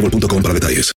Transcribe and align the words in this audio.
boostmobile.com 0.00 0.42
para 0.42 0.54
detalles. 0.54 0.92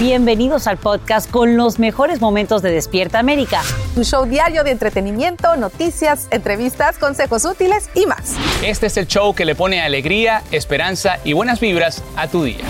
Bienvenidos 0.00 0.66
al 0.66 0.78
podcast 0.78 1.30
con 1.30 1.56
los 1.56 1.78
mejores 1.78 2.20
momentos 2.20 2.62
de 2.62 2.72
Despierta 2.72 3.18
América. 3.18 3.60
Tu 3.94 4.02
show 4.02 4.24
diario 4.24 4.64
de 4.64 4.70
entretenimiento, 4.70 5.56
noticias, 5.56 6.26
entrevistas, 6.30 6.98
consejos 6.98 7.44
útiles 7.44 7.90
y 7.94 8.06
más. 8.06 8.34
Este 8.64 8.86
es 8.86 8.96
el 8.96 9.06
show 9.06 9.34
que 9.34 9.44
le 9.44 9.54
pone 9.54 9.82
alegría, 9.82 10.42
esperanza 10.50 11.18
y 11.22 11.34
buenas 11.34 11.60
vibras 11.60 12.02
a 12.16 12.28
tu 12.28 12.44
día. 12.44 12.64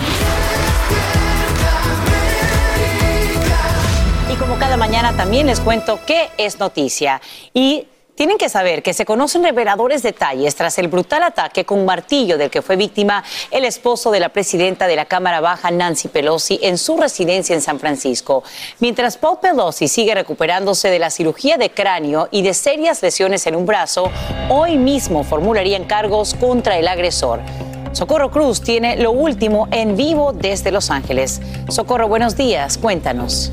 Y 4.31 4.35
como 4.35 4.59
cada 4.59 4.75
mañana 4.75 5.15
también 5.15 5.47
les 5.47 5.61
cuento 5.61 5.99
qué 6.05 6.29
es 6.37 6.59
noticia. 6.59 7.21
Y 7.53 7.87
tienen 8.21 8.37
que 8.37 8.49
saber 8.49 8.83
que 8.83 8.93
se 8.93 9.03
conocen 9.03 9.43
reveladores 9.43 10.03
detalles 10.03 10.55
tras 10.55 10.77
el 10.77 10.89
brutal 10.89 11.23
ataque 11.23 11.65
con 11.65 11.85
martillo 11.85 12.37
del 12.37 12.51
que 12.51 12.61
fue 12.61 12.75
víctima 12.75 13.23
el 13.49 13.65
esposo 13.65 14.11
de 14.11 14.19
la 14.19 14.29
presidenta 14.29 14.85
de 14.85 14.95
la 14.95 15.05
Cámara 15.05 15.41
Baja, 15.41 15.71
Nancy 15.71 16.07
Pelosi, 16.07 16.59
en 16.61 16.77
su 16.77 16.97
residencia 16.97 17.55
en 17.55 17.63
San 17.63 17.79
Francisco. 17.79 18.43
Mientras 18.77 19.17
Paul 19.17 19.39
Pelosi 19.41 19.87
sigue 19.87 20.13
recuperándose 20.13 20.91
de 20.91 20.99
la 20.99 21.09
cirugía 21.09 21.57
de 21.57 21.71
cráneo 21.71 22.27
y 22.29 22.43
de 22.43 22.53
serias 22.53 23.01
lesiones 23.01 23.47
en 23.47 23.55
un 23.55 23.65
brazo, 23.65 24.11
hoy 24.49 24.77
mismo 24.77 25.23
formularían 25.23 25.85
cargos 25.85 26.35
contra 26.35 26.77
el 26.77 26.87
agresor. 26.87 27.39
Socorro 27.91 28.29
Cruz 28.29 28.61
tiene 28.61 28.97
lo 28.97 29.09
último 29.09 29.67
en 29.71 29.97
vivo 29.97 30.31
desde 30.31 30.69
Los 30.69 30.91
Ángeles. 30.91 31.41
Socorro, 31.69 32.07
buenos 32.07 32.37
días, 32.37 32.77
cuéntanos. 32.77 33.51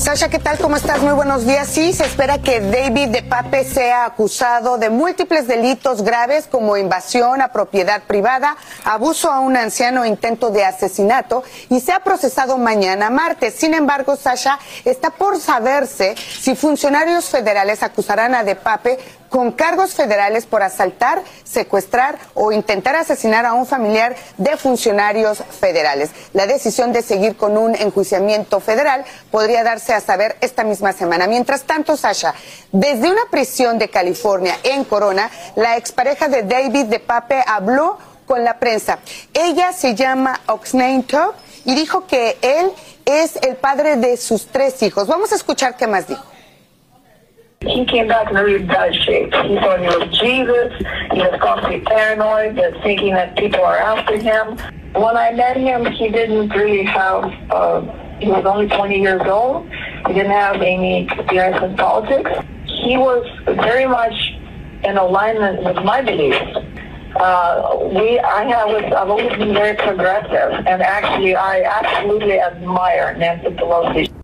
Sasha, 0.00 0.30
¿qué 0.30 0.38
tal? 0.38 0.56
¿Cómo 0.56 0.76
estás? 0.76 1.02
Muy 1.02 1.12
buenos 1.12 1.44
días. 1.44 1.68
Sí, 1.68 1.92
se 1.92 2.06
espera 2.06 2.38
que 2.38 2.58
David 2.60 3.08
de 3.08 3.22
Pape 3.22 3.64
sea 3.64 4.06
acusado 4.06 4.78
de 4.78 4.88
múltiples 4.88 5.46
delitos 5.46 6.00
graves 6.00 6.46
como 6.50 6.78
invasión 6.78 7.42
a 7.42 7.52
propiedad 7.52 8.02
privada, 8.04 8.56
abuso 8.82 9.30
a 9.30 9.40
un 9.40 9.58
anciano 9.58 10.06
intento 10.06 10.48
de 10.48 10.64
asesinato 10.64 11.44
y 11.68 11.80
sea 11.80 12.00
procesado 12.00 12.56
mañana 12.56 13.10
martes. 13.10 13.54
Sin 13.54 13.74
embargo, 13.74 14.16
Sasha, 14.16 14.58
está 14.86 15.10
por 15.10 15.38
saberse 15.38 16.14
si 16.16 16.56
funcionarios 16.56 17.26
federales 17.26 17.82
acusarán 17.82 18.34
a 18.34 18.42
de 18.42 18.56
Pape 18.56 18.98
con 19.30 19.52
cargos 19.52 19.94
federales 19.94 20.44
por 20.44 20.62
asaltar, 20.62 21.22
secuestrar 21.44 22.18
o 22.34 22.52
intentar 22.52 22.96
asesinar 22.96 23.46
a 23.46 23.54
un 23.54 23.64
familiar 23.64 24.16
de 24.36 24.56
funcionarios 24.56 25.42
federales. 25.60 26.10
La 26.34 26.46
decisión 26.46 26.92
de 26.92 27.00
seguir 27.00 27.36
con 27.36 27.56
un 27.56 27.74
enjuiciamiento 27.74 28.60
federal 28.60 29.04
podría 29.30 29.62
darse 29.62 29.94
a 29.94 30.00
saber 30.00 30.36
esta 30.40 30.64
misma 30.64 30.92
semana. 30.92 31.28
Mientras 31.28 31.62
tanto, 31.62 31.96
Sasha, 31.96 32.34
desde 32.72 33.10
una 33.10 33.22
prisión 33.30 33.78
de 33.78 33.88
California 33.88 34.58
en 34.64 34.84
Corona, 34.84 35.30
la 35.54 35.76
expareja 35.76 36.28
de 36.28 36.42
David 36.42 36.86
de 36.86 36.98
Pape 36.98 37.42
habló 37.46 37.98
con 38.26 38.44
la 38.44 38.58
prensa. 38.58 38.98
Ella 39.32 39.72
se 39.72 39.94
llama 39.94 40.40
Oxnane 40.46 41.04
Top 41.04 41.34
y 41.64 41.74
dijo 41.74 42.06
que 42.06 42.36
él 42.42 42.72
es 43.04 43.36
el 43.36 43.56
padre 43.56 43.96
de 43.96 44.16
sus 44.16 44.46
tres 44.48 44.82
hijos. 44.82 45.06
Vamos 45.06 45.32
a 45.32 45.36
escuchar 45.36 45.76
qué 45.76 45.86
más 45.86 46.06
dijo. 46.08 46.29
He 47.66 47.84
came 47.84 48.08
back 48.08 48.30
in 48.30 48.38
a 48.38 48.42
really 48.42 48.64
bad 48.64 48.94
shape. 48.94 49.34
He 49.34 49.56
thought 49.56 49.80
he 49.80 49.86
was 49.86 50.18
Jesus. 50.18 50.72
He 51.12 51.20
was 51.20 51.38
constantly 51.42 51.80
paranoid, 51.82 52.56
just 52.56 52.82
thinking 52.82 53.12
that 53.12 53.36
people 53.36 53.60
are 53.60 53.76
after 53.76 54.16
him. 54.16 54.56
When 54.94 55.14
I 55.14 55.32
met 55.32 55.58
him, 55.58 55.84
he 55.84 56.08
didn't 56.08 56.48
really 56.48 56.84
have, 56.84 57.24
uh, 57.50 57.82
he 58.18 58.28
was 58.28 58.46
only 58.46 58.66
20 58.66 58.98
years 59.02 59.20
old. 59.26 59.68
He 60.06 60.14
didn't 60.14 60.30
have 60.32 60.56
any 60.62 61.04
experience 61.04 61.62
in 61.62 61.76
politics. 61.76 62.30
He 62.64 62.96
was 62.96 63.26
very 63.44 63.86
much 63.86 64.32
in 64.82 64.96
alignment 64.96 65.62
with 65.62 65.84
my 65.84 66.00
beliefs. 66.00 66.56
Uh, 67.16 67.78
we, 67.92 68.18
I 68.20 68.44
have, 68.44 68.70
I've 68.94 69.10
always 69.10 69.36
been 69.36 69.52
very 69.52 69.76
progressive, 69.76 70.64
and 70.66 70.80
actually, 70.80 71.36
I 71.36 71.62
absolutely 71.62 72.40
admire 72.40 73.14
Nancy 73.18 73.50
Pelosi. 73.50 74.19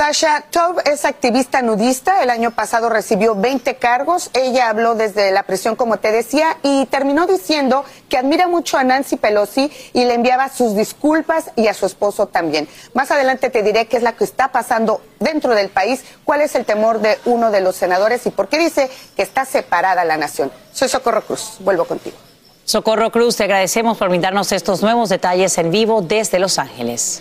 Sasha 0.00 0.44
Tov 0.50 0.80
es 0.86 1.04
activista 1.04 1.60
nudista. 1.60 2.22
El 2.22 2.30
año 2.30 2.52
pasado 2.52 2.88
recibió 2.88 3.34
20 3.34 3.76
cargos. 3.76 4.30
Ella 4.32 4.70
habló 4.70 4.94
desde 4.94 5.30
la 5.30 5.42
prisión, 5.42 5.76
como 5.76 5.98
te 5.98 6.10
decía, 6.10 6.56
y 6.62 6.86
terminó 6.86 7.26
diciendo 7.26 7.84
que 8.08 8.16
admira 8.16 8.48
mucho 8.48 8.78
a 8.78 8.82
Nancy 8.82 9.16
Pelosi 9.16 9.70
y 9.92 10.04
le 10.04 10.14
enviaba 10.14 10.48
sus 10.48 10.74
disculpas 10.74 11.50
y 11.54 11.66
a 11.66 11.74
su 11.74 11.84
esposo 11.84 12.28
también. 12.28 12.66
Más 12.94 13.10
adelante 13.10 13.50
te 13.50 13.62
diré 13.62 13.88
qué 13.88 13.98
es 13.98 14.02
lo 14.02 14.16
que 14.16 14.24
está 14.24 14.52
pasando 14.52 15.02
dentro 15.18 15.54
del 15.54 15.68
país, 15.68 16.02
cuál 16.24 16.40
es 16.40 16.54
el 16.54 16.64
temor 16.64 17.00
de 17.00 17.18
uno 17.26 17.50
de 17.50 17.60
los 17.60 17.76
senadores 17.76 18.24
y 18.24 18.30
por 18.30 18.48
qué 18.48 18.56
dice 18.56 18.90
que 19.16 19.22
está 19.22 19.44
separada 19.44 20.06
la 20.06 20.16
nación. 20.16 20.50
Soy 20.72 20.88
Socorro 20.88 21.26
Cruz. 21.26 21.56
Vuelvo 21.58 21.84
contigo. 21.84 22.16
Socorro 22.64 23.12
Cruz, 23.12 23.36
te 23.36 23.44
agradecemos 23.44 23.98
por 23.98 24.08
brindarnos 24.08 24.50
estos 24.52 24.80
nuevos 24.80 25.10
detalles 25.10 25.58
en 25.58 25.70
vivo 25.70 26.00
desde 26.00 26.38
Los 26.38 26.58
Ángeles. 26.58 27.20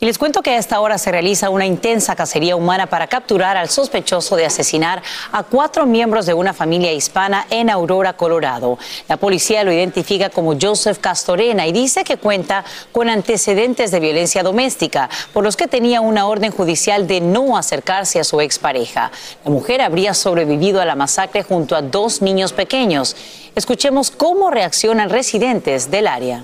Y 0.00 0.06
les 0.06 0.18
cuento 0.18 0.42
que 0.42 0.50
a 0.50 0.58
esta 0.58 0.80
hora 0.80 0.98
se 0.98 1.12
realiza 1.12 1.50
una 1.50 1.66
intensa 1.66 2.16
cacería 2.16 2.56
humana 2.56 2.86
para 2.86 3.06
capturar 3.06 3.56
al 3.56 3.68
sospechoso 3.68 4.34
de 4.34 4.44
asesinar 4.44 5.02
a 5.30 5.44
cuatro 5.44 5.86
miembros 5.86 6.26
de 6.26 6.34
una 6.34 6.52
familia 6.52 6.92
hispana 6.92 7.46
en 7.48 7.70
Aurora, 7.70 8.14
Colorado. 8.14 8.76
La 9.08 9.16
policía 9.16 9.62
lo 9.62 9.72
identifica 9.72 10.30
como 10.30 10.58
Joseph 10.60 10.98
Castorena 10.98 11.66
y 11.66 11.72
dice 11.72 12.02
que 12.02 12.16
cuenta 12.16 12.64
con 12.90 13.08
antecedentes 13.08 13.92
de 13.92 14.00
violencia 14.00 14.42
doméstica, 14.42 15.08
por 15.32 15.44
los 15.44 15.56
que 15.56 15.68
tenía 15.68 16.00
una 16.00 16.26
orden 16.26 16.50
judicial 16.50 17.06
de 17.06 17.20
no 17.20 17.56
acercarse 17.56 18.18
a 18.18 18.24
su 18.24 18.40
expareja. 18.40 19.12
La 19.44 19.50
mujer 19.50 19.80
habría 19.80 20.12
sobrevivido 20.12 20.80
a 20.80 20.86
la 20.86 20.96
masacre 20.96 21.44
junto 21.44 21.76
a 21.76 21.82
dos 21.82 22.20
niños 22.20 22.52
pequeños. 22.52 23.16
Escuchemos 23.54 24.10
cómo 24.10 24.50
reaccionan 24.50 25.10
residentes 25.10 25.90
del 25.90 26.08
área. 26.08 26.42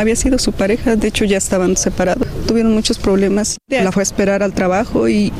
Había 0.00 0.16
sido 0.16 0.38
su 0.38 0.52
pareja, 0.52 0.96
de 0.96 1.08
hecho 1.08 1.26
ya 1.26 1.36
estaban 1.36 1.76
separados. 1.76 2.26
Tuvieron 2.46 2.72
muchos 2.72 2.98
problemas. 2.98 3.58
La 3.68 3.92
fue 3.92 4.00
a 4.00 4.04
esperar 4.04 4.42
al 4.42 4.54
trabajo 4.54 5.10
y 5.10 5.30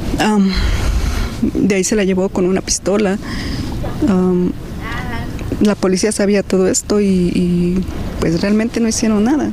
de 1.54 1.76
ahí 1.76 1.82
se 1.82 1.96
la 1.96 2.04
llevó 2.04 2.28
con 2.28 2.44
una 2.44 2.60
pistola. 2.60 3.16
La 5.62 5.74
policía 5.76 6.12
sabía 6.12 6.42
todo 6.42 6.68
esto 6.68 7.00
y, 7.00 7.32
y 7.34 7.84
pues 8.20 8.42
realmente 8.42 8.80
no 8.80 8.88
hicieron 8.88 9.24
nada. 9.24 9.52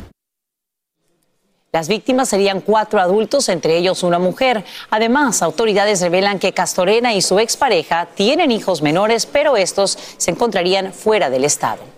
Las 1.71 1.87
víctimas 1.87 2.27
serían 2.27 2.59
cuatro 2.59 2.99
adultos, 2.99 3.47
entre 3.47 3.77
ellos 3.77 4.03
una 4.03 4.19
mujer. 4.19 4.65
Además, 4.89 5.41
autoridades 5.41 6.01
revelan 6.01 6.37
que 6.37 6.51
Castorena 6.51 7.13
y 7.13 7.21
su 7.21 7.39
expareja 7.39 8.09
tienen 8.13 8.51
hijos 8.51 8.81
menores, 8.81 9.25
pero 9.25 9.55
estos 9.55 9.97
se 10.17 10.31
encontrarían 10.31 10.91
fuera 10.91 11.29
del 11.29 11.45
estado. 11.45 11.96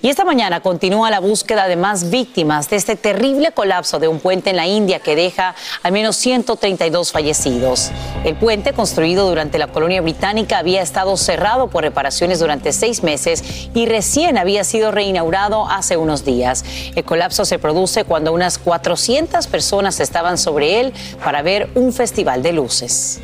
Y 0.00 0.08
esta 0.08 0.24
mañana 0.24 0.60
continúa 0.60 1.10
la 1.10 1.20
búsqueda 1.20 1.66
de 1.66 1.76
más 1.76 2.10
víctimas 2.10 2.70
de 2.70 2.76
este 2.76 2.96
terrible 2.96 3.52
colapso 3.52 3.98
de 3.98 4.08
un 4.08 4.20
puente 4.20 4.50
en 4.50 4.56
la 4.56 4.66
India 4.66 5.00
que 5.00 5.16
deja 5.16 5.54
al 5.82 5.92
menos 5.92 6.16
132 6.16 7.12
fallecidos. 7.12 7.90
El 8.24 8.36
puente, 8.36 8.72
construido 8.72 9.28
durante 9.28 9.58
la 9.58 9.68
colonia 9.68 10.00
británica, 10.00 10.58
había 10.58 10.82
estado 10.82 11.16
cerrado 11.16 11.68
por 11.68 11.82
reparaciones 11.82 12.38
durante 12.38 12.72
seis 12.72 13.02
meses 13.02 13.68
y 13.74 13.86
recién 13.86 14.38
había 14.38 14.64
sido 14.64 14.90
reinaugurado 14.90 15.68
hace 15.68 15.96
unos 15.96 16.24
días. 16.24 16.64
El 16.94 17.04
colapso 17.04 17.44
se 17.44 17.58
produce 17.58 18.04
cuando 18.04 18.32
unas 18.32 18.58
400 18.58 19.46
personas 19.46 20.00
estaban 20.00 20.38
sobre 20.38 20.80
él 20.80 20.92
para 21.24 21.42
ver 21.42 21.70
un 21.74 21.92
festival 21.92 22.42
de 22.42 22.52
luces. 22.52 23.20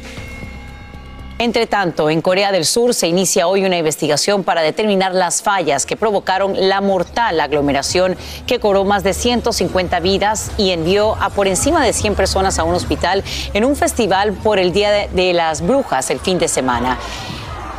Entre 1.39 1.67
tanto, 1.67 2.11
en 2.11 2.23
Corea 2.23 2.53
del 2.53 2.65
Sur 2.65 2.95
se 2.95 3.09
inicia 3.09 3.49
hoy 3.49 3.65
una 3.65 3.77
investigación 3.77 4.45
para 4.45 4.63
determinar 4.63 5.13
las 5.15 5.43
fallas 5.43 5.85
que 5.85 5.97
provocaron 5.97 6.55
la 6.69 6.81
mortal 6.81 7.41
aglomeración 7.41 8.17
que 8.47 8.61
cobró 8.61 8.85
más 8.85 9.03
de 9.03 9.15
150 9.15 9.99
vidas 9.99 10.53
y 10.59 10.71
envió 10.71 11.17
a 11.21 11.31
por 11.31 11.49
encima 11.49 11.85
de 11.85 11.93
100 11.93 12.15
personas 12.15 12.61
a 12.61 12.65
un 12.65 12.75
hospital 12.75 13.25
en 13.53 13.65
un 13.65 13.75
festival 13.75 14.33
por 14.33 14.61
el 14.61 14.73
Día 14.73 15.09
de 15.09 15.33
las 15.33 15.61
Brujas 15.61 16.09
el 16.11 16.21
fin 16.21 16.39
de 16.39 16.47
semana. 16.47 16.99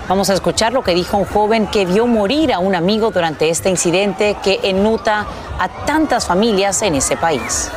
Vamos 0.09 0.29
a 0.29 0.33
escuchar 0.33 0.73
lo 0.73 0.83
que 0.83 0.93
dijo 0.93 1.17
un 1.17 1.25
joven 1.25 1.67
que 1.67 1.85
vio 1.85 2.07
morir 2.07 2.51
a 2.51 2.59
un 2.59 2.75
amigo 2.75 3.09
durante 3.09 3.49
este 3.49 3.69
incidente 3.69 4.35
que 4.43 4.59
ennuta 4.63 5.25
a 5.57 5.69
tantas 5.85 6.27
familias 6.27 6.81
en 6.81 6.95
ese 6.95 7.15
país. 7.15 7.71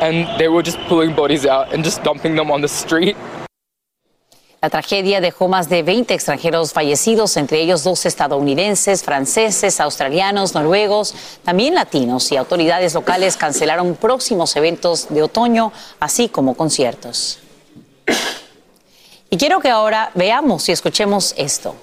And 0.00 0.26
they 0.38 0.48
were 0.48 0.62
just 0.62 0.78
pulling 0.88 1.14
bodies 1.14 1.46
out 1.46 1.72
and 1.72 1.84
just 1.84 2.02
dumping 2.02 2.34
them 2.34 2.50
on 2.50 2.60
the 2.60 2.68
street. 2.68 3.16
La 4.60 4.70
tragedia 4.70 5.20
dejó 5.20 5.46
más 5.46 5.68
de 5.68 5.84
20 5.84 6.14
extranjeros 6.14 6.72
fallecidos, 6.72 7.36
entre 7.36 7.60
ellos 7.60 7.84
dos 7.84 8.04
estadounidenses, 8.06 9.04
franceses, 9.04 9.80
australianos, 9.80 10.52
noruegos, 10.54 11.14
también 11.44 11.76
latinos, 11.76 12.32
y 12.32 12.36
autoridades 12.36 12.94
locales 12.94 13.36
cancelaron 13.36 13.94
próximos 13.94 14.56
eventos 14.56 15.10
de 15.10 15.22
otoño, 15.22 15.72
así 16.00 16.28
como 16.28 16.54
conciertos. 16.54 17.38
Y 19.30 19.36
quiero 19.36 19.60
que 19.60 19.68
ahora 19.68 20.10
veamos 20.14 20.68
y 20.68 20.72
escuchemos 20.72 21.34
esto. 21.36 21.76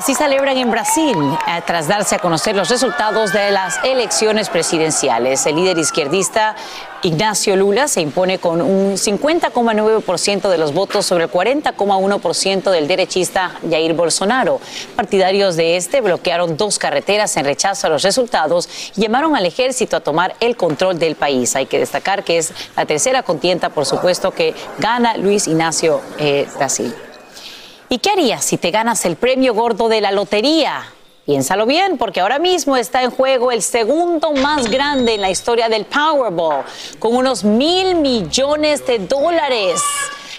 Así 0.00 0.14
celebran 0.14 0.56
en 0.56 0.70
Brasil 0.70 1.14
eh, 1.46 1.60
tras 1.66 1.86
darse 1.86 2.14
a 2.14 2.18
conocer 2.20 2.56
los 2.56 2.70
resultados 2.70 3.34
de 3.34 3.50
las 3.50 3.84
elecciones 3.84 4.48
presidenciales. 4.48 5.44
El 5.44 5.56
líder 5.56 5.76
izquierdista 5.76 6.56
Ignacio 7.02 7.54
Lula 7.54 7.86
se 7.86 8.00
impone 8.00 8.38
con 8.38 8.62
un 8.62 8.94
50,9% 8.94 10.48
de 10.48 10.56
los 10.56 10.72
votos 10.72 11.04
sobre 11.04 11.24
el 11.24 11.30
40,1% 11.30 12.70
del 12.70 12.88
derechista 12.88 13.50
Jair 13.68 13.92
Bolsonaro. 13.92 14.58
Partidarios 14.96 15.56
de 15.56 15.76
este 15.76 16.00
bloquearon 16.00 16.56
dos 16.56 16.78
carreteras 16.78 17.36
en 17.36 17.44
rechazo 17.44 17.86
a 17.86 17.90
los 17.90 18.02
resultados 18.02 18.70
y 18.96 19.02
llamaron 19.02 19.36
al 19.36 19.44
ejército 19.44 19.98
a 19.98 20.00
tomar 20.00 20.34
el 20.40 20.56
control 20.56 20.98
del 20.98 21.14
país. 21.14 21.54
Hay 21.56 21.66
que 21.66 21.78
destacar 21.78 22.24
que 22.24 22.38
es 22.38 22.54
la 22.74 22.86
tercera 22.86 23.22
contienda, 23.22 23.68
por 23.68 23.84
supuesto, 23.84 24.30
que 24.30 24.54
gana 24.78 25.18
Luis 25.18 25.46
Ignacio 25.46 26.00
eh, 26.16 26.48
Brasil. 26.56 26.94
¿Y 27.92 27.98
qué 27.98 28.10
harías 28.10 28.44
si 28.44 28.56
te 28.56 28.70
ganas 28.70 29.04
el 29.04 29.16
premio 29.16 29.52
gordo 29.52 29.88
de 29.88 30.00
la 30.00 30.12
lotería? 30.12 30.84
Piénsalo 31.26 31.66
bien, 31.66 31.98
porque 31.98 32.20
ahora 32.20 32.38
mismo 32.38 32.76
está 32.76 33.02
en 33.02 33.10
juego 33.10 33.50
el 33.50 33.62
segundo 33.62 34.30
más 34.30 34.70
grande 34.70 35.14
en 35.14 35.20
la 35.20 35.28
historia 35.28 35.68
del 35.68 35.86
Powerball, 35.86 36.62
con 37.00 37.16
unos 37.16 37.42
mil 37.42 37.96
millones 37.96 38.86
de 38.86 39.00
dólares. 39.00 39.82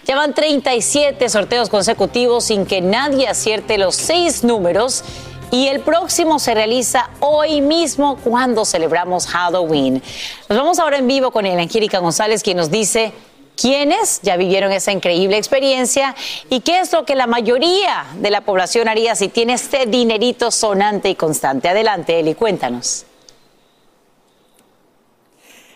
Llevan 0.07 0.33
37 0.33 1.27
sorteos 1.27 1.67
consecutivos 1.67 2.45
sin 2.45 2.65
que 2.65 2.79
nadie 2.79 3.27
acierte 3.27 3.77
los 3.77 3.97
seis 3.97 4.45
números. 4.45 5.03
Y 5.51 5.67
el 5.67 5.81
próximo 5.81 6.39
se 6.39 6.53
realiza 6.53 7.09
hoy 7.19 7.59
mismo 7.59 8.15
cuando 8.23 8.63
celebramos 8.63 9.27
Halloween. 9.27 10.01
Nos 10.47 10.57
vamos 10.57 10.79
ahora 10.79 10.99
en 10.99 11.07
vivo 11.07 11.31
con 11.31 11.45
Angélica 11.45 11.99
González, 11.99 12.43
quien 12.43 12.55
nos 12.55 12.71
dice 12.71 13.11
quiénes 13.61 14.21
ya 14.21 14.37
vivieron 14.37 14.71
esa 14.71 14.91
increíble 14.91 15.37
experiencia 15.37 16.15
y 16.49 16.61
qué 16.61 16.79
es 16.79 16.91
lo 16.91 17.05
que 17.05 17.15
la 17.15 17.27
mayoría 17.27 18.05
de 18.15 18.31
la 18.31 18.41
población 18.41 18.87
haría 18.87 19.15
si 19.15 19.29
tiene 19.29 19.53
este 19.53 19.85
dinerito 19.85 20.49
sonante 20.49 21.09
y 21.09 21.15
constante. 21.15 21.69
Adelante, 21.69 22.19
Eli, 22.19 22.33
cuéntanos. 22.33 23.05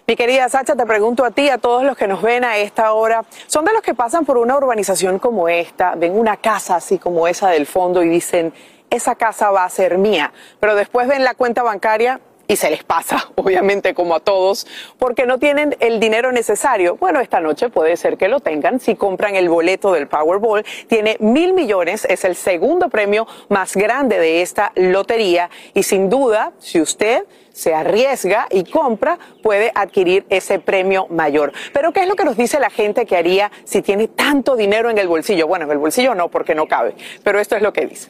Mi 0.07 0.15
querida 0.15 0.49
Sacha, 0.49 0.75
te 0.75 0.85
pregunto 0.85 1.25
a 1.25 1.31
ti, 1.31 1.49
a 1.49 1.57
todos 1.57 1.83
los 1.83 1.97
que 1.97 2.07
nos 2.07 2.21
ven 2.21 2.43
a 2.43 2.57
esta 2.57 2.93
hora, 2.93 3.23
¿son 3.47 3.65
de 3.65 3.73
los 3.73 3.81
que 3.81 3.93
pasan 3.93 4.25
por 4.25 4.37
una 4.37 4.55
urbanización 4.55 5.19
como 5.19 5.49
esta, 5.49 5.95
ven 5.95 6.17
una 6.17 6.37
casa 6.37 6.75
así 6.75 6.99
como 6.99 7.27
esa 7.27 7.49
del 7.49 7.65
fondo 7.65 8.03
y 8.03 8.09
dicen, 8.09 8.53
esa 8.89 9.15
casa 9.15 9.49
va 9.49 9.63
a 9.63 9.69
ser 9.69 9.97
mía, 9.97 10.31
pero 10.59 10.75
después 10.75 11.07
ven 11.07 11.23
la 11.23 11.33
cuenta 11.33 11.63
bancaria 11.63 12.19
y 12.47 12.55
se 12.55 12.69
les 12.69 12.83
pasa, 12.83 13.29
obviamente 13.35 13.93
como 13.93 14.15
a 14.15 14.19
todos, 14.19 14.67
porque 14.97 15.25
no 15.25 15.39
tienen 15.39 15.75
el 15.79 15.99
dinero 15.99 16.31
necesario. 16.31 16.97
Bueno, 16.97 17.19
esta 17.19 17.39
noche 17.39 17.69
puede 17.69 17.97
ser 17.97 18.17
que 18.17 18.27
lo 18.27 18.39
tengan 18.39 18.79
si 18.79 18.95
compran 18.95 19.35
el 19.35 19.49
boleto 19.49 19.91
del 19.93 20.07
Powerball. 20.07 20.65
Tiene 20.87 21.17
mil 21.19 21.53
millones, 21.53 22.05
es 22.09 22.25
el 22.25 22.35
segundo 22.35 22.89
premio 22.89 23.27
más 23.49 23.75
grande 23.75 24.19
de 24.19 24.41
esta 24.41 24.71
lotería 24.75 25.49
y 25.73 25.83
sin 25.83 26.09
duda, 26.09 26.53
si 26.59 26.81
usted 26.81 27.25
se 27.51 27.73
arriesga 27.73 28.47
y 28.51 28.65
compra, 28.65 29.17
puede 29.41 29.71
adquirir 29.73 30.25
ese 30.29 30.59
premio 30.59 31.07
mayor. 31.09 31.53
Pero 31.71 31.93
¿qué 31.93 32.01
es 32.01 32.07
lo 32.07 32.15
que 32.15 32.25
nos 32.25 32.35
dice 32.35 32.59
la 32.59 32.69
gente 32.69 33.05
que 33.05 33.15
haría 33.15 33.49
si 33.63 33.81
tiene 33.81 34.09
tanto 34.09 34.57
dinero 34.57 34.89
en 34.89 34.97
el 34.97 35.07
bolsillo? 35.07 35.47
Bueno, 35.47 35.65
en 35.65 35.71
el 35.71 35.77
bolsillo 35.77 36.13
no, 36.15 36.29
porque 36.29 36.53
no 36.53 36.67
cabe, 36.67 36.95
pero 37.23 37.39
esto 37.39 37.55
es 37.55 37.61
lo 37.61 37.71
que 37.71 37.85
dice. 37.85 38.09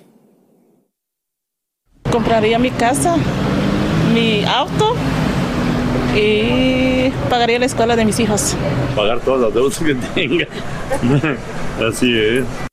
Compraría 2.12 2.58
mi 2.58 2.72
casa 2.72 3.18
mi 4.16 4.46
auto 4.46 4.96
y 6.16 7.12
pagaría 7.30 7.60
la 7.60 7.66
escuela 7.66 7.98
de 7.98 8.06
mis 8.06 8.18
hijos. 8.22 8.56
Pagar 8.96 9.20
todas 9.20 9.42
las 9.42 9.54
deudas 9.54 9.78
que 9.78 9.94
tenga. 9.94 10.48
Así 11.90 12.18
es. 12.18 12.65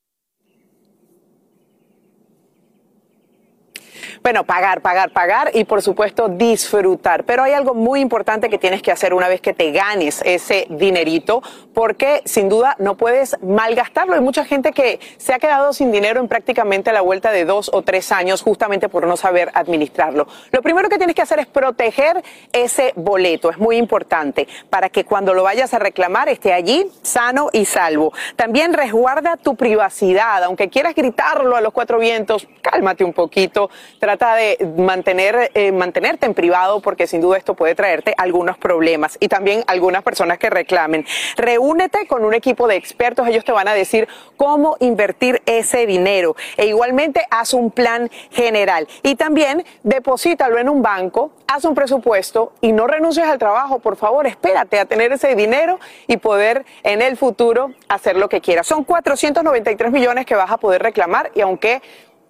Bueno, 4.23 4.45
pagar, 4.45 4.79
pagar, 4.79 5.11
pagar 5.11 5.51
y 5.53 5.65
por 5.65 5.81
supuesto 5.81 6.29
disfrutar. 6.29 7.25
Pero 7.25 7.43
hay 7.43 7.51
algo 7.51 7.73
muy 7.73 7.99
importante 7.99 8.49
que 8.49 8.57
tienes 8.57 8.81
que 8.81 8.89
hacer 8.89 9.13
una 9.13 9.27
vez 9.27 9.41
que 9.41 9.53
te 9.53 9.73
ganes 9.73 10.21
ese 10.23 10.65
dinerito, 10.69 11.43
porque 11.73 12.21
sin 12.23 12.47
duda 12.47 12.77
no 12.79 12.95
puedes 12.95 13.35
malgastarlo. 13.41 14.13
Hay 14.13 14.21
mucha 14.21 14.45
gente 14.45 14.71
que 14.71 15.01
se 15.17 15.33
ha 15.33 15.39
quedado 15.39 15.73
sin 15.73 15.91
dinero 15.91 16.21
en 16.21 16.29
prácticamente 16.29 16.93
la 16.93 17.01
vuelta 17.01 17.33
de 17.33 17.43
dos 17.43 17.69
o 17.73 17.81
tres 17.81 18.13
años 18.13 18.41
justamente 18.41 18.87
por 18.87 19.05
no 19.07 19.17
saber 19.17 19.51
administrarlo. 19.55 20.25
Lo 20.51 20.61
primero 20.61 20.87
que 20.87 20.97
tienes 20.97 21.17
que 21.17 21.21
hacer 21.21 21.39
es 21.39 21.47
proteger 21.47 22.23
ese 22.53 22.93
boleto. 22.95 23.49
Es 23.49 23.57
muy 23.57 23.75
importante 23.75 24.47
para 24.69 24.87
que 24.87 25.03
cuando 25.03 25.33
lo 25.33 25.43
vayas 25.43 25.73
a 25.73 25.79
reclamar 25.79 26.29
esté 26.29 26.53
allí 26.53 26.89
sano 27.01 27.49
y 27.51 27.65
salvo. 27.65 28.13
También 28.37 28.71
resguarda 28.71 29.35
tu 29.35 29.57
privacidad. 29.57 30.45
Aunque 30.45 30.69
quieras 30.69 30.95
gritarlo 30.95 31.57
a 31.57 31.61
los 31.61 31.73
cuatro 31.73 31.99
vientos, 31.99 32.47
cálmate 32.61 33.03
un 33.03 33.11
poquito 33.11 33.69
de 34.17 34.57
mantener, 34.77 35.51
eh, 35.53 35.71
mantenerte 35.71 36.25
en 36.25 36.33
privado 36.33 36.81
porque 36.81 37.07
sin 37.07 37.19
duda 37.21 37.37
esto 37.37 37.55
puede 37.55 37.75
traerte 37.75 38.13
algunos 38.17 38.57
problemas 38.57 39.17
y 39.19 39.27
también 39.27 39.63
algunas 39.67 40.03
personas 40.03 40.37
que 40.37 40.49
reclamen. 40.49 41.05
Reúnete 41.35 42.07
con 42.07 42.23
un 42.23 42.33
equipo 42.33 42.67
de 42.67 42.75
expertos, 42.75 43.27
ellos 43.27 43.43
te 43.43 43.51
van 43.51 43.67
a 43.67 43.73
decir 43.73 44.07
cómo 44.37 44.77
invertir 44.79 45.41
ese 45.45 45.85
dinero 45.85 46.35
e 46.57 46.67
igualmente 46.67 47.25
haz 47.31 47.53
un 47.53 47.71
plan 47.71 48.09
general 48.31 48.87
y 49.01 49.15
también 49.15 49.65
deposítalo 49.83 50.57
en 50.59 50.69
un 50.69 50.81
banco, 50.81 51.31
haz 51.47 51.65
un 51.65 51.75
presupuesto 51.75 52.53
y 52.61 52.71
no 52.71 52.87
renuncies 52.87 53.27
al 53.27 53.39
trabajo, 53.39 53.79
por 53.79 53.95
favor, 53.95 54.27
espérate 54.27 54.79
a 54.79 54.85
tener 54.85 55.11
ese 55.11 55.35
dinero 55.35 55.79
y 56.07 56.17
poder 56.17 56.65
en 56.83 57.01
el 57.01 57.17
futuro 57.17 57.71
hacer 57.89 58.15
lo 58.15 58.29
que 58.29 58.41
quieras. 58.41 58.67
Son 58.67 58.83
493 58.83 59.91
millones 59.91 60.25
que 60.25 60.35
vas 60.35 60.51
a 60.51 60.57
poder 60.57 60.83
reclamar 60.83 61.31
y 61.35 61.41
aunque 61.41 61.81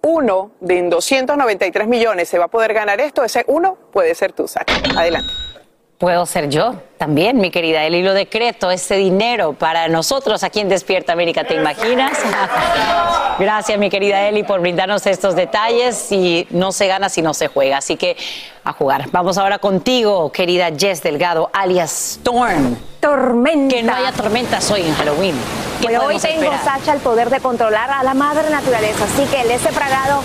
uno 0.04 0.52
de 0.60 0.82
293 0.82 1.88
millones 1.88 2.28
se 2.28 2.38
va 2.38 2.44
a 2.44 2.48
poder 2.48 2.74
ganar 2.74 3.00
esto, 3.00 3.24
ese 3.24 3.44
uno 3.48 3.76
puede 3.92 4.14
ser 4.14 4.32
tú, 4.32 4.46
Sara. 4.46 4.66
Adelante. 4.96 5.32
Puedo 5.98 6.26
ser 6.26 6.50
yo 6.50 6.74
también, 6.98 7.38
mi 7.38 7.50
querida. 7.50 7.84
El 7.84 7.94
hilo 7.94 8.12
decreto, 8.12 8.70
ese 8.70 8.96
dinero 8.96 9.54
para 9.54 9.88
nosotros 9.88 10.42
aquí 10.42 10.60
en 10.60 10.68
Despierta 10.68 11.12
América, 11.12 11.44
¿te 11.44 11.54
imaginas? 11.54 12.18
Gracias, 13.38 13.78
mi 13.78 13.88
querida 13.88 14.28
Eli, 14.28 14.42
por 14.42 14.60
brindarnos 14.60 15.06
estos 15.06 15.34
detalles. 15.36 16.12
Y 16.12 16.46
no 16.50 16.72
se 16.72 16.88
gana 16.88 17.08
si 17.08 17.22
no 17.22 17.32
se 17.32 17.48
juega. 17.48 17.78
Así 17.78 17.96
que 17.96 18.16
a 18.64 18.72
jugar. 18.72 19.06
Vamos 19.12 19.38
ahora 19.38 19.58
contigo, 19.58 20.30
querida 20.32 20.68
Jess 20.76 21.02
Delgado, 21.02 21.48
alias 21.52 22.18
Storm. 22.18 22.76
Tormenta. 23.00 23.76
Que 23.76 23.82
no 23.82 23.94
haya 23.94 24.12
tormentas 24.12 24.70
hoy 24.70 24.82
en 24.82 24.94
Halloween. 24.94 25.36
¿Qué 25.88 25.98
Hoy 25.98 26.18
tengo, 26.18 26.42
esperar? 26.44 26.64
Sacha, 26.64 26.92
el 26.94 27.00
poder 27.00 27.30
de 27.30 27.40
controlar 27.40 27.90
a 27.90 28.02
la 28.02 28.14
madre 28.14 28.48
naturaleza. 28.50 29.04
Así 29.04 29.24
que 29.26 29.44
les 29.44 29.64
he 29.64 29.72
pragado 29.72 30.22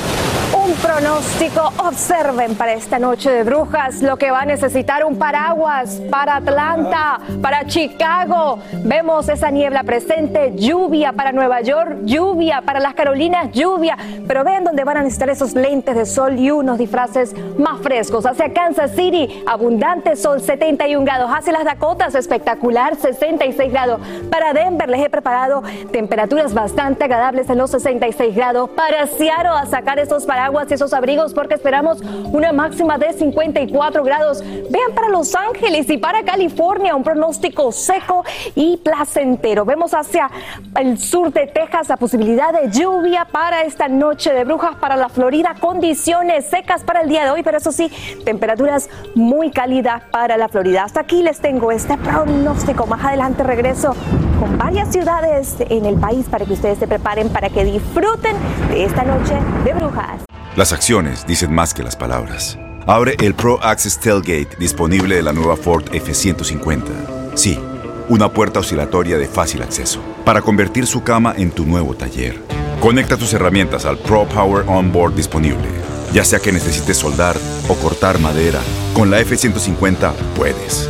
un 0.70 0.76
pronóstico. 0.76 1.72
Observen 1.78 2.56
para 2.56 2.74
esta 2.74 3.00
noche 3.00 3.32
de 3.32 3.44
brujas 3.44 4.02
lo 4.02 4.18
que 4.18 4.30
va 4.30 4.42
a 4.42 4.46
necesitar 4.46 5.04
un 5.04 5.18
paraguas 5.18 6.02
para 6.12 6.36
Atlanta, 6.38 7.20
para 7.42 7.66
Chicago. 7.66 8.60
Vemos 8.84 9.30
esa 9.30 9.50
niebla 9.50 9.84
presente, 9.84 10.54
lluvia 10.56 11.14
para 11.14 11.32
Nueva 11.32 11.62
York, 11.62 12.00
lluvia 12.04 12.62
para 12.62 12.80
las 12.80 12.94
Carolinas, 12.94 13.52
lluvia. 13.52 13.98
Pero 14.28 14.44
vean 14.44 14.64
dónde 14.64 14.84
van 14.84 14.98
a 14.98 15.02
necesitar 15.02 15.30
esos 15.30 15.54
lentes 15.54 15.96
de 15.96 16.06
sol 16.06 16.38
y 16.38 16.52
unos 16.52 16.78
disfraces 16.78 17.34
más 17.58 17.82
frescos. 17.82 18.26
Hacia 18.26 18.54
Kansas 18.54 18.92
City, 18.92 19.44
abundante 19.48 20.16
sol, 20.16 20.42
71 20.42 21.04
grados. 21.04 21.32
Hacia 21.34 21.54
las 21.54 21.66
Dakotas, 21.66 22.16
espectacular, 22.16 22.96
66 22.96 23.72
grados. 23.72 24.02
Para 24.30 24.54
Denver 24.54 24.90
les 24.90 25.06
he 25.06 25.10
preparado 25.10 25.64
temperaturas 25.92 26.54
bastante 26.54 27.06
agradables 27.06 27.50
en 27.50 27.58
los 27.58 27.72
66 27.72 28.36
grados. 28.36 28.70
Para 28.72 29.08
Seattle 29.08 29.50
a 29.50 29.66
sacar 29.66 30.00
esos 30.00 30.26
paraguas 30.26 30.59
y 30.68 30.74
esos 30.74 30.94
abrigos 30.94 31.34
porque 31.34 31.54
esperamos 31.54 32.02
una 32.32 32.52
máxima 32.52 32.98
de 32.98 33.14
54 33.14 34.04
grados. 34.04 34.42
Vean 34.42 34.94
para 34.94 35.10
Los 35.10 35.34
Ángeles 35.36 35.90
y 35.90 35.98
para 35.98 36.24
California 36.24 36.96
un 36.96 37.04
pronóstico 37.04 37.72
seco 37.72 38.24
y 38.56 38.78
placentero. 38.78 39.64
Vemos 39.64 39.94
hacia 39.94 40.30
el 40.78 40.98
sur 40.98 41.32
de 41.32 41.48
Texas 41.48 41.90
la 41.90 41.98
posibilidad 41.98 42.54
de 42.54 42.70
lluvia 42.72 43.26
para 43.26 43.62
esta 43.62 43.88
noche 43.88 44.34
de 44.34 44.44
brujas 44.44 44.76
para 44.76 44.96
la 44.98 45.10
Florida. 45.10 45.56
Condiciones 45.60 46.46
secas 46.46 46.84
para 46.84 47.02
el 47.02 47.10
día 47.10 47.24
de 47.24 47.32
hoy, 47.32 47.44
pero 47.44 47.58
eso 47.58 47.72
sí, 47.72 47.90
temperaturas 48.26 48.90
muy 49.16 49.52
cálidas 49.52 50.04
para 50.12 50.38
la 50.38 50.50
Florida. 50.50 50.84
Hasta 50.84 51.02
aquí 51.02 51.24
les 51.24 51.40
tengo 51.40 51.72
este 51.72 51.98
pronóstico. 51.98 52.86
Más 52.86 53.04
adelante 53.04 53.44
regreso 53.44 53.96
con 54.40 54.58
varias 54.58 54.92
ciudades 54.92 55.56
en 55.60 55.86
el 55.86 55.96
país 55.96 56.26
para 56.30 56.46
que 56.46 56.54
ustedes 56.54 56.80
se 56.80 56.88
preparen 56.88 57.30
para 57.30 57.50
que 57.50 57.66
disfruten 57.66 58.36
de 58.70 58.86
esta 58.86 59.04
noche 59.04 59.36
de 59.66 59.74
brujas. 59.74 60.22
Las 60.56 60.74
acciones 60.74 61.26
dicen 61.28 61.54
más 61.54 61.74
que 61.74 61.84
las 61.84 61.96
palabras. 61.96 62.58
Abre 62.88 63.16
el 63.20 63.36
Pro 63.36 63.62
Access 63.62 64.00
Tailgate 64.00 64.58
disponible 64.58 65.16
de 65.16 65.24
la 65.24 65.34
nueva 65.34 65.56
Ford 65.56 65.84
F-150. 65.94 67.36
Sí, 67.36 67.60
una 68.08 68.30
puerta 68.30 68.62
oscilatoria 68.62 69.18
de 69.18 69.28
fácil 69.28 69.62
acceso 69.62 70.02
para 70.26 70.42
convertir 70.42 70.88
su 70.88 71.04
cama 71.04 71.34
en 71.38 71.52
tu 71.52 71.66
nuevo 71.66 71.94
taller. 71.94 72.42
Conecta 72.82 73.18
tus 73.18 73.34
herramientas 73.34 73.86
al 73.86 73.98
Pro 73.98 74.26
Power 74.26 74.66
Onboard 74.68 75.14
disponible. 75.14 75.68
Ya 76.14 76.24
sea 76.24 76.40
que 76.40 76.52
necesites 76.52 76.98
soldar 76.98 77.36
o 77.68 77.76
cortar 77.76 78.20
madera, 78.20 78.60
con 78.96 79.12
la 79.12 79.20
F-150 79.20 80.12
puedes. 80.36 80.90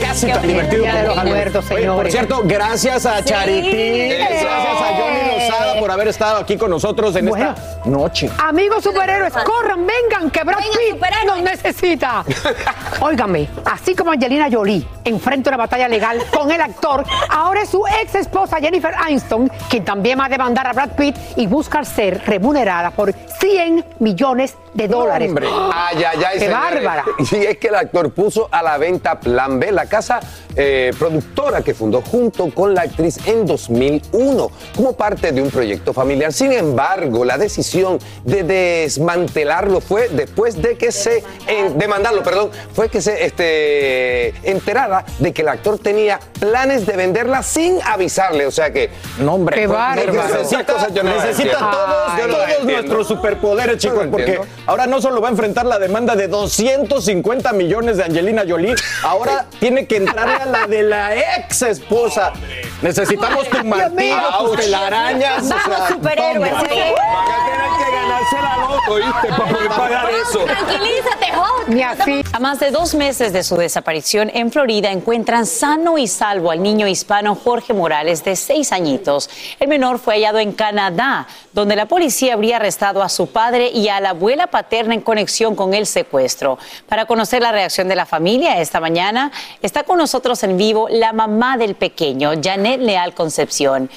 Casi 0.00 0.26
tan 0.26 0.46
divertido 0.46 0.84
como 0.86 1.02
los 1.02 1.18
Oye, 1.18 1.30
muertos, 1.30 1.64
Por 1.64 2.10
cierto, 2.10 2.42
gracias 2.44 3.06
a 3.06 3.18
Sí. 3.18 3.24
Charity, 3.24 4.08
gracias 4.16 4.44
a 4.44 4.86
Johnny 4.96 5.40
Lozada 5.40 5.80
por 5.80 5.90
haber 5.90 6.08
estado 6.08 6.38
aquí 6.38 6.56
con 6.56 6.70
nosotros 6.70 7.14
en 7.16 7.26
Bueno. 7.26 7.50
esta 7.56 7.88
noche. 7.90 8.30
Amigos 8.38 8.82
superhéroes, 8.84 9.32
corran, 9.32 9.86
vengan, 9.86 10.30
que 10.30 10.42
Brad 10.42 10.58
Pitt 10.58 11.00
nos 11.26 11.42
necesita. 11.42 12.24
Óigame, 13.00 13.48
así 13.64 13.94
como 13.94 14.10
Angelina 14.12 14.48
Jolie 14.50 14.86
enfrenta 15.04 15.50
una 15.50 15.56
batalla 15.58 15.88
legal 15.88 16.18
con 16.32 16.50
el 16.50 16.60
actor, 16.60 17.04
ahora 17.30 17.62
es 17.62 17.68
su 17.68 17.84
ex 17.86 18.14
esposa 18.14 18.58
Jennifer 18.58 18.94
Aniston, 18.94 19.50
quien 19.68 19.84
también 19.84 20.18
va 20.18 20.26
a 20.26 20.28
demandar 20.28 20.66
a 20.66 20.72
Brad 20.72 20.90
Pitt 20.96 21.16
y 21.36 21.46
busca 21.46 21.84
ser 21.84 22.22
remunerada 22.26 22.90
por 22.90 23.12
100 23.40 23.84
millones 23.98 24.54
de 24.72 24.88
dólares. 24.88 25.28
Hombre, 25.28 25.46
ay, 25.72 26.02
ay, 26.04 26.04
ay, 26.26 26.38
¡Qué 26.38 26.46
señores. 26.46 26.84
bárbara! 26.84 27.04
Y 27.34 27.36
es 27.46 27.58
que 27.58 27.68
el 27.68 27.74
actor 27.74 28.12
puso 28.12 28.48
a 28.50 28.62
la 28.62 28.78
venta 28.78 29.18
Plan 29.18 29.58
B, 29.60 29.70
la 29.74 29.86
casa 29.86 30.20
eh, 30.56 30.92
productora 30.98 31.62
que 31.62 31.74
fundó 31.74 32.00
junto 32.02 32.50
con 32.54 32.74
la 32.74 32.82
actriz 32.82 33.18
en 33.26 33.44
2001, 33.46 34.50
como 34.76 34.92
parte 34.96 35.32
de 35.32 35.42
un 35.42 35.50
proyecto 35.50 35.92
familiar. 35.92 36.32
Sin 36.32 36.52
embargo, 36.52 37.24
la 37.24 37.36
decisión 37.38 37.98
de 38.24 38.42
desmantelarlo 38.44 39.80
fue 39.80 40.08
después 40.08 40.60
de 40.60 40.76
que 40.76 40.92
se, 40.92 41.22
en- 41.46 41.78
demandarlo, 41.78 42.22
perdón, 42.22 42.50
fue 42.72 42.88
que 42.88 43.00
se 43.00 43.24
este, 43.24 44.28
enterara 44.48 45.04
de 45.18 45.32
que 45.32 45.42
el 45.42 45.48
actor 45.48 45.78
tenía 45.78 46.20
planes 46.40 46.86
de 46.86 46.96
venderla 46.96 47.42
sin 47.42 47.78
avisarle. 47.82 48.46
O 48.46 48.50
sea 48.50 48.72
que, 48.72 48.90
no, 49.18 49.34
hombre, 49.34 49.56
Qué 49.60 49.66
fue- 49.66 49.76
bárbaro. 49.76 50.12
necesita, 50.12 50.34
Necesita, 50.74 50.88
yo 50.94 51.02
no 51.02 51.14
necesita 51.14 51.58
todos, 51.58 52.28
lo 52.28 52.34
todos 52.36 52.64
nuestros 52.64 53.08
superpoderes, 53.08 53.78
chicos, 53.78 54.06
porque 54.10 54.40
ahora 54.66 54.86
no 54.86 55.00
solo 55.00 55.20
va 55.20 55.28
a 55.28 55.30
enfrentar 55.30 55.66
la 55.66 55.78
demanda 55.78 56.14
de 56.16 56.28
250 56.28 57.52
millones 57.52 57.96
de 57.96 58.04
Angelina 58.04 58.44
Jolie, 58.48 58.74
ahora 59.02 59.46
tiene 59.64 59.86
que 59.86 59.96
entrarle 59.96 60.34
a 60.34 60.44
la 60.44 60.66
de 60.66 60.82
la 60.82 61.16
ex 61.38 61.62
esposa. 61.62 62.34
Necesitamos 62.82 63.48
tu 63.48 63.64
martillo, 63.64 64.28
tus 64.40 64.56
telarañas. 64.56 65.42
o 65.46 65.48
Vamos, 65.48 65.64
sea, 65.64 65.88
superhéroes. 65.88 66.52
¿eh? 66.52 66.94
Van 66.94 67.32
a 67.32 67.46
tener 67.46 67.70
que 67.78 67.96
ganarse 67.96 68.36
la 68.42 68.56
loto, 68.58 68.92
¿oíste? 68.92 69.28
Para 69.28 69.44
poder 69.46 69.68
pagar 69.70 70.10
eso. 70.10 70.40
Tranquilízate. 70.40 71.24
Ni 71.68 71.82
así. 71.82 72.22
A 72.34 72.40
más 72.40 72.60
de 72.60 72.70
dos 72.70 72.94
meses 72.94 73.32
de 73.32 73.42
su 73.42 73.56
desaparición 73.56 74.30
en 74.34 74.52
Florida, 74.52 74.90
encuentran 74.90 75.46
sano 75.46 75.96
y 75.96 76.08
salvo 76.08 76.50
al 76.50 76.62
niño 76.62 76.86
hispano 76.86 77.34
Jorge 77.34 77.72
Morales, 77.72 78.22
de 78.22 78.36
seis 78.36 78.70
añitos. 78.70 79.30
El 79.58 79.68
menor 79.68 79.98
fue 79.98 80.16
hallado 80.16 80.40
en 80.40 80.52
Canadá, 80.52 81.26
donde 81.54 81.74
la 81.74 81.86
policía 81.86 82.34
habría 82.34 82.56
arrestado 82.56 83.02
a 83.02 83.08
su 83.08 83.28
padre 83.28 83.70
y 83.70 83.88
a 83.88 83.98
la 84.00 84.10
abuela 84.10 84.48
paterna 84.48 84.92
en 84.92 85.00
conexión 85.00 85.56
con 85.56 85.72
el 85.72 85.86
secuestro. 85.86 86.58
Para 86.86 87.06
conocer 87.06 87.40
la 87.40 87.50
reacción 87.52 87.88
de 87.88 87.96
la 87.96 88.04
familia 88.04 88.60
esta 88.60 88.78
mañana, 88.78 89.32
está 89.62 89.84
con 89.84 89.98
nosotros 89.98 90.42
en 90.42 90.56
vivo 90.56 90.88
la 90.90 91.12
mamá 91.12 91.56
del 91.56 91.74
pequeño, 91.74 92.32
Janet 92.42 92.80
Leal 92.80 93.14
Concepción. 93.14 93.90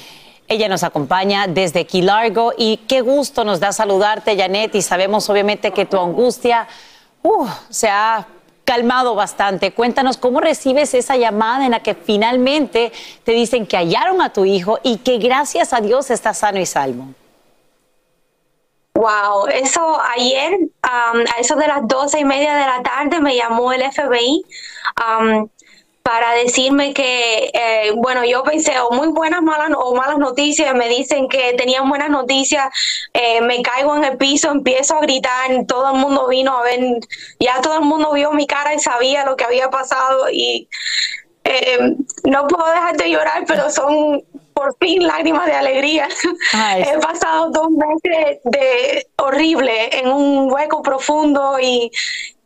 Ella 0.46 0.68
nos 0.68 0.82
acompaña 0.82 1.46
desde 1.46 1.86
Key 1.86 2.02
Largo 2.02 2.52
y 2.56 2.78
qué 2.88 3.02
gusto 3.02 3.44
nos 3.44 3.60
da 3.60 3.72
saludarte, 3.72 4.36
Janet, 4.36 4.74
y 4.74 4.82
sabemos 4.82 5.28
obviamente 5.28 5.72
que 5.72 5.84
tu 5.84 5.98
angustia 5.98 6.66
uh, 7.22 7.46
se 7.68 7.88
ha 7.88 8.26
calmado 8.64 9.14
bastante. 9.14 9.72
Cuéntanos 9.72 10.16
cómo 10.16 10.40
recibes 10.40 10.94
esa 10.94 11.16
llamada 11.16 11.64
en 11.64 11.72
la 11.72 11.80
que 11.80 11.94
finalmente 11.94 12.92
te 13.24 13.32
dicen 13.32 13.66
que 13.66 13.76
hallaron 13.76 14.22
a 14.22 14.32
tu 14.32 14.44
hijo 14.44 14.78
y 14.82 14.98
que 14.98 15.18
gracias 15.18 15.72
a 15.72 15.80
Dios 15.80 16.10
está 16.10 16.34
sano 16.34 16.58
y 16.60 16.66
salvo. 16.66 17.06
Wow, 18.98 19.46
eso 19.46 20.00
ayer, 20.16 20.54
um, 20.58 21.20
a 21.20 21.38
eso 21.38 21.54
de 21.54 21.68
las 21.68 21.86
doce 21.86 22.18
y 22.18 22.24
media 22.24 22.52
de 22.56 22.66
la 22.66 22.82
tarde, 22.82 23.20
me 23.20 23.36
llamó 23.36 23.72
el 23.72 23.82
FBI 23.82 24.42
um, 24.98 25.48
para 26.02 26.32
decirme 26.32 26.92
que, 26.94 27.48
eh, 27.54 27.92
bueno, 27.94 28.24
yo 28.24 28.42
pensé, 28.42 28.80
o 28.80 28.90
muy 28.90 29.06
buenas 29.08 29.40
malas 29.42 29.70
o 29.76 29.94
malas 29.94 30.18
noticias, 30.18 30.74
me 30.74 30.88
dicen 30.88 31.28
que 31.28 31.54
tenían 31.56 31.88
buenas 31.88 32.10
noticias, 32.10 32.66
eh, 33.12 33.40
me 33.40 33.62
caigo 33.62 33.94
en 33.94 34.02
el 34.02 34.16
piso, 34.16 34.50
empiezo 34.50 34.96
a 34.96 35.00
gritar, 35.02 35.64
todo 35.68 35.92
el 35.94 36.00
mundo 36.00 36.26
vino 36.26 36.58
a 36.58 36.62
ver, 36.64 36.80
ya 37.38 37.60
todo 37.60 37.78
el 37.78 37.84
mundo 37.84 38.12
vio 38.14 38.32
mi 38.32 38.48
cara 38.48 38.74
y 38.74 38.80
sabía 38.80 39.24
lo 39.24 39.36
que 39.36 39.44
había 39.44 39.70
pasado 39.70 40.28
y 40.28 40.68
eh, 41.44 41.96
no 42.24 42.46
puedo 42.48 42.66
dejar 42.66 42.96
de 42.96 43.10
llorar, 43.10 43.44
pero 43.46 43.70
son 43.70 44.22
por 44.58 44.76
fin 44.80 45.06
lágrimas 45.06 45.46
de 45.46 45.52
alegría. 45.52 46.08
He 46.78 46.98
pasado 46.98 47.50
dos 47.50 47.70
meses 47.70 48.40
de 48.42 49.07
horrible 49.20 49.98
en 49.98 50.08
un 50.08 50.50
hueco 50.50 50.82
profundo 50.82 51.58
y, 51.60 51.90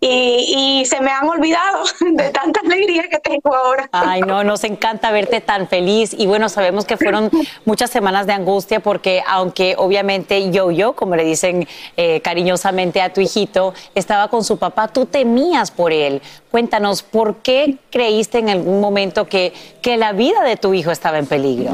y, 0.00 0.84
se 0.86 1.00
me 1.00 1.10
han 1.10 1.28
olvidado 1.28 1.84
de 2.00 2.30
tanta 2.30 2.60
alegría 2.60 3.08
que 3.08 3.18
tengo 3.18 3.54
ahora. 3.54 3.88
Ay, 3.92 4.22
no, 4.22 4.42
nos 4.42 4.64
encanta 4.64 5.12
verte 5.12 5.40
tan 5.40 5.68
feliz 5.68 6.14
y 6.16 6.26
bueno, 6.26 6.48
sabemos 6.48 6.84
que 6.84 6.96
fueron 6.96 7.30
muchas 7.64 7.90
semanas 7.90 8.26
de 8.26 8.32
angustia 8.32 8.80
porque 8.80 9.22
aunque 9.26 9.74
obviamente 9.78 10.50
yo, 10.50 10.70
yo, 10.70 10.94
como 10.94 11.14
le 11.14 11.24
dicen 11.24 11.68
eh, 11.96 12.20
cariñosamente 12.20 13.00
a 13.00 13.12
tu 13.12 13.20
hijito, 13.20 13.74
estaba 13.94 14.28
con 14.28 14.42
su 14.42 14.58
papá, 14.58 14.88
tú 14.88 15.06
temías 15.06 15.70
por 15.70 15.92
él. 15.92 16.22
Cuéntanos, 16.50 17.02
¿por 17.02 17.36
qué 17.36 17.76
creíste 17.90 18.38
en 18.38 18.48
algún 18.48 18.80
momento 18.80 19.26
que, 19.26 19.52
que 19.82 19.96
la 19.96 20.12
vida 20.12 20.42
de 20.42 20.56
tu 20.56 20.74
hijo 20.74 20.90
estaba 20.90 21.18
en 21.18 21.26
peligro? 21.26 21.72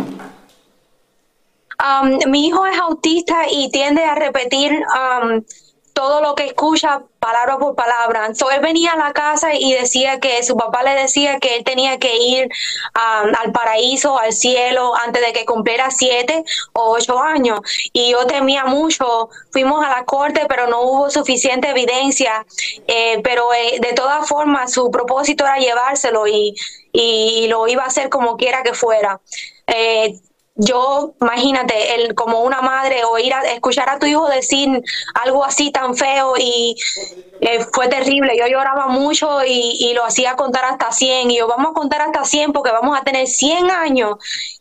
Um, 1.78 2.18
mi 2.30 2.48
hijo 2.48 2.66
es 2.66 2.76
autista 2.78 3.46
y 3.48 3.70
tiende 3.70 4.02
a 4.04 4.16
repetir 4.16 4.72
um, 4.72 5.44
todo 5.92 6.20
lo 6.20 6.34
que 6.34 6.44
escucha 6.44 7.02
palabra 7.18 7.58
por 7.58 7.74
palabra. 7.74 8.34
So, 8.34 8.50
él 8.50 8.60
venía 8.60 8.92
a 8.92 8.96
la 8.96 9.12
casa 9.12 9.54
y 9.54 9.72
decía 9.74 10.20
que 10.20 10.42
su 10.42 10.56
papá 10.56 10.82
le 10.82 10.94
decía 10.94 11.40
que 11.40 11.56
él 11.56 11.64
tenía 11.64 11.98
que 11.98 12.16
ir 12.16 12.44
um, 12.44 13.32
al 13.34 13.52
paraíso, 13.52 14.18
al 14.18 14.32
cielo, 14.32 14.94
antes 14.96 15.24
de 15.24 15.32
que 15.32 15.44
cumpliera 15.44 15.90
siete 15.90 16.44
o 16.72 16.90
ocho 16.90 17.20
años. 17.20 17.60
Y 17.92 18.12
yo 18.12 18.26
temía 18.26 18.64
mucho. 18.64 19.28
Fuimos 19.50 19.84
a 19.84 19.88
la 19.88 20.04
corte, 20.04 20.46
pero 20.48 20.68
no 20.68 20.82
hubo 20.82 21.10
suficiente 21.10 21.70
evidencia. 21.70 22.46
Eh, 22.86 23.20
pero 23.22 23.52
eh, 23.54 23.78
de 23.80 23.92
todas 23.92 24.26
formas, 24.28 24.72
su 24.72 24.90
propósito 24.90 25.44
era 25.44 25.58
llevárselo 25.58 26.26
y, 26.26 26.54
lo 27.48 27.68
iba 27.68 27.84
a 27.84 27.86
hacer 27.86 28.08
como 28.08 28.36
quiera 28.36 28.62
que 28.62 28.74
fuera. 28.74 29.20
Eh, 29.66 30.18
yo, 30.60 31.14
imagínate, 31.20 31.94
el, 31.94 32.16
como 32.16 32.40
una 32.40 32.60
madre, 32.60 33.04
oír 33.04 33.32
a, 33.32 33.42
escuchar 33.52 33.88
a 33.88 34.00
tu 34.00 34.06
hijo 34.06 34.28
decir 34.28 34.82
algo 35.14 35.44
así 35.44 35.70
tan 35.70 35.94
feo 35.94 36.34
y 36.36 36.74
eh, 37.40 37.64
fue 37.72 37.86
terrible. 37.86 38.36
Yo 38.36 38.48
lloraba 38.48 38.88
mucho 38.88 39.38
y, 39.46 39.92
lo 39.94 40.04
hacía 40.04 40.34
contar 40.34 40.64
hasta 40.64 40.90
100. 40.90 41.30
Y 41.30 41.38
yo, 41.38 41.46
vamos 41.46 41.70
a 41.70 41.74
contar 41.74 42.02
hasta 42.02 42.24
100 42.24 42.52
porque 42.52 42.72
vamos 42.72 42.98
a 42.98 43.02
tener 43.02 43.28
100 43.28 43.70
años. 43.70 44.16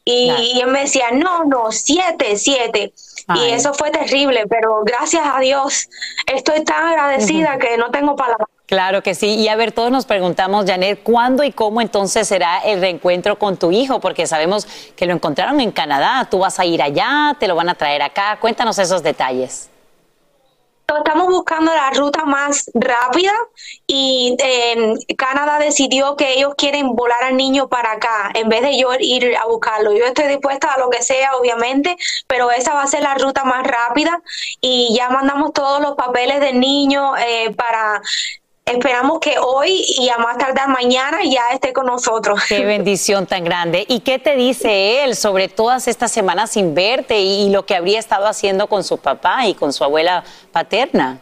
Y, 0.06 0.60
él 0.62 0.68
me 0.68 0.82
decía, 0.82 1.10
no, 1.12 1.46
no, 1.46 1.72
7, 1.72 2.38
7. 2.38 2.94
Y 3.36 3.50
eso 3.50 3.74
fue 3.74 3.89
terrible, 3.89 4.46
pero 4.48 4.84
gracias 4.84 5.24
a 5.25 5.39
Dios 5.39 5.89
estoy 6.27 6.63
tan 6.63 6.86
agradecida 6.86 7.58
que 7.58 7.75
no 7.77 7.89
tengo 7.89 8.16
palabras. 8.16 8.48
Claro 8.67 9.01
que 9.01 9.15
sí. 9.15 9.36
Y 9.36 9.47
a 9.47 9.55
ver, 9.55 9.71
todos 9.71 9.91
nos 9.91 10.05
preguntamos, 10.05 10.65
Janet, 10.65 11.01
¿cuándo 11.01 11.41
y 11.45 11.53
cómo 11.53 11.79
entonces 11.79 12.27
será 12.27 12.59
el 12.59 12.81
reencuentro 12.81 13.39
con 13.39 13.55
tu 13.55 13.71
hijo? 13.71 14.01
Porque 14.01 14.27
sabemos 14.27 14.67
que 14.97 15.05
lo 15.05 15.13
encontraron 15.13 15.62
en 15.62 15.71
Canadá. 15.71 16.27
¿Tú 16.29 16.39
vas 16.39 16.59
a 16.59 16.65
ir 16.65 16.81
allá? 16.81 17.33
¿Te 17.39 17.47
lo 17.47 17.55
van 17.55 17.69
a 17.69 17.75
traer 17.75 18.01
acá? 18.01 18.38
Cuéntanos 18.41 18.77
esos 18.77 19.01
detalles. 19.01 19.69
Estamos 20.97 21.27
buscando 21.27 21.74
la 21.74 21.91
ruta 21.91 22.24
más 22.25 22.69
rápida 22.74 23.33
y 23.88 24.36
eh, 24.39 24.93
Canadá 25.17 25.59
decidió 25.59 26.15
que 26.15 26.33
ellos 26.33 26.53
quieren 26.57 26.95
volar 26.95 27.24
al 27.24 27.36
niño 27.36 27.67
para 27.67 27.93
acá 27.93 28.31
en 28.33 28.47
vez 28.47 28.62
de 28.62 28.77
yo 28.77 28.89
ir 29.00 29.36
a 29.36 29.45
buscarlo. 29.45 29.91
Yo 29.91 30.05
estoy 30.05 30.27
dispuesta 30.27 30.74
a 30.74 30.79
lo 30.79 30.89
que 30.89 31.03
sea, 31.03 31.36
obviamente, 31.36 31.97
pero 32.25 32.51
esa 32.51 32.74
va 32.74 32.83
a 32.83 32.88
ser 32.88 33.03
la 33.03 33.15
ruta 33.15 33.43
más 33.43 33.67
rápida 33.67 34.21
y 34.62 34.93
ya 34.95 35.09
mandamos 35.09 35.51
todos 35.51 35.81
los 35.81 35.95
papeles 35.95 36.39
del 36.39 36.59
niño 36.59 37.17
eh, 37.17 37.53
para 37.53 38.01
Esperamos 38.67 39.21
que 39.21 39.39
hoy 39.39 39.86
y 39.97 40.09
a 40.09 40.17
más 40.17 40.38
tardar 40.38 40.67
mañana 40.67 41.19
ya 41.24 41.51
esté 41.53 41.71
con 41.71 41.86
nosotros. 41.86 42.43
Qué 42.50 42.65
bendición 42.65 43.25
tan 43.25 43.45
grande. 43.45 43.86
¿Y 43.88 44.01
qué 44.01 44.19
te 44.19 44.36
dice 44.36 45.05
él 45.05 45.15
sobre 45.15 45.47
todas 45.47 45.88
estas 45.88 46.12
semanas 46.12 46.51
sin 46.51 46.75
verte 46.75 47.17
y, 47.17 47.50
lo 47.50 47.65
que 47.65 47.75
habría 47.75 47.97
estado 47.97 48.27
haciendo 48.27 48.67
con 48.67 48.83
su 48.83 48.97
papá 48.97 49.47
y 49.47 49.53
con 49.53 49.71
su 49.71 49.86
abuela 49.86 50.25
paterna? 50.51 51.21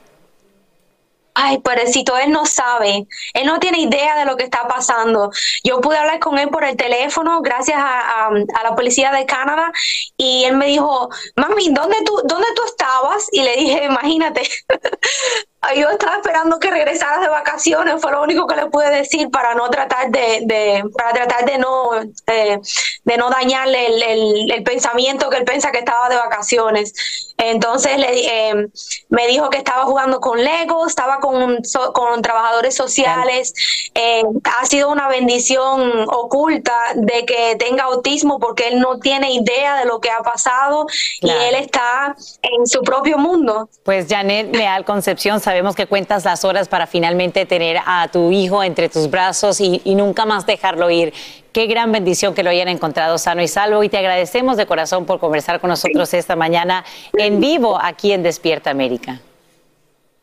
Ay, 1.36 1.60
pobrecito, 1.60 2.18
él 2.18 2.32
no 2.32 2.46
sabe, 2.46 3.06
él 3.34 3.46
no 3.46 3.60
tiene 3.60 3.80
idea 3.80 4.18
de 4.18 4.26
lo 4.26 4.38
que 4.38 4.46
está 4.46 4.68
pasando. 4.68 5.30
Yo 5.64 5.82
pude 5.82 5.98
hablar 5.98 6.18
con 6.20 6.40
él 6.40 6.50
por 6.50 6.64
el 6.64 6.76
teléfono 6.78 7.42
gracias 7.42 7.78
a, 7.78 8.32
la 8.64 8.76
policía 8.76 9.12
de 9.12 9.26
Canadá 9.28 9.72
y 10.18 10.46
él 10.46 10.56
me 10.56 10.66
dijo, 10.66 11.10
mami, 11.36 11.70
¿dónde 11.70 11.98
tú, 12.06 12.22
¿dónde 12.24 12.48
tú 12.56 12.64
estabas? 12.66 13.28
Y 13.32 13.44
le 13.44 13.56
dije, 13.58 13.84
imagínate, 13.86 14.50
yo 15.74 15.90
estaba 15.90 16.18
esperando 16.18 16.60
que 16.60 16.70
regresaras 16.70 17.22
de 17.22 17.30
vacaciones, 17.30 18.02
fue 18.02 18.12
lo 18.12 18.22
único 18.22 18.46
que 18.48 18.56
le 18.56 18.68
pude 18.68 18.90
decir 18.90 19.30
para 19.30 19.56
no 19.56 19.70
tratar 19.70 20.10
de, 20.10 20.84
para 20.98 21.14
tratar 21.14 21.46
de 21.46 21.58
no, 21.58 21.96
eh, 22.28 22.60
de 23.04 23.18
no 23.18 23.30
dañarle 23.30 23.88
el, 24.14 24.64
pensamiento 24.64 25.30
que 25.30 25.38
él 25.38 25.46
piensa 25.46 25.72
que 25.72 25.80
estaba 25.80 26.10
de 26.10 26.16
vacaciones. 26.16 26.94
Entonces 27.38 27.98
le, 27.98 28.50
eh, 28.50 28.68
me 29.10 29.28
dijo 29.28 29.50
que 29.50 29.58
estaba 29.58 29.84
jugando 29.84 30.20
con 30.20 30.44
Lego, 30.44 30.88
estaba 30.88 31.20
con, 31.20 31.60
con 31.94 32.22
trabajadores 32.22 32.76
sociales. 32.76 33.54
Eh, 33.94 34.24
ha 34.60 34.66
sido 34.66 34.90
una 34.90 35.08
bendición 35.08 36.06
oculta 36.08 36.74
de 36.96 37.26
que 37.26 37.56
tenga 37.58 37.84
autismo 37.84 38.40
porque 38.40 38.68
él 38.68 38.80
no 38.80 39.00
tiene 39.00 39.34
idea 39.34 39.78
de 39.78 39.86
lo 39.86 40.00
que 40.00 40.10
ha 40.10 40.22
pasado 40.24 40.88
y 41.22 41.30
él 41.30 41.56
está 41.56 42.16
en 42.42 42.66
su 42.66 42.82
propio 42.82 43.18
mundo. 43.18 43.70
Pues 43.84 44.08
Janet 44.10 44.56
Leal 44.56 44.86
Concepción, 44.86 45.40
sabemos 45.56 45.74
que 45.78 45.88
cuentas 45.88 46.26
las 46.26 46.44
horas 46.44 46.68
para 46.68 46.86
finalmente 46.86 47.46
tener 47.46 47.78
a 47.86 48.10
tu 48.10 48.30
hijo 48.30 48.62
entre 48.62 48.90
tus 48.90 49.10
brazos 49.10 49.62
y, 49.62 49.82
y 49.86 49.96
nunca 49.96 50.26
más 50.26 50.46
dejarlo 50.46 50.90
ir. 50.90 51.14
Qué 51.54 51.66
gran 51.66 51.94
bendición 51.94 52.34
que 52.34 52.44
lo 52.44 52.50
hayan 52.50 52.68
encontrado 52.68 53.18
sano 53.18 53.42
y 53.42 53.48
salvo 53.48 53.82
y 53.82 53.88
te 53.88 53.98
agradecemos 53.98 54.58
de 54.58 54.66
corazón 54.66 55.06
por 55.06 55.18
conversar 55.22 55.62
con 55.62 55.70
nosotros 55.70 56.14
esta 56.14 56.36
mañana 56.36 56.84
en 57.14 57.40
vivo 57.40 57.80
aquí 57.82 58.12
en 58.12 58.22
Despierta 58.22 58.70
América. 58.70 59.22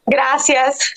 Gracias. 0.05 0.92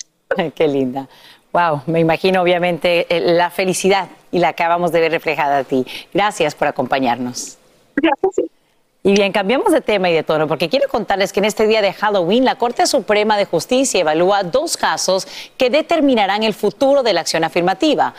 Qué 0.54 0.68
linda. 0.68 1.08
Wow, 1.52 1.80
me 1.86 2.00
imagino 2.00 2.42
obviamente 2.42 3.06
eh, 3.08 3.20
la 3.20 3.48
felicidad 3.48 4.08
y 4.30 4.38
la 4.38 4.48
acabamos 4.48 4.92
de 4.92 5.00
ver 5.00 5.12
reflejada 5.12 5.56
a 5.60 5.64
ti. 5.64 5.86
Gracias 6.12 6.54
por 6.54 6.68
acompañarnos. 6.68 7.56
Gracias. 7.96 8.50
Y 9.02 9.12
bien, 9.12 9.30
cambiamos 9.30 9.72
de 9.72 9.80
tema 9.80 10.10
y 10.10 10.14
de 10.14 10.24
tono, 10.24 10.48
porque 10.48 10.68
quiero 10.68 10.88
contarles 10.88 11.32
que 11.32 11.38
en 11.38 11.44
este 11.44 11.66
día 11.66 11.80
de 11.80 11.92
Halloween 11.92 12.44
la 12.44 12.56
Corte 12.56 12.86
Suprema 12.86 13.36
de 13.36 13.44
Justicia 13.44 14.00
evalúa 14.00 14.42
dos 14.42 14.76
casos 14.76 15.28
que 15.56 15.70
determinarán 15.70 16.42
el 16.42 16.54
futuro 16.54 17.02
de 17.04 17.12
la 17.12 17.20
acción 17.20 17.44
afirmativa 17.44 18.14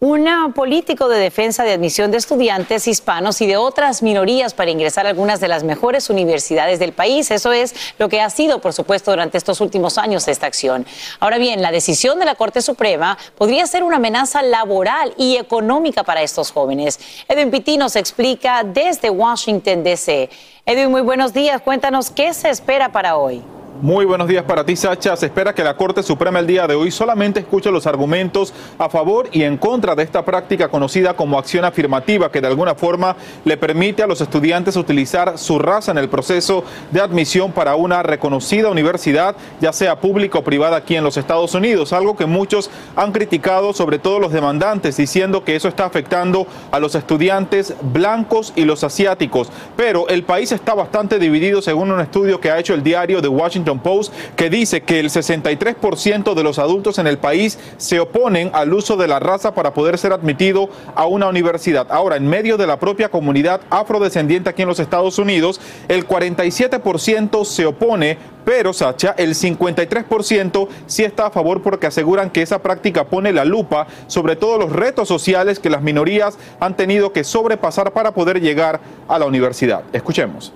un 0.00 0.52
político 0.52 1.08
de 1.08 1.18
defensa 1.18 1.64
de 1.64 1.72
admisión 1.72 2.12
de 2.12 2.18
estudiantes 2.18 2.86
hispanos 2.86 3.40
y 3.40 3.46
de 3.46 3.56
otras 3.56 4.02
minorías 4.02 4.54
para 4.54 4.70
ingresar 4.70 5.06
a 5.06 5.08
algunas 5.08 5.40
de 5.40 5.48
las 5.48 5.64
mejores 5.64 6.08
universidades 6.08 6.78
del 6.78 6.92
país. 6.92 7.30
Eso 7.32 7.52
es 7.52 7.74
lo 7.98 8.08
que 8.08 8.20
ha 8.20 8.30
sido, 8.30 8.60
por 8.60 8.72
supuesto, 8.72 9.10
durante 9.10 9.38
estos 9.38 9.60
últimos 9.60 9.98
años 9.98 10.28
esta 10.28 10.46
acción. 10.46 10.86
Ahora 11.18 11.38
bien, 11.38 11.62
la 11.62 11.72
decisión 11.72 12.20
de 12.20 12.26
la 12.26 12.36
Corte 12.36 12.62
Suprema 12.62 13.18
podría 13.36 13.66
ser 13.66 13.82
una 13.82 13.96
amenaza 13.96 14.42
laboral 14.42 15.14
y 15.16 15.36
económica 15.36 16.04
para 16.04 16.22
estos 16.22 16.52
jóvenes. 16.52 17.00
Edwin 17.26 17.50
Pitti 17.50 17.76
nos 17.76 17.96
explica 17.96 18.62
desde 18.62 19.10
Washington, 19.10 19.82
D.C. 19.82 20.30
Edwin, 20.64 20.90
muy 20.90 21.00
buenos 21.00 21.32
días. 21.32 21.60
Cuéntanos 21.60 22.10
qué 22.10 22.32
se 22.34 22.50
espera 22.50 22.92
para 22.92 23.16
hoy. 23.16 23.42
Muy 23.80 24.06
buenos 24.06 24.26
días 24.26 24.42
para 24.42 24.64
ti, 24.64 24.74
Sacha. 24.74 25.14
Se 25.14 25.26
espera 25.26 25.54
que 25.54 25.62
la 25.62 25.76
Corte 25.76 26.02
Suprema 26.02 26.40
el 26.40 26.48
día 26.48 26.66
de 26.66 26.74
hoy 26.74 26.90
solamente 26.90 27.38
escuche 27.38 27.70
los 27.70 27.86
argumentos 27.86 28.52
a 28.76 28.88
favor 28.88 29.28
y 29.30 29.44
en 29.44 29.56
contra 29.56 29.94
de 29.94 30.02
esta 30.02 30.24
práctica 30.24 30.66
conocida 30.66 31.14
como 31.14 31.38
acción 31.38 31.64
afirmativa, 31.64 32.32
que 32.32 32.40
de 32.40 32.48
alguna 32.48 32.74
forma 32.74 33.14
le 33.44 33.56
permite 33.56 34.02
a 34.02 34.08
los 34.08 34.20
estudiantes 34.20 34.74
utilizar 34.74 35.38
su 35.38 35.60
raza 35.60 35.92
en 35.92 35.98
el 35.98 36.08
proceso 36.08 36.64
de 36.90 37.00
admisión 37.00 37.52
para 37.52 37.76
una 37.76 38.02
reconocida 38.02 38.68
universidad, 38.68 39.36
ya 39.60 39.72
sea 39.72 40.00
pública 40.00 40.40
o 40.40 40.44
privada 40.44 40.78
aquí 40.78 40.96
en 40.96 41.04
los 41.04 41.16
Estados 41.16 41.54
Unidos. 41.54 41.92
Algo 41.92 42.16
que 42.16 42.26
muchos 42.26 42.70
han 42.96 43.12
criticado, 43.12 43.72
sobre 43.72 44.00
todo 44.00 44.18
los 44.18 44.32
demandantes, 44.32 44.96
diciendo 44.96 45.44
que 45.44 45.54
eso 45.54 45.68
está 45.68 45.84
afectando 45.84 46.48
a 46.72 46.80
los 46.80 46.96
estudiantes 46.96 47.74
blancos 47.80 48.52
y 48.56 48.64
los 48.64 48.82
asiáticos. 48.82 49.50
Pero 49.76 50.08
el 50.08 50.24
país 50.24 50.50
está 50.50 50.74
bastante 50.74 51.20
dividido 51.20 51.62
según 51.62 51.92
un 51.92 52.00
estudio 52.00 52.40
que 52.40 52.50
ha 52.50 52.58
hecho 52.58 52.74
el 52.74 52.82
diario 52.82 53.22
The 53.22 53.28
Washington 53.28 53.67
Post 53.76 54.14
que 54.36 54.48
dice 54.48 54.82
que 54.82 55.00
el 55.00 55.10
63% 55.10 56.34
de 56.34 56.42
los 56.42 56.58
adultos 56.58 56.98
en 56.98 57.06
el 57.06 57.18
país 57.18 57.58
se 57.76 58.00
oponen 58.00 58.50
al 58.54 58.72
uso 58.72 58.96
de 58.96 59.08
la 59.08 59.18
raza 59.18 59.54
para 59.54 59.74
poder 59.74 59.98
ser 59.98 60.12
admitido 60.12 60.70
a 60.94 61.06
una 61.06 61.28
universidad. 61.28 61.86
Ahora, 61.90 62.16
en 62.16 62.26
medio 62.26 62.56
de 62.56 62.66
la 62.66 62.78
propia 62.78 63.10
comunidad 63.10 63.60
afrodescendiente 63.68 64.48
aquí 64.48 64.62
en 64.62 64.68
los 64.68 64.80
Estados 64.80 65.18
Unidos, 65.18 65.60
el 65.88 66.06
47% 66.06 67.44
se 67.44 67.66
opone, 67.66 68.18
pero 68.44 68.72
Sacha, 68.72 69.14
el 69.18 69.34
53% 69.34 70.68
sí 70.86 71.04
está 71.04 71.26
a 71.26 71.30
favor 71.30 71.62
porque 71.62 71.86
aseguran 71.86 72.30
que 72.30 72.42
esa 72.42 72.62
práctica 72.62 73.04
pone 73.04 73.32
la 73.32 73.44
lupa 73.44 73.86
sobre 74.06 74.36
todos 74.36 74.58
los 74.58 74.72
retos 74.72 75.08
sociales 75.08 75.58
que 75.58 75.70
las 75.70 75.82
minorías 75.82 76.38
han 76.60 76.76
tenido 76.76 77.12
que 77.12 77.24
sobrepasar 77.24 77.92
para 77.92 78.12
poder 78.12 78.40
llegar 78.40 78.80
a 79.08 79.18
la 79.18 79.26
universidad. 79.26 79.82
Escuchemos. 79.92 80.52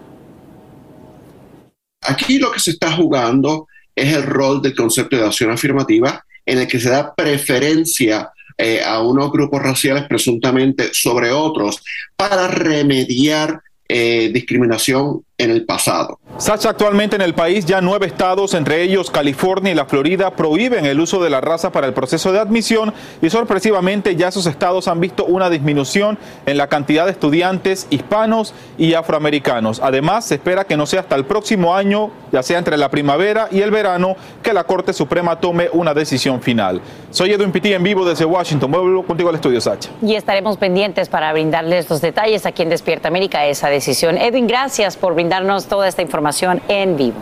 Aquí 2.02 2.38
lo 2.38 2.52
que 2.52 2.60
se 2.60 2.72
está 2.72 2.92
jugando 2.92 3.68
es 3.94 4.14
el 4.14 4.22
rol 4.24 4.60
del 4.62 4.74
concepto 4.74 5.16
de 5.16 5.26
acción 5.26 5.50
afirmativa 5.50 6.24
en 6.44 6.58
el 6.58 6.66
que 6.66 6.80
se 6.80 6.90
da 6.90 7.14
preferencia 7.14 8.30
eh, 8.58 8.82
a 8.84 9.00
unos 9.02 9.30
grupos 9.30 9.62
raciales 9.62 10.04
presuntamente 10.08 10.90
sobre 10.92 11.30
otros 11.30 11.82
para 12.16 12.48
remediar 12.48 13.60
eh, 13.88 14.30
discriminación 14.32 15.24
en 15.38 15.50
el 15.50 15.64
pasado. 15.64 16.18
Sacha, 16.38 16.70
actualmente 16.70 17.16
en 17.16 17.22
el 17.22 17.34
país 17.34 17.66
ya 17.66 17.80
nueve 17.80 18.06
estados, 18.06 18.54
entre 18.54 18.82
ellos 18.82 19.10
California 19.10 19.72
y 19.72 19.74
la 19.74 19.84
Florida, 19.84 20.30
prohíben 20.30 20.86
el 20.86 20.98
uso 20.98 21.22
de 21.22 21.30
la 21.30 21.40
raza 21.40 21.70
para 21.70 21.86
el 21.86 21.92
proceso 21.92 22.32
de 22.32 22.38
admisión 22.38 22.92
y 23.20 23.30
sorpresivamente 23.30 24.16
ya 24.16 24.28
esos 24.28 24.46
estados 24.46 24.88
han 24.88 25.00
visto 25.00 25.24
una 25.24 25.50
disminución 25.50 26.18
en 26.46 26.56
la 26.56 26.68
cantidad 26.68 27.04
de 27.04 27.12
estudiantes 27.12 27.86
hispanos 27.90 28.54
y 28.78 28.94
afroamericanos. 28.94 29.80
Además, 29.82 30.26
se 30.26 30.36
espera 30.36 30.64
que 30.64 30.76
no 30.76 30.86
sea 30.86 31.00
hasta 31.00 31.16
el 31.16 31.24
próximo 31.24 31.74
año, 31.74 32.10
ya 32.32 32.42
sea 32.42 32.58
entre 32.58 32.76
la 32.76 32.90
primavera 32.90 33.48
y 33.50 33.60
el 33.60 33.70
verano, 33.70 34.16
que 34.42 34.52
la 34.52 34.64
Corte 34.64 34.92
Suprema 34.92 35.38
tome 35.38 35.68
una 35.72 35.92
decisión 35.92 36.40
final. 36.40 36.80
Soy 37.10 37.32
Edwin 37.32 37.52
Pitti 37.52 37.72
en 37.74 37.82
vivo 37.82 38.04
desde 38.04 38.24
Washington. 38.24 38.70
Vuelvo 38.70 39.04
contigo 39.04 39.28
al 39.28 39.34
estudio, 39.34 39.60
Sacha. 39.60 39.90
Y 40.00 40.14
estaremos 40.14 40.56
pendientes 40.56 41.08
para 41.08 41.32
brindarles 41.32 41.90
los 41.90 42.00
detalles 42.00 42.46
aquí 42.46 42.62
en 42.62 42.70
Despierta 42.70 43.08
América 43.08 43.44
esa 43.46 43.68
decisión. 43.68 44.16
Edwin, 44.16 44.46
gracias 44.46 44.96
por 44.96 45.14
brindarnos 45.22 45.66
toda 45.66 45.86
esta 45.86 46.02
información 46.02 46.60
en 46.66 46.96
vivo. 46.96 47.18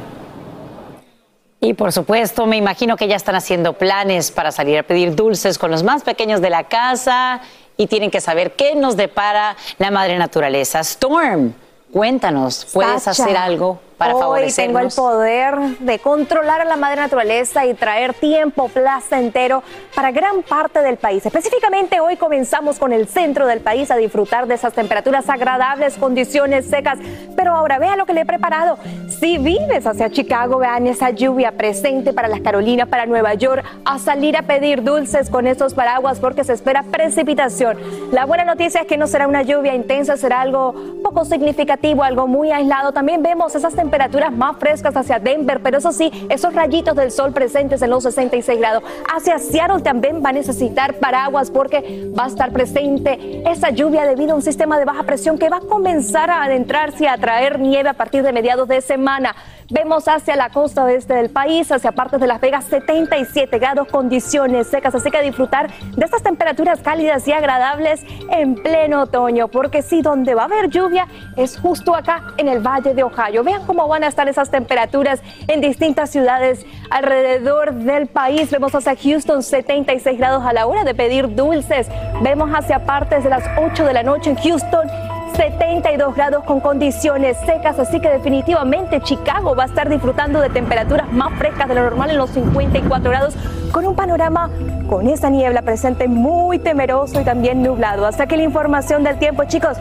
Y 1.61 1.75
por 1.75 1.93
supuesto, 1.93 2.47
me 2.47 2.57
imagino 2.57 2.97
que 2.97 3.07
ya 3.07 3.17
están 3.17 3.35
haciendo 3.35 3.75
planes 3.75 4.31
para 4.31 4.51
salir 4.53 4.79
a 4.79 4.83
pedir 4.83 5.15
dulces 5.15 5.59
con 5.59 5.71
los 5.71 5.83
más 5.83 6.03
pequeños 6.03 6.41
de 6.41 6.49
la 6.49 6.65
casa 6.65 7.43
y 7.77 7.89
tienen 7.89 8.11
que 8.11 8.23
saber 8.23 8.53
qué 8.53 8.75
nos 8.75 8.97
depara 8.97 9.55
la 9.77 9.91
madre 9.91 10.17
naturaleza. 10.17 10.81
Storm, 10.81 11.53
cuéntanos, 11.93 12.67
¿puedes 12.73 13.03
Sacha, 13.03 13.25
hacer 13.25 13.37
algo 13.37 13.79
para 14.01 14.15
Hoy 14.15 14.23
favorecernos? 14.23 14.95
tengo 14.95 15.05
el 15.11 15.13
poder 15.13 15.79
de 15.79 15.99
controlar 15.99 16.63
a 16.63 16.65
la 16.65 16.77
madre 16.77 17.03
naturaleza 17.03 17.67
y 17.67 17.75
traer 17.75 18.15
tiempo 18.15 18.69
placentero 18.69 19.63
para 19.95 20.11
gran 20.11 20.43
parte 20.43 20.81
del 20.81 20.97
país. 20.97 21.27
Específicamente 21.27 22.01
hoy 22.01 22.17
comenzamos 22.17 22.79
con 22.79 22.95
el 22.95 23.09
centro 23.09 23.47
del 23.47 23.61
país 23.61 23.91
a 23.91 23.97
disfrutar 23.97 24.47
de 24.47 24.55
esas 24.55 24.73
temperaturas 24.73 25.29
agradables, 25.29 25.99
condiciones 25.99 26.65
secas. 26.65 26.99
Pero 27.37 27.55
ahora 27.55 27.79
vea 27.79 27.95
lo 27.95 28.07
que 28.07 28.15
le 28.15 28.23
he 28.23 28.25
preparado. 28.25 28.79
Si 29.21 29.37
vives 29.37 29.87
hacia 29.87 30.09
Chicago, 30.09 30.57
vean 30.57 30.87
esa 30.87 31.11
lluvia 31.11 31.53
presente 31.53 32.15
para 32.15 32.29
las 32.29 32.41
Carolinas, 32.41 32.89
para 32.89 33.05
Nueva 33.05 33.35
York, 33.35 33.67
a 33.85 33.99
salir 33.99 34.35
a 34.39 34.43
pedir 34.43 34.83
dulces 34.83 35.29
con 35.29 35.47
estos 35.47 35.75
paraguas 35.75 36.21
porque 36.21 36.43
se 36.43 36.55
espera 36.55 36.85
precipitación. 36.85 37.77
La 38.13 38.25
buena 38.25 38.47
noticia 38.47 38.81
es 38.81 38.87
que 38.87 38.97
no 38.97 39.07
será 39.07 39.29
una 39.29 39.43
lluvia 39.43 39.75
intensa, 39.75 40.17
será 40.17 40.41
algo 40.41 40.75
poco 41.03 41.27
significativo, 41.27 42.03
algo 42.03 42.27
muy 42.27 42.51
aislado. 42.51 42.93
También 42.93 43.23
vemos 43.23 43.55
esas 43.55 43.75
temperaturas 43.75 43.90
más 44.33 44.57
frescas 44.59 44.97
hacia 44.97 45.19
Denver, 45.19 45.61
pero 45.63 45.79
eso 45.79 45.93
sí, 45.93 46.11
esos 46.29 46.55
rayitos 46.55 46.95
del 46.97 47.11
sol 47.11 47.33
presentes 47.33 47.83
en 47.83 47.91
los 47.91 48.03
66 48.05 48.59
grados. 48.59 48.83
Hacia 49.13 49.39
Seattle 49.39 49.83
también 49.83 50.23
va 50.25 50.31
a 50.31 50.33
necesitar 50.33 50.95
paraguas 50.95 51.51
porque 51.51 52.11
va 52.19 52.25
a 52.25 52.29
estar 52.29 52.53
presente 52.53 53.43
esa 53.51 53.71
lluvia 53.71 54.05
debido 54.05 54.33
a 54.33 54.37
un 54.37 54.43
sistema 54.43 54.79
de 54.79 54.85
baja 54.85 55.03
presión 55.03 55.39
que 55.39 55.49
va 55.49 55.59
a 55.59 55.61
comenzar 55.61 56.31
a 56.31 56.45
adentrarse 56.45 57.05
y 57.05 57.07
a 57.07 57.17
traer 57.19 57.59
nieve 57.59 57.89
a 57.89 57.95
partir 57.95 58.23
de 58.23 58.33
mediados 58.33 58.69
de 58.69 58.81
semana. 58.81 59.35
Vemos 59.71 60.09
hacia 60.09 60.35
la 60.35 60.51
costa 60.51 60.83
oeste 60.83 61.15
del 61.15 61.31
país, 61.31 61.71
hacia 61.71 61.93
partes 61.93 62.21
de 62.21 62.27
Las 62.27 62.41
Vegas, 62.41 62.65
77 62.65 63.57
grados, 63.61 63.87
condiciones 63.87 64.67
secas, 64.67 64.97
así 64.97 65.13
que 65.13 65.23
disfrutar 65.23 65.71
de 65.71 66.05
estas 66.05 66.25
temperaturas 66.25 66.81
cálidas 66.81 67.27
y 67.29 67.33
agradables 67.33 68.05
en 68.31 68.57
pleno 68.57 69.03
otoño, 69.03 69.47
porque 69.47 69.83
sí, 69.83 70.03
donde 70.03 70.35
va 70.35 70.43
a 70.43 70.45
haber 70.47 70.71
lluvia 70.71 71.07
es 71.37 71.57
justo 71.57 71.95
acá 71.95 72.35
en 72.37 72.49
el 72.49 72.59
Valle 72.59 72.95
de 72.95 73.05
Ohio. 73.05 73.45
Vean 73.45 73.65
cómo 73.65 73.87
van 73.87 74.03
a 74.03 74.09
estar 74.09 74.29
esas 74.29 74.51
temperaturas 74.51 75.23
en 75.47 75.61
distintas 75.61 76.11
ciudades 76.11 76.67
alrededor 76.91 77.73
del 77.73 78.09
país. 78.09 78.51
Vemos 78.51 78.75
hacia 78.75 78.97
Houston 78.97 79.45
76 79.45 80.19
grados 80.19 80.45
a 80.45 80.53
la 80.53 80.67
hora 80.67 80.83
de 80.83 80.95
pedir 80.95 81.33
dulces. 81.37 81.87
Vemos 82.23 82.51
hacia 82.51 82.85
partes 82.87 83.23
de 83.23 83.31
las 83.31 83.45
8 83.57 83.85
de 83.85 83.93
la 83.93 84.03
noche 84.03 84.31
en 84.31 84.37
Houston 84.37 84.89
72 85.37 86.15
grados 86.15 86.45
con 86.45 86.61
condiciones 86.61 87.37
secas, 87.47 87.79
así 87.79 88.01
que 88.01 88.09
definitivamente 88.09 89.01
Chicago 89.01 89.55
va 89.55 89.65
a 89.65 89.67
estar 89.67 89.89
disfrutando 89.89 90.41
de 90.41 90.51
temperaturas 90.51 91.13
más 91.13 91.33
frescas 91.39 91.69
de 91.69 91.75
lo 91.75 91.83
normal 91.83 92.11
en 92.11 92.19
los 92.19 92.31
54 92.31 93.11
grados, 93.11 93.35
con 93.73 93.87
un 93.87 93.95
panorama 93.95 94.51
con 94.89 95.07
esa 95.07 95.31
niebla 95.31 95.63
presente 95.63 96.09
muy 96.09 96.59
temeroso 96.59 97.21
y 97.21 97.25
también 97.25 97.63
nublado. 97.63 98.07
Hasta 98.07 98.27
que 98.27 98.37
la 98.37 98.43
información 98.43 99.05
del 99.05 99.19
tiempo, 99.19 99.45
chicos, 99.45 99.77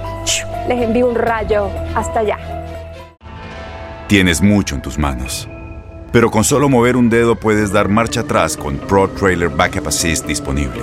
les 0.67 0.81
envío 0.81 1.07
un 1.07 1.15
rayo. 1.15 1.69
Hasta 1.95 2.19
allá. 2.19 2.37
Tienes 4.07 4.41
mucho 4.41 4.75
en 4.75 4.81
tus 4.81 4.97
manos. 4.97 5.49
Pero 6.11 6.31
con 6.31 6.43
solo 6.43 6.69
mover 6.69 6.95
un 6.97 7.09
dedo 7.09 7.35
puedes 7.35 7.71
dar 7.71 7.89
marcha 7.89 8.21
atrás 8.21 8.57
con 8.57 8.77
Pro 8.77 9.09
Trailer 9.09 9.49
Backup 9.49 9.87
Assist 9.87 10.25
disponible. 10.25 10.81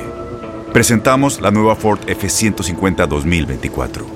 Presentamos 0.73 1.41
la 1.41 1.51
nueva 1.51 1.75
Ford 1.75 2.01
F150 2.07 3.07
2024. 3.07 4.16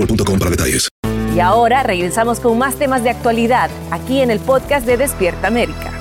boostmobile.com 0.00 0.38
para 0.38 0.50
detalles. 0.50 0.88
Y 1.34 1.40
ahora 1.40 1.82
regresamos 1.82 2.40
con 2.40 2.58
más 2.58 2.74
temas 2.76 3.02
de 3.04 3.10
actualidad 3.10 3.70
aquí 3.90 4.20
en 4.20 4.30
el 4.30 4.40
podcast 4.40 4.84
de 4.86 4.96
Despierta 4.96 5.46
América. 5.46 5.92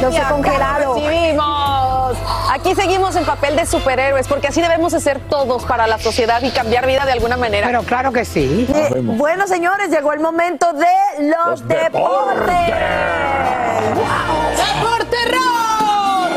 Los 0.00 0.16
he 0.16 0.22
congelado. 0.22 0.94
recibimos. 0.94 2.16
Aquí 2.50 2.74
seguimos 2.74 3.14
en 3.16 3.24
papel 3.26 3.54
de 3.56 3.66
superhéroes, 3.66 4.26
porque 4.26 4.48
así 4.48 4.62
debemos 4.62 4.92
de 4.92 5.00
ser 5.00 5.20
todos 5.28 5.64
para 5.64 5.86
la 5.86 5.98
sociedad 5.98 6.40
y 6.42 6.50
cambiar 6.50 6.86
vida 6.86 7.04
de 7.04 7.12
alguna 7.12 7.36
manera. 7.36 7.66
Pero 7.66 7.82
claro 7.82 8.10
que 8.10 8.24
sí. 8.24 8.66
Eh, 8.74 8.88
Bueno, 9.02 9.46
señores, 9.46 9.90
llegó 9.90 10.14
el 10.14 10.20
momento 10.20 10.72
de 10.72 10.86
los, 11.28 11.68
deportes. 11.68 12.74
¡Deporte 14.56 15.16
No, 15.32 16.28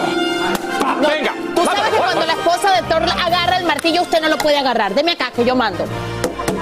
Venga, 1.07 1.31
Tú 1.55 1.63
sabes 1.63 1.83
que 1.89 1.97
cuando 1.97 2.25
la 2.25 2.33
esposa 2.33 2.71
de 2.75 2.81
Thor 2.89 3.03
agarra 3.03 3.57
el 3.57 3.65
martillo, 3.65 4.01
usted 4.01 4.21
no 4.21 4.27
lo 4.27 4.37
puede 4.37 4.57
agarrar. 4.57 4.93
Deme 4.93 5.13
acá, 5.13 5.31
que 5.33 5.45
yo 5.45 5.55
mando. 5.55 5.85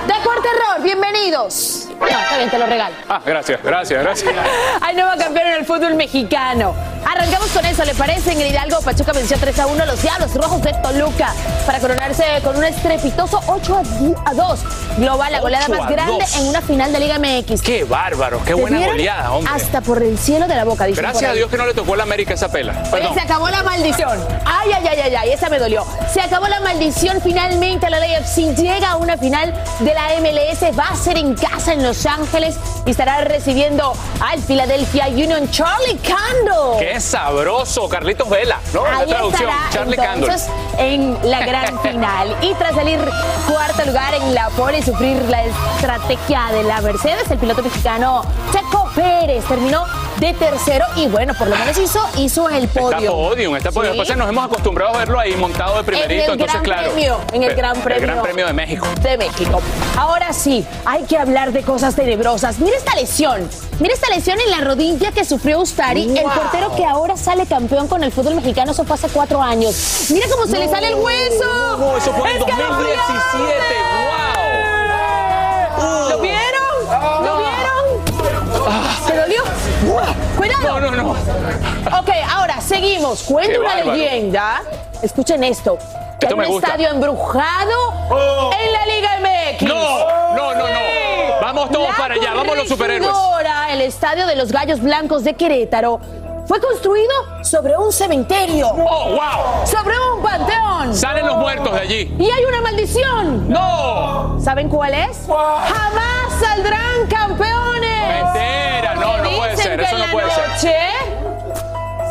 Deporte 0.08 0.31
Error, 0.44 0.84
bienvenidos. 0.84 1.88
No, 2.00 2.08
está 2.08 2.38
bien, 2.38 2.50
te 2.50 2.58
lo 2.58 2.66
regalo. 2.66 2.96
Ah, 3.08 3.22
gracias, 3.26 3.62
gracias, 3.64 4.02
gracias. 4.04 4.34
Hay 4.82 4.96
nuevo 4.96 5.12
campeón 5.18 5.48
en 5.48 5.54
el 5.54 5.66
fútbol 5.66 5.96
mexicano. 5.96 6.74
Arrancamos 7.06 7.50
con 7.50 7.66
eso, 7.66 7.84
¿le 7.84 7.94
parece? 7.96 8.32
En 8.32 8.42
el 8.42 8.52
Hidalgo, 8.52 8.80
Pachuca 8.82 9.12
venció 9.12 9.38
3 9.40 9.60
a 9.60 9.68
1 9.68 9.84
a 9.84 9.86
los 9.86 10.02
Diablos 10.02 10.34
Rojos 10.36 10.62
de 10.62 10.74
Toluca 10.74 11.34
para 11.66 11.80
coronarse 11.80 12.24
con 12.44 12.56
un 12.58 12.64
estrepitoso 12.64 13.42
8 13.48 13.82
a 14.26 14.34
2. 14.34 14.60
global, 14.98 15.32
la 15.32 15.42
goleada 15.42 15.68
más 15.68 15.90
grande 15.90 16.26
en 16.40 16.48
una 16.48 16.62
final 16.62 16.94
de 16.94 17.00
Liga 17.00 17.20
MX. 17.20 17.62
Qué 17.62 17.84
bárbaro, 17.84 18.42
qué 18.46 18.54
buena 18.54 18.86
goleada, 18.86 19.32
hombre. 19.32 19.52
Hasta 19.54 19.82
por 19.82 20.02
el 20.02 20.18
cielo 20.18 20.48
de 20.48 20.56
la 20.56 20.64
boca, 20.64 20.86
dicen 20.86 21.04
por 21.04 21.12
Gracias 21.12 21.32
a. 21.32 21.34
Dios 21.34 21.50
que 21.50 21.58
no 21.58 21.66
le 21.66 21.74
tocó 21.74 21.96
la 21.96 22.04
América 22.04 22.34
esa 22.34 22.50
pela. 22.52 22.84
Oye, 22.92 23.10
se 23.14 23.20
acabó 23.20 23.50
la 23.50 23.64
maldición. 23.64 24.20
Ay, 24.46 24.72
ay, 24.74 24.88
ay, 24.88 25.00
ay, 25.02 25.16
ay, 25.16 25.32
esa 25.32 25.50
me 25.50 25.60
dolió. 25.60 25.86
Se 26.12 26.22
acabó 26.22 26.48
la 26.48 26.60
maldición. 26.62 27.20
Finalmente 27.22 27.90
la 27.90 28.00
LAFC 28.00 28.56
llega 28.56 28.92
a 28.92 28.98
una 28.98 29.18
final 29.18 29.54
de 29.80 29.94
la 29.94 30.14
MLS. 30.32 30.78
Va 30.78 30.88
a 30.90 30.96
ser 30.96 31.18
en 31.18 31.36
casa 31.36 31.74
en 31.74 31.84
Los 31.84 32.06
Ángeles 32.06 32.56
y 32.86 32.92
estará 32.92 33.22
recibiendo 33.22 33.94
al 34.22 34.40
Philadelphia 34.40 35.08
Union 35.10 35.50
Charlie 35.52 35.98
Candle. 35.98 36.80
Qué 36.80 37.00
sabroso, 37.00 37.88
Carlitos 37.90 38.30
Vela, 38.30 38.60
¿no? 38.74 38.84
La 38.86 38.98
Ahí 39.00 39.08
traducción, 39.10 39.50
estará 39.50 39.70
Charlie 39.72 39.98
Candle. 39.98 40.36
en 40.78 41.18
la 41.30 41.46
gran 41.46 41.80
final. 41.84 42.36
Y 42.42 42.54
tras 42.56 42.76
salir 42.76 43.00
cuarto 43.48 43.86
lugar 43.86 44.14
en 44.14 44.34
la 44.34 44.50
pole 44.50 44.80
y 44.80 44.84
sufrir 44.84 45.18
la 45.30 45.44
estrategia 45.46 46.48
de 46.52 46.64
la 46.64 46.82
Mercedes, 46.82 47.30
el 47.30 47.38
piloto 47.38 47.62
mexicano 47.64 48.22
Checo 48.52 48.90
Pérez 48.96 49.44
terminó 49.46 49.86
de 50.22 50.34
tercero 50.34 50.86
y 50.96 51.08
bueno, 51.08 51.34
por 51.34 51.48
lo 51.48 51.56
menos 51.56 51.76
hizo, 51.80 52.00
hizo 52.16 52.48
el 52.48 52.68
podio. 52.68 52.98
Está 53.00 53.12
podium, 53.12 53.56
está 53.56 53.72
podium. 53.72 53.98
Después 53.98 54.16
nos 54.16 54.30
hemos 54.30 54.46
acostumbrado 54.46 54.94
a 54.94 55.00
verlo 55.00 55.20
ahí 55.20 55.36
montado 55.36 55.78
de 55.78 55.84
primerito, 55.84 56.14
en 56.14 56.20
el 56.22 56.32
entonces 56.34 56.54
Gran 56.54 56.64
claro. 56.64 56.92
Premio, 56.92 57.18
en 57.34 57.44
el 57.44 57.56
Gran 57.56 57.82
Premio. 57.82 57.98
El 57.98 58.02
Gran 58.06 58.22
Premio 58.22 58.46
de 58.46 58.54
México. 58.54 58.88
de 59.02 59.18
México. 59.18 59.60
Ahora 59.98 60.32
sí, 60.32 60.64
hay 60.86 61.06
que 61.06 61.18
hablar 61.18 61.52
de 61.52 61.64
cosas 61.64 61.96
tenebrosas. 61.96 62.60
Mira 62.60 62.78
esta 62.78 62.94
lesión. 62.94 63.50
Mira 63.80 63.96
esta 63.96 64.10
lesión 64.14 64.40
en 64.40 64.52
la 64.52 64.62
rodilla 64.62 65.12
que 65.12 65.26
sufrió 65.26 65.60
Ustari, 65.60 66.04
el 66.16 66.24
portero 66.24 66.76
que 66.76 66.86
ahora 66.86 67.18
sale 67.18 67.48
campeón 67.48 67.88
con 67.88 68.04
el 68.04 68.12
fútbol 68.12 68.36
mexicano. 68.36 68.74
Eso 68.74 68.84
fue 68.84 68.94
hace 68.98 69.08
cuatro 69.10 69.42
años. 69.42 70.06
Mira 70.12 70.28
cómo 70.32 70.46
se 70.46 70.60
le 70.60 70.70
sale 70.70 70.90
el 70.90 70.96
hueso. 70.96 71.78
No, 71.80 71.98
eso 71.98 72.14
fue 72.14 72.30
en 72.30 72.38
¡Es 72.38 72.46
2017. 72.48 73.54
¡Wow! 75.80 76.10
¿Lo 76.12 76.20
vieron? 76.20 77.26
¿Lo 77.26 77.38
vieron? 77.40 79.08
¿Se 79.08 79.16
dolió? 79.16 79.42
Cuidado. 80.38 80.80
No, 80.80 80.92
no, 80.92 81.04
no. 81.04 81.12
Ok, 81.12 82.10
ahora 82.30 82.60
seguimos. 82.62 83.24
Cuenta 83.24 83.52
Qué 83.54 83.60
una 83.60 83.70
bárbaro. 83.76 83.92
leyenda. 83.98 84.62
Escuchen 85.02 85.44
esto. 85.44 85.78
Que 86.20 86.28
Esto 86.28 86.36
hay 86.36 86.42
me 86.42 86.46
un 86.48 86.52
gusta. 86.54 86.68
estadio 86.68 86.90
embrujado 86.90 88.52
en 88.60 88.74
la 88.74 88.86
Liga 88.86 89.10
MX. 89.20 89.62
No, 89.64 90.36
no, 90.36 90.54
no, 90.54 90.68
no. 90.68 91.42
Vamos 91.42 91.72
todos 91.72 91.90
La 91.90 91.96
para 91.96 92.14
allá, 92.16 92.34
vamos 92.36 92.56
los 92.56 92.68
superhéroes. 92.68 93.10
corregidora, 93.12 93.74
el 93.74 93.82
estadio 93.82 94.28
de 94.28 94.36
los 94.36 94.52
Gallos 94.52 94.80
Blancos 94.82 95.24
de 95.24 95.34
Querétaro, 95.34 96.00
fue 96.46 96.60
construido 96.62 97.12
sobre 97.44 97.76
un 97.78 97.92
cementerio. 97.92 98.68
¡Oh, 98.70 99.10
wow! 99.10 99.66
Sobre 99.66 99.96
un 100.16 100.22
panteón. 100.22 100.96
Salen 100.96 101.26
los 101.26 101.38
muertos 101.38 101.74
de 101.74 101.80
allí. 101.80 102.16
Y 102.20 102.30
hay 102.30 102.46
una 102.46 102.62
maldición. 102.62 103.50
¡No! 103.50 104.38
¿Saben 104.40 104.70
cuál 104.70 104.94
es? 104.94 105.26
Jamás 105.28 106.34
saldrán 106.40 107.08
campeones. 107.10 108.24
Ser, 109.76 109.82
eso 109.82 109.98
no 109.98 110.06
la 110.06 110.12
puede 110.12 110.32
ser. 110.32 110.48
noche 110.50 110.76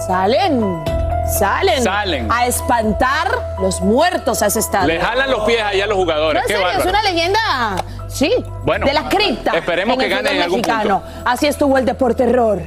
Salen. 0.07 0.85
Salen. 1.39 1.83
Salen. 1.85 2.29
A 2.33 2.47
espantar 2.47 3.29
los 3.61 3.81
muertos 3.81 4.43
a 4.43 4.47
ese 4.47 4.59
estadio. 4.61 4.89
Le 4.89 5.01
jalan 5.01 5.31
los 5.31 5.45
pies 5.45 5.63
allá 5.63 5.85
a 5.85 5.87
los 5.87 5.97
No, 5.97 6.03
jugadores. 6.03 6.43
en 6.43 6.49
Qué 6.49 6.55
serio, 6.55 6.71
es 6.81 6.87
una 6.87 7.03
leyenda. 7.03 7.41
Sí. 8.09 8.33
Bueno, 8.65 8.87
de 8.87 8.93
la 8.93 9.09
cripta. 9.09 9.53
esperemos 9.53 9.95
en 9.95 10.01
que 10.01 10.07
el 10.07 10.11
gane 10.11 10.23
fútbol 10.23 10.37
en 10.37 10.43
algún 10.43 10.57
mexicano. 10.61 11.03
Así 11.25 11.47
estuvo 11.47 11.79
el 11.79 11.85
deporte 11.85 12.25
error. 12.25 12.61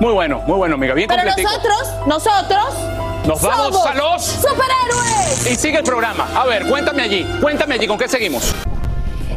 Muy 0.00 0.12
bueno, 0.12 0.40
muy 0.46 0.56
bueno, 0.56 0.74
amiga. 0.74 0.94
Bien 0.94 1.06
Pero 1.08 1.22
completico. 1.22 1.48
nosotros, 1.50 2.06
nosotros. 2.06 2.74
Nos 3.26 3.40
vamos 3.40 3.66
somos 3.74 3.86
a 3.86 3.94
los- 3.94 4.22
superhéroes. 4.24 5.46
Y 5.50 5.54
sigue 5.54 5.78
el 5.78 5.84
programa. 5.84 6.26
A 6.34 6.44
ver, 6.46 6.66
cuéntame 6.66 7.02
allí. 7.02 7.24
Cuéntame 7.40 7.74
allí, 7.76 7.86
¿con 7.86 7.96
qué 7.96 8.08
seguimos? 8.08 8.52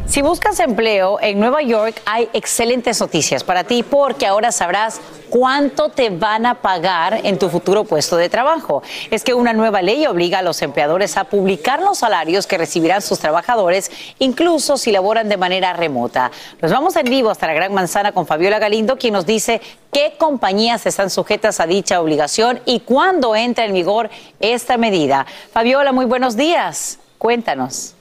Si 0.07 0.21
buscas 0.21 0.61
empleo 0.61 1.19
en 1.21 1.37
Nueva 1.37 1.61
York, 1.61 2.01
hay 2.05 2.29
excelentes 2.31 3.01
noticias 3.01 3.43
para 3.43 3.65
ti 3.65 3.83
porque 3.83 4.25
ahora 4.25 4.53
sabrás 4.53 5.01
cuánto 5.29 5.89
te 5.89 6.09
van 6.09 6.45
a 6.45 6.55
pagar 6.61 7.19
en 7.25 7.37
tu 7.37 7.49
futuro 7.49 7.83
puesto 7.83 8.15
de 8.15 8.29
trabajo. 8.29 8.81
Es 9.11 9.25
que 9.25 9.33
una 9.33 9.51
nueva 9.51 9.81
ley 9.81 10.07
obliga 10.07 10.39
a 10.39 10.43
los 10.43 10.61
empleadores 10.61 11.17
a 11.17 11.25
publicar 11.25 11.81
los 11.81 11.97
salarios 11.97 12.47
que 12.47 12.57
recibirán 12.57 13.01
sus 13.01 13.19
trabajadores, 13.19 13.91
incluso 14.17 14.77
si 14.77 14.93
laboran 14.93 15.27
de 15.27 15.35
manera 15.35 15.73
remota. 15.73 16.31
Nos 16.61 16.71
vamos 16.71 16.95
en 16.95 17.09
vivo 17.09 17.29
hasta 17.29 17.45
la 17.45 17.53
Gran 17.53 17.73
Manzana 17.73 18.13
con 18.13 18.25
Fabiola 18.25 18.59
Galindo, 18.59 18.97
quien 18.97 19.13
nos 19.13 19.25
dice 19.25 19.59
qué 19.91 20.15
compañías 20.17 20.85
están 20.85 21.09
sujetas 21.09 21.59
a 21.59 21.67
dicha 21.67 21.99
obligación 21.99 22.61
y 22.65 22.79
cuándo 22.79 23.35
entra 23.35 23.65
en 23.65 23.73
vigor 23.73 24.09
esta 24.39 24.77
medida. 24.77 25.27
Fabiola, 25.51 25.91
muy 25.91 26.05
buenos 26.05 26.37
días. 26.37 26.97
Cuéntanos. 27.17 27.96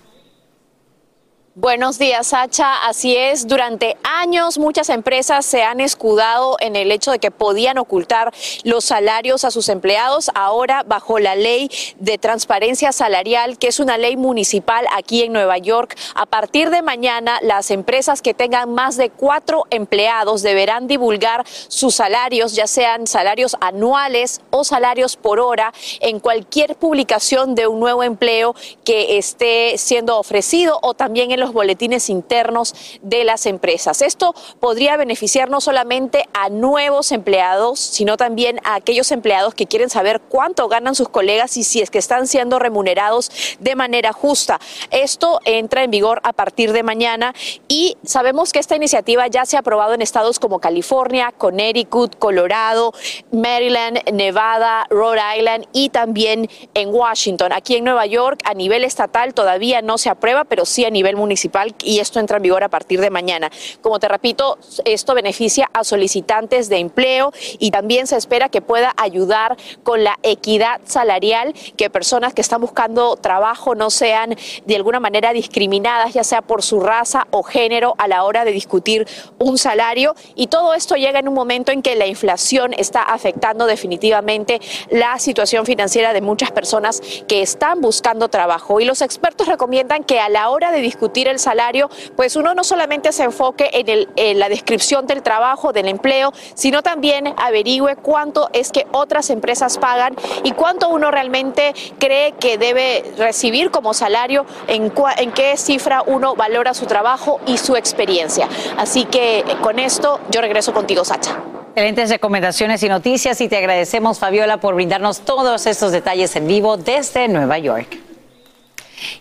Buenos 1.58 1.98
días, 1.98 2.26
Sacha. 2.26 2.86
Así 2.86 3.16
es, 3.16 3.48
durante 3.48 3.96
años 4.02 4.58
muchas 4.58 4.90
empresas 4.90 5.46
se 5.46 5.62
han 5.62 5.80
escudado 5.80 6.58
en 6.60 6.76
el 6.76 6.92
hecho 6.92 7.12
de 7.12 7.18
que 7.18 7.30
podían 7.30 7.78
ocultar 7.78 8.30
los 8.64 8.84
salarios 8.84 9.42
a 9.42 9.50
sus 9.50 9.70
empleados. 9.70 10.30
Ahora, 10.34 10.82
bajo 10.82 11.18
la 11.18 11.34
ley 11.34 11.70
de 11.98 12.18
transparencia 12.18 12.92
salarial, 12.92 13.56
que 13.56 13.68
es 13.68 13.80
una 13.80 13.96
ley 13.96 14.18
municipal 14.18 14.86
aquí 14.94 15.22
en 15.22 15.32
Nueva 15.32 15.56
York, 15.56 15.96
a 16.14 16.26
partir 16.26 16.68
de 16.68 16.82
mañana 16.82 17.38
las 17.40 17.70
empresas 17.70 18.20
que 18.20 18.34
tengan 18.34 18.74
más 18.74 18.98
de 18.98 19.08
cuatro 19.08 19.64
empleados 19.70 20.42
deberán 20.42 20.86
divulgar 20.86 21.46
sus 21.68 21.94
salarios, 21.94 22.54
ya 22.54 22.66
sean 22.66 23.06
salarios 23.06 23.56
anuales 23.62 24.42
o 24.50 24.62
salarios 24.62 25.16
por 25.16 25.40
hora, 25.40 25.72
en 26.00 26.20
cualquier 26.20 26.76
publicación 26.76 27.54
de 27.54 27.66
un 27.66 27.80
nuevo 27.80 28.02
empleo 28.02 28.54
que 28.84 29.16
esté 29.16 29.78
siendo 29.78 30.18
ofrecido 30.18 30.78
o 30.82 30.92
también 30.92 31.30
en 31.30 31.40
los 31.40 31.45
boletines 31.52 32.10
internos 32.10 32.74
de 33.02 33.24
las 33.24 33.46
empresas. 33.46 34.02
Esto 34.02 34.34
podría 34.60 34.96
beneficiar 34.96 35.50
no 35.50 35.60
solamente 35.60 36.24
a 36.32 36.48
nuevos 36.48 37.12
empleados, 37.12 37.80
sino 37.80 38.16
también 38.16 38.60
a 38.64 38.74
aquellos 38.74 39.12
empleados 39.12 39.54
que 39.54 39.66
quieren 39.66 39.90
saber 39.90 40.20
cuánto 40.20 40.68
ganan 40.68 40.94
sus 40.94 41.08
colegas 41.08 41.56
y 41.56 41.64
si 41.64 41.80
es 41.80 41.90
que 41.90 41.98
están 41.98 42.26
siendo 42.26 42.58
remunerados 42.58 43.30
de 43.60 43.76
manera 43.76 44.12
justa. 44.12 44.60
Esto 44.90 45.40
entra 45.44 45.82
en 45.82 45.90
vigor 45.90 46.20
a 46.22 46.32
partir 46.32 46.72
de 46.72 46.82
mañana 46.82 47.34
y 47.68 47.96
sabemos 48.04 48.52
que 48.52 48.58
esta 48.58 48.76
iniciativa 48.76 49.26
ya 49.26 49.44
se 49.44 49.56
ha 49.56 49.60
aprobado 49.60 49.94
en 49.94 50.02
estados 50.02 50.38
como 50.38 50.60
California, 50.60 51.32
Connecticut, 51.36 52.18
Colorado, 52.18 52.92
Maryland, 53.32 54.00
Nevada, 54.12 54.86
Rhode 54.90 55.38
Island 55.38 55.66
y 55.72 55.90
también 55.90 56.48
en 56.74 56.94
Washington. 56.94 57.52
Aquí 57.52 57.76
en 57.76 57.84
Nueva 57.84 58.06
York, 58.06 58.40
a 58.44 58.54
nivel 58.54 58.84
estatal 58.84 59.34
todavía 59.34 59.82
no 59.82 59.98
se 59.98 60.10
aprueba, 60.10 60.44
pero 60.44 60.64
sí 60.64 60.84
a 60.84 60.90
nivel 60.90 61.16
municipal 61.16 61.35
y 61.82 62.00
esto 62.00 62.20
entra 62.20 62.38
en 62.38 62.42
vigor 62.42 62.64
a 62.64 62.68
partir 62.68 63.00
de 63.00 63.10
mañana. 63.10 63.50
Como 63.80 63.98
te 63.98 64.08
repito, 64.08 64.58
esto 64.84 65.14
beneficia 65.14 65.68
a 65.72 65.84
solicitantes 65.84 66.68
de 66.68 66.78
empleo 66.78 67.32
y 67.58 67.70
también 67.70 68.06
se 68.06 68.16
espera 68.16 68.48
que 68.48 68.60
pueda 68.60 68.92
ayudar 68.96 69.56
con 69.82 70.04
la 70.04 70.18
equidad 70.22 70.80
salarial, 70.84 71.54
que 71.76 71.90
personas 71.90 72.34
que 72.34 72.40
están 72.40 72.60
buscando 72.60 73.16
trabajo 73.16 73.74
no 73.74 73.90
sean 73.90 74.36
de 74.64 74.76
alguna 74.76 75.00
manera 75.00 75.32
discriminadas, 75.32 76.14
ya 76.14 76.24
sea 76.24 76.42
por 76.42 76.62
su 76.62 76.80
raza 76.80 77.26
o 77.30 77.42
género 77.42 77.94
a 77.98 78.08
la 78.08 78.24
hora 78.24 78.44
de 78.44 78.52
discutir 78.52 79.06
un 79.38 79.58
salario. 79.58 80.14
Y 80.34 80.46
todo 80.48 80.74
esto 80.74 80.96
llega 80.96 81.18
en 81.18 81.28
un 81.28 81.34
momento 81.34 81.72
en 81.72 81.82
que 81.82 81.96
la 81.96 82.06
inflación 82.06 82.72
está 82.76 83.02
afectando 83.02 83.66
definitivamente 83.66 84.60
la 84.90 85.18
situación 85.18 85.66
financiera 85.66 86.12
de 86.12 86.20
muchas 86.20 86.50
personas 86.50 87.00
que 87.28 87.42
están 87.42 87.80
buscando 87.80 88.28
trabajo. 88.28 88.80
Y 88.80 88.84
los 88.84 89.02
expertos 89.02 89.48
recomiendan 89.48 90.04
que 90.04 90.20
a 90.20 90.28
la 90.28 90.50
hora 90.50 90.70
de 90.70 90.80
discutir 90.80 91.25
el 91.30 91.38
salario, 91.38 91.88
pues 92.16 92.36
uno 92.36 92.54
no 92.54 92.64
solamente 92.64 93.12
se 93.12 93.24
enfoque 93.24 93.70
en, 93.72 94.38
la 94.38 94.48
descripción 94.48 95.06
del 95.06 95.22
trabajo, 95.22 95.72
del 95.72 95.88
empleo, 95.88 96.32
sino 96.54 96.82
también 96.82 97.34
averigüe 97.36 97.96
cuánto 97.96 98.48
es 98.52 98.72
que 98.72 98.86
otras 98.92 99.30
empresas 99.30 99.78
pagan 99.78 100.14
y 100.44 100.52
cuánto 100.52 100.88
uno 100.88 101.10
realmente 101.10 101.74
cree 101.98 102.32
que 102.32 102.58
debe 102.58 103.04
recibir 103.18 103.70
como 103.70 103.94
salario, 103.94 104.46
en, 104.68 104.92
cua- 104.94 105.14
en 105.18 105.32
qué 105.32 105.56
cifra 105.56 106.02
uno 106.06 106.34
valora 106.34 106.74
su 106.74 106.86
trabajo 106.86 107.40
y 107.46 107.58
su 107.58 107.76
experiencia. 107.76 108.48
Así 108.76 109.04
que 109.04 109.40
eh, 109.40 109.44
con 109.60 109.78
esto 109.78 110.20
yo 110.30 110.40
regreso 110.40 110.72
contigo, 110.72 111.04
Sacha. 111.04 111.38
Excelentes 111.70 112.08
recomendaciones 112.08 112.82
y 112.82 112.88
noticias 112.88 113.38
y 113.42 113.48
te 113.48 113.58
agradecemos, 113.58 114.18
Fabiola, 114.18 114.58
por 114.60 114.74
brindarnos 114.74 115.20
todos 115.20 115.66
estos 115.66 115.92
detalles 115.92 116.34
en 116.36 116.46
vivo 116.46 116.78
desde 116.78 117.28
Nueva 117.28 117.58
York. 117.58 117.98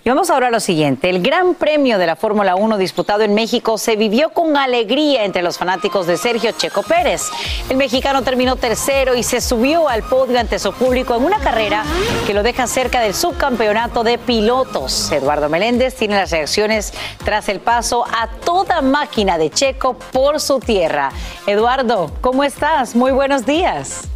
Y 0.03 0.09
vamos 0.09 0.29
ahora 0.29 0.47
a 0.47 0.51
lo 0.51 0.59
siguiente. 0.59 1.09
El 1.09 1.21
Gran 1.21 1.55
Premio 1.55 1.97
de 1.97 2.05
la 2.05 2.15
Fórmula 2.15 2.55
1 2.55 2.77
disputado 2.77 3.23
en 3.23 3.33
México 3.33 3.77
se 3.77 3.95
vivió 3.95 4.29
con 4.29 4.55
alegría 4.55 5.25
entre 5.25 5.41
los 5.41 5.57
fanáticos 5.57 6.07
de 6.07 6.17
Sergio 6.17 6.51
Checo 6.51 6.83
Pérez. 6.83 7.23
El 7.69 7.77
mexicano 7.77 8.21
terminó 8.21 8.55
tercero 8.55 9.15
y 9.15 9.23
se 9.23 9.41
subió 9.41 9.89
al 9.89 10.03
podio 10.03 10.39
ante 10.39 10.59
su 10.59 10.73
público 10.73 11.15
en 11.15 11.25
una 11.25 11.39
carrera 11.39 11.83
que 12.25 12.33
lo 12.33 12.43
deja 12.43 12.67
cerca 12.67 13.01
del 13.01 13.13
subcampeonato 13.13 14.03
de 14.03 14.17
pilotos. 14.17 15.11
Eduardo 15.11 15.49
Meléndez 15.49 15.95
tiene 15.95 16.15
las 16.15 16.31
reacciones 16.31 16.93
tras 17.23 17.49
el 17.49 17.59
paso 17.59 18.05
a 18.05 18.27
toda 18.27 18.81
máquina 18.81 19.37
de 19.37 19.49
Checo 19.49 19.97
por 20.11 20.39
su 20.39 20.59
tierra. 20.59 21.11
Eduardo, 21.47 22.11
¿cómo 22.21 22.43
estás? 22.43 22.95
Muy 22.95 23.11
buenos 23.11 23.45
días. 23.45 24.07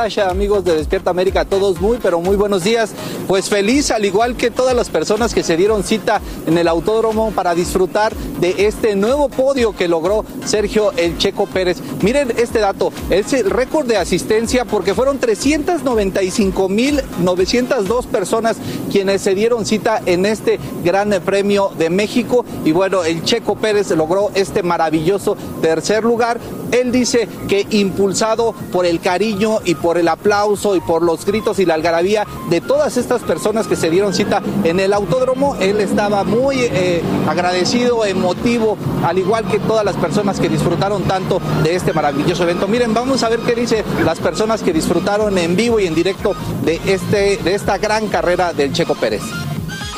Amigos 0.00 0.64
de 0.64 0.74
Despierta 0.74 1.10
América, 1.10 1.44
todos 1.44 1.78
muy, 1.78 1.98
pero 1.98 2.22
muy 2.22 2.34
buenos 2.34 2.64
días. 2.64 2.92
Pues 3.28 3.50
feliz, 3.50 3.90
al 3.90 4.02
igual 4.06 4.34
que 4.34 4.50
todas 4.50 4.74
las 4.74 4.88
personas 4.88 5.34
que 5.34 5.42
se 5.42 5.58
dieron 5.58 5.84
cita 5.84 6.22
en 6.46 6.56
el 6.56 6.68
autódromo 6.68 7.32
para 7.32 7.54
disfrutar 7.54 8.14
de 8.40 8.66
este 8.66 8.96
nuevo 8.96 9.28
podio 9.28 9.74
que 9.74 9.88
logró 9.88 10.24
Sergio 10.44 10.92
El 10.92 11.18
Checo 11.18 11.46
Pérez. 11.46 11.78
Miren 12.02 12.32
este 12.36 12.60
dato, 12.60 12.92
es 13.10 13.32
el 13.32 13.50
récord 13.50 13.86
de 13.86 13.96
asistencia 13.96 14.64
porque 14.64 14.94
fueron 14.94 15.20
395.902 15.20 18.06
personas 18.06 18.56
quienes 18.90 19.22
se 19.22 19.34
dieron 19.34 19.66
cita 19.66 20.00
en 20.06 20.24
este 20.26 20.60
Gran 20.84 21.10
Premio 21.24 21.70
de 21.78 21.90
México. 21.90 22.44
Y 22.64 22.72
bueno, 22.72 23.04
el 23.04 23.22
Checo 23.24 23.56
Pérez 23.56 23.90
logró 23.90 24.30
este 24.34 24.62
maravilloso 24.62 25.36
tercer 25.60 26.04
lugar. 26.04 26.40
Él 26.72 26.92
dice 26.92 27.28
que 27.48 27.66
impulsado 27.70 28.54
por 28.72 28.86
el 28.86 29.00
cariño 29.00 29.58
y 29.64 29.74
por 29.74 29.98
el 29.98 30.08
aplauso 30.08 30.76
y 30.76 30.80
por 30.80 31.02
los 31.02 31.26
gritos 31.26 31.58
y 31.58 31.66
la 31.66 31.74
algarabía 31.74 32.26
de 32.48 32.60
todas 32.60 32.96
estas 32.96 33.22
personas 33.22 33.66
que 33.66 33.74
se 33.76 33.90
dieron 33.90 34.14
cita 34.14 34.40
en 34.64 34.78
el 34.78 34.92
autódromo, 34.92 35.56
él 35.60 35.80
estaba 35.80 36.22
muy 36.24 36.56
eh, 36.60 37.02
agradecido, 37.28 38.04
emotivo, 38.30 38.78
al 39.04 39.18
igual 39.18 39.44
que 39.46 39.58
todas 39.58 39.84
las 39.84 39.96
personas 39.96 40.38
que 40.38 40.48
disfrutaron 40.48 41.02
tanto 41.02 41.40
de 41.62 41.74
este 41.74 41.92
maravilloso 41.92 42.44
evento. 42.44 42.68
Miren, 42.68 42.94
vamos 42.94 43.22
a 43.22 43.28
ver 43.28 43.40
qué 43.40 43.54
dice 43.54 43.84
las 44.04 44.18
personas 44.18 44.62
que 44.62 44.72
disfrutaron 44.72 45.36
en 45.38 45.56
vivo 45.56 45.80
y 45.80 45.86
en 45.86 45.94
directo 45.94 46.34
de, 46.64 46.80
este, 46.86 47.38
de 47.38 47.54
esta 47.54 47.78
gran 47.78 48.06
carrera 48.08 48.52
del 48.52 48.72
Checo 48.72 48.94
Pérez. 48.94 49.22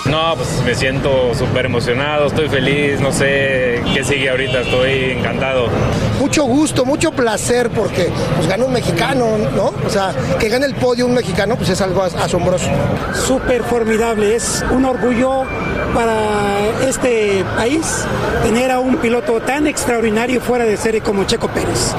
No, 0.06 0.34
pues 0.36 0.48
me 0.64 0.74
siento 0.74 1.32
súper 1.32 1.66
emocionado, 1.66 2.26
estoy 2.26 2.48
feliz, 2.48 3.00
no 3.00 3.12
sé 3.12 3.80
qué 3.94 4.02
sigue 4.02 4.30
ahorita, 4.30 4.62
estoy 4.62 5.12
encantado. 5.12 5.68
Mucho 6.18 6.44
gusto, 6.44 6.84
mucho 6.84 7.12
placer 7.12 7.70
porque 7.70 8.10
pues 8.36 8.48
ganó 8.48 8.66
un 8.66 8.72
mexicano, 8.72 9.38
¿no? 9.54 9.72
O 9.86 9.90
sea, 9.90 10.12
que 10.40 10.48
gane 10.48 10.66
el 10.66 10.74
podio 10.74 11.06
un 11.06 11.14
mexicano, 11.14 11.56
pues 11.56 11.70
es 11.70 11.80
algo 11.80 12.02
asombroso. 12.02 12.66
Súper 13.14 13.62
formidable, 13.62 14.34
es 14.34 14.64
un 14.72 14.84
orgullo 14.84 15.44
para 15.94 16.88
este 16.88 17.44
país 17.56 18.04
tener 18.42 18.70
a 18.70 18.78
un 18.78 18.96
piloto 18.96 19.40
tan 19.40 19.66
extraordinario 19.66 20.40
fuera 20.40 20.64
de 20.64 20.76
serie 20.76 21.00
como 21.00 21.24
Checo 21.24 21.48
Pérez. 21.48 21.94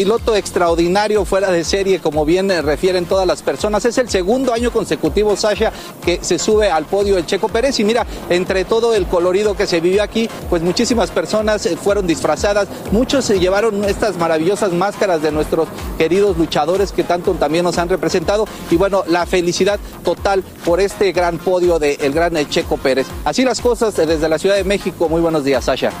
Piloto 0.00 0.34
extraordinario 0.34 1.26
fuera 1.26 1.50
de 1.50 1.62
serie, 1.62 1.98
como 1.98 2.24
bien 2.24 2.50
eh, 2.50 2.62
refieren 2.62 3.04
todas 3.04 3.26
las 3.26 3.42
personas. 3.42 3.84
Es 3.84 3.98
el 3.98 4.08
segundo 4.08 4.54
año 4.54 4.72
consecutivo, 4.72 5.36
Sasha, 5.36 5.72
que 6.02 6.20
se 6.22 6.38
sube 6.38 6.70
al 6.70 6.86
podio 6.86 7.18
el 7.18 7.26
Checo 7.26 7.50
Pérez. 7.50 7.78
Y 7.80 7.84
mira, 7.84 8.06
entre 8.30 8.64
todo 8.64 8.94
el 8.94 9.04
colorido 9.04 9.54
que 9.54 9.66
se 9.66 9.78
vivió 9.80 10.02
aquí, 10.02 10.26
pues 10.48 10.62
muchísimas 10.62 11.10
personas 11.10 11.66
eh, 11.66 11.76
fueron 11.76 12.06
disfrazadas. 12.06 12.66
Muchos 12.92 13.26
se 13.26 13.38
llevaron 13.40 13.84
estas 13.84 14.16
maravillosas 14.16 14.72
máscaras 14.72 15.20
de 15.20 15.32
nuestros 15.32 15.68
queridos 15.98 16.38
luchadores 16.38 16.92
que 16.92 17.04
tanto 17.04 17.34
también 17.34 17.64
nos 17.64 17.76
han 17.76 17.90
representado. 17.90 18.46
Y 18.70 18.76
bueno, 18.76 19.04
la 19.06 19.26
felicidad 19.26 19.78
total 20.02 20.42
por 20.64 20.80
este 20.80 21.12
gran 21.12 21.36
podio 21.36 21.78
del 21.78 22.14
gran 22.14 22.38
eh, 22.38 22.48
Checo 22.48 22.78
Pérez. 22.78 23.06
Así 23.26 23.44
las 23.44 23.60
cosas 23.60 23.94
desde 23.96 24.30
la 24.30 24.38
Ciudad 24.38 24.56
de 24.56 24.64
México. 24.64 25.10
Muy 25.10 25.20
buenos 25.20 25.44
días, 25.44 25.66
Sasha 25.66 25.92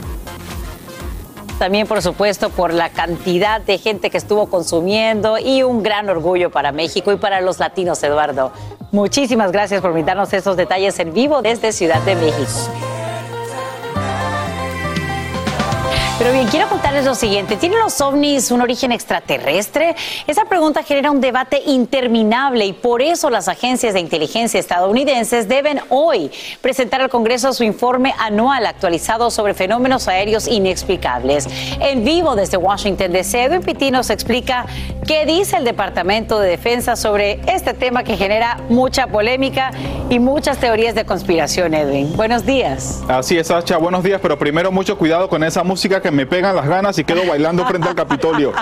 también 1.60 1.86
por 1.86 2.00
supuesto 2.00 2.48
por 2.48 2.72
la 2.72 2.88
cantidad 2.88 3.60
de 3.60 3.76
gente 3.76 4.08
que 4.08 4.16
estuvo 4.16 4.46
consumiendo 4.46 5.36
y 5.38 5.62
un 5.62 5.82
gran 5.82 6.08
orgullo 6.08 6.50
para 6.50 6.72
México 6.72 7.12
y 7.12 7.16
para 7.16 7.42
los 7.42 7.58
latinos, 7.58 8.02
Eduardo. 8.02 8.50
Muchísimas 8.92 9.52
gracias 9.52 9.82
por 9.82 9.92
brindarnos 9.92 10.32
estos 10.32 10.56
detalles 10.56 10.98
en 11.00 11.12
vivo 11.12 11.42
desde 11.42 11.72
Ciudad 11.72 12.00
de 12.04 12.14
México. 12.14 12.99
Pero 16.20 16.34
bien, 16.34 16.48
quiero 16.48 16.68
contarles 16.68 17.06
lo 17.06 17.14
siguiente. 17.14 17.56
¿Tienen 17.56 17.80
los 17.80 17.98
ovnis 18.02 18.50
un 18.50 18.60
origen 18.60 18.92
extraterrestre? 18.92 19.96
Esa 20.26 20.44
pregunta 20.44 20.82
genera 20.82 21.10
un 21.10 21.22
debate 21.22 21.62
interminable 21.64 22.66
y 22.66 22.74
por 22.74 23.00
eso 23.00 23.30
las 23.30 23.48
agencias 23.48 23.94
de 23.94 24.00
inteligencia 24.00 24.60
estadounidenses 24.60 25.48
deben 25.48 25.80
hoy 25.88 26.30
presentar 26.60 27.00
al 27.00 27.08
Congreso 27.08 27.54
su 27.54 27.64
informe 27.64 28.12
anual 28.18 28.66
actualizado 28.66 29.30
sobre 29.30 29.54
fenómenos 29.54 30.08
aéreos 30.08 30.46
inexplicables. 30.46 31.48
En 31.80 32.04
vivo 32.04 32.36
desde 32.36 32.58
Washington 32.58 33.12
DC, 33.12 33.44
Edwin 33.44 33.62
Pitti 33.62 33.90
nos 33.90 34.10
explica 34.10 34.66
qué 35.06 35.24
dice 35.24 35.56
el 35.56 35.64
Departamento 35.64 36.38
de 36.38 36.50
Defensa 36.50 36.96
sobre 36.96 37.40
este 37.46 37.72
tema 37.72 38.04
que 38.04 38.18
genera 38.18 38.60
mucha 38.68 39.06
polémica 39.06 39.70
y 40.10 40.18
muchas 40.18 40.58
teorías 40.58 40.94
de 40.94 41.06
conspiración, 41.06 41.72
Edwin. 41.72 42.14
Buenos 42.14 42.44
días. 42.44 43.02
Así 43.08 43.38
es, 43.38 43.46
Sacha. 43.46 43.78
Buenos 43.78 44.04
días, 44.04 44.20
pero 44.20 44.38
primero 44.38 44.70
mucho 44.70 44.98
cuidado 44.98 45.26
con 45.26 45.42
esa 45.44 45.64
música 45.64 46.02
que 46.02 46.09
me 46.10 46.26
pegan 46.26 46.54
las 46.56 46.66
ganas 46.66 46.98
y 46.98 47.04
quedo 47.04 47.26
bailando 47.26 47.66
frente 47.66 47.88
al 47.88 47.94
Capitolio. 47.94 48.52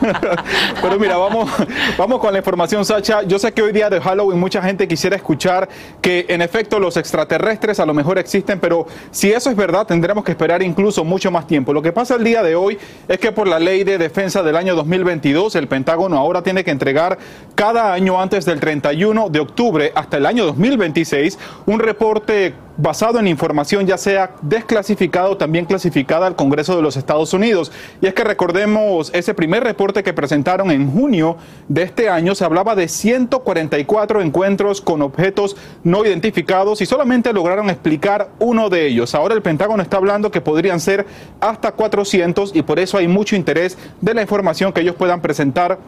Pero 0.82 0.98
mira, 0.98 1.16
vamos, 1.16 1.50
vamos 1.96 2.20
con 2.20 2.32
la 2.32 2.38
información, 2.38 2.84
Sacha. 2.84 3.22
Yo 3.22 3.38
sé 3.38 3.52
que 3.52 3.62
hoy 3.62 3.72
día 3.72 3.90
de 3.90 4.00
Halloween 4.00 4.38
mucha 4.38 4.62
gente 4.62 4.86
quisiera 4.88 5.16
escuchar 5.16 5.68
que 6.00 6.26
en 6.28 6.42
efecto 6.42 6.78
los 6.78 6.96
extraterrestres 6.96 7.80
a 7.80 7.86
lo 7.86 7.94
mejor 7.94 8.18
existen, 8.18 8.60
pero 8.60 8.86
si 9.10 9.32
eso 9.32 9.50
es 9.50 9.56
verdad, 9.56 9.86
tendremos 9.86 10.24
que 10.24 10.32
esperar 10.32 10.62
incluso 10.62 11.04
mucho 11.04 11.30
más 11.30 11.46
tiempo. 11.46 11.72
Lo 11.72 11.82
que 11.82 11.92
pasa 11.92 12.16
el 12.16 12.24
día 12.24 12.42
de 12.42 12.54
hoy 12.54 12.78
es 13.08 13.18
que 13.18 13.32
por 13.32 13.48
la 13.48 13.58
ley 13.58 13.84
de 13.84 13.98
defensa 13.98 14.42
del 14.42 14.56
año 14.56 14.74
2022, 14.74 15.54
el 15.56 15.68
Pentágono 15.68 16.16
ahora 16.16 16.42
tiene 16.42 16.64
que 16.64 16.70
entregar 16.70 17.18
cada 17.54 17.92
año 17.92 18.20
antes 18.20 18.44
del 18.44 18.60
31 18.60 19.28
de 19.30 19.40
octubre 19.40 19.92
hasta 19.94 20.16
el 20.16 20.26
año 20.26 20.44
2026 20.46 21.38
un 21.66 21.80
reporte 21.80 22.54
basado 22.76 23.18
en 23.18 23.26
información 23.26 23.86
ya 23.86 23.98
sea 23.98 24.34
desclasificada 24.42 25.30
o 25.30 25.36
también 25.36 25.64
clasificada 25.64 26.26
al 26.26 26.36
Congreso 26.36 26.76
de 26.76 26.82
los 26.82 26.96
Estados 26.96 27.32
Unidos. 27.32 27.72
Y 28.00 28.06
es 28.06 28.14
que 28.14 28.24
recordemos 28.24 29.10
ese 29.14 29.34
primer 29.34 29.64
reporte 29.64 30.02
que 30.02 30.12
presentaron 30.12 30.70
en 30.70 30.90
junio 30.90 31.36
de 31.68 31.82
este 31.82 32.08
año, 32.08 32.34
se 32.34 32.44
hablaba 32.44 32.74
de 32.74 32.88
144 32.88 34.22
encuentros 34.22 34.80
con 34.80 35.02
objetos 35.02 35.56
no 35.84 36.04
identificados 36.04 36.80
y 36.80 36.86
solamente 36.86 37.32
lograron 37.32 37.70
explicar 37.70 38.28
uno 38.38 38.68
de 38.68 38.86
ellos. 38.86 39.14
Ahora 39.14 39.34
el 39.34 39.42
Pentágono 39.42 39.82
está 39.82 39.96
hablando 39.96 40.30
que 40.30 40.40
podrían 40.40 40.80
ser 40.80 41.06
hasta 41.40 41.72
400 41.72 42.54
y 42.54 42.62
por 42.62 42.78
eso 42.78 42.98
hay 42.98 43.08
mucho 43.08 43.36
interés 43.36 43.78
de 44.00 44.14
la 44.14 44.22
información 44.22 44.72
que 44.72 44.80
ellos 44.80 44.96
puedan 44.96 45.20
presentar 45.20 45.78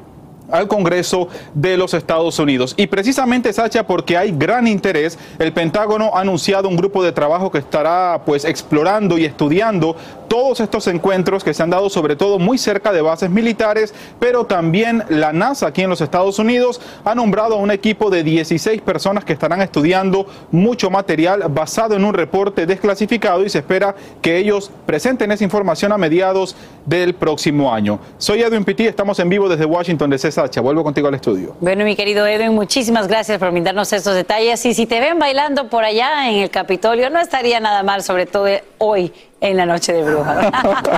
al 0.50 0.68
Congreso 0.68 1.28
de 1.54 1.76
los 1.76 1.94
Estados 1.94 2.38
Unidos. 2.38 2.74
Y 2.76 2.86
precisamente, 2.86 3.52
Sacha, 3.52 3.86
porque 3.86 4.16
hay 4.16 4.32
gran 4.32 4.66
interés, 4.66 5.18
el 5.38 5.52
Pentágono 5.52 6.12
ha 6.14 6.20
anunciado 6.20 6.68
un 6.68 6.76
grupo 6.76 7.02
de 7.02 7.12
trabajo 7.12 7.50
que 7.50 7.58
estará 7.58 8.22
pues 8.24 8.44
explorando 8.44 9.18
y 9.18 9.24
estudiando 9.24 9.96
todos 10.28 10.60
estos 10.60 10.86
encuentros 10.86 11.42
que 11.42 11.54
se 11.54 11.62
han 11.62 11.70
dado 11.70 11.88
sobre 11.88 12.14
todo 12.14 12.38
muy 12.38 12.58
cerca 12.58 12.92
de 12.92 13.00
bases 13.00 13.30
militares, 13.30 13.94
pero 14.20 14.44
también 14.44 15.02
la 15.08 15.32
NASA 15.32 15.68
aquí 15.68 15.82
en 15.82 15.90
los 15.90 16.00
Estados 16.00 16.38
Unidos 16.38 16.80
ha 17.04 17.14
nombrado 17.14 17.54
a 17.54 17.58
un 17.58 17.70
equipo 17.70 18.10
de 18.10 18.22
16 18.22 18.82
personas 18.82 19.24
que 19.24 19.32
estarán 19.32 19.62
estudiando 19.62 20.26
mucho 20.50 20.90
material 20.90 21.44
basado 21.48 21.96
en 21.96 22.04
un 22.04 22.14
reporte 22.14 22.66
desclasificado 22.66 23.44
y 23.44 23.48
se 23.48 23.58
espera 23.58 23.94
que 24.20 24.36
ellos 24.36 24.70
presenten 24.86 25.32
esa 25.32 25.44
información 25.44 25.92
a 25.92 25.98
mediados 25.98 26.54
del 26.84 27.14
próximo 27.14 27.72
año. 27.72 27.98
Soy 28.18 28.42
Edwin 28.42 28.64
Pitti, 28.64 28.86
estamos 28.86 29.18
en 29.18 29.28
vivo 29.28 29.48
desde 29.48 29.64
Washington, 29.64 30.10
de 30.10 30.18
Sacha. 30.38 30.60
Vuelvo 30.60 30.84
contigo 30.84 31.08
al 31.08 31.14
estudio. 31.14 31.56
Bueno, 31.60 31.84
mi 31.84 31.96
querido 31.96 32.24
Edwin, 32.24 32.54
muchísimas 32.54 33.08
gracias 33.08 33.40
por 33.40 33.50
brindarnos 33.50 33.92
estos 33.92 34.14
detalles. 34.14 34.64
Y 34.66 34.72
si 34.72 34.86
te 34.86 35.00
ven 35.00 35.18
bailando 35.18 35.68
por 35.68 35.82
allá 35.82 36.30
en 36.30 36.36
el 36.36 36.50
Capitolio, 36.50 37.10
no 37.10 37.18
estaría 37.18 37.58
nada 37.58 37.82
mal, 37.82 38.04
sobre 38.04 38.26
todo 38.26 38.46
hoy 38.78 39.12
en 39.40 39.56
la 39.56 39.66
noche 39.66 39.92
de 39.92 40.04
brujas. 40.04 40.46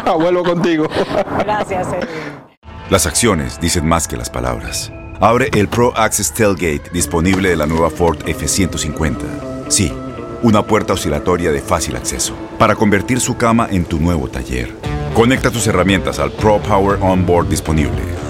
Vuelvo 0.18 0.44
contigo. 0.44 0.88
Gracias, 1.38 1.88
Las 2.90 3.06
acciones 3.06 3.58
dicen 3.60 3.86
más 3.86 4.06
que 4.06 4.18
las 4.18 4.28
palabras. 4.28 4.92
Abre 5.20 5.48
el 5.54 5.68
Pro 5.68 5.94
Access 5.96 6.34
Tailgate 6.34 6.90
disponible 6.92 7.48
de 7.48 7.56
la 7.56 7.64
nueva 7.64 7.88
Ford 7.88 8.18
F-150. 8.26 9.16
Sí, 9.68 9.90
una 10.42 10.66
puerta 10.66 10.92
oscilatoria 10.92 11.50
de 11.50 11.62
fácil 11.62 11.96
acceso 11.96 12.34
para 12.58 12.74
convertir 12.74 13.20
su 13.20 13.38
cama 13.38 13.68
en 13.70 13.86
tu 13.86 13.98
nuevo 13.98 14.28
taller. 14.28 14.74
Conecta 15.14 15.50
tus 15.50 15.66
herramientas 15.66 16.18
al 16.18 16.30
Pro 16.30 16.58
Power 16.60 16.98
Onboard 17.00 17.48
disponible. 17.48 18.29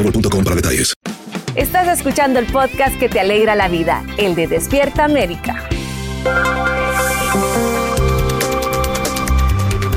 boostmobile.com 0.01 0.43
para 0.43 0.55
detalles. 0.55 0.93
Estás 1.55 1.87
escuchando 1.87 2.39
el 2.39 2.45
podcast 2.45 2.97
que 2.97 3.09
te 3.09 3.19
alegra 3.19 3.55
la 3.55 3.67
vida, 3.67 4.03
el 4.17 4.35
de 4.35 4.47
Despierta 4.47 5.03
América. 5.03 5.67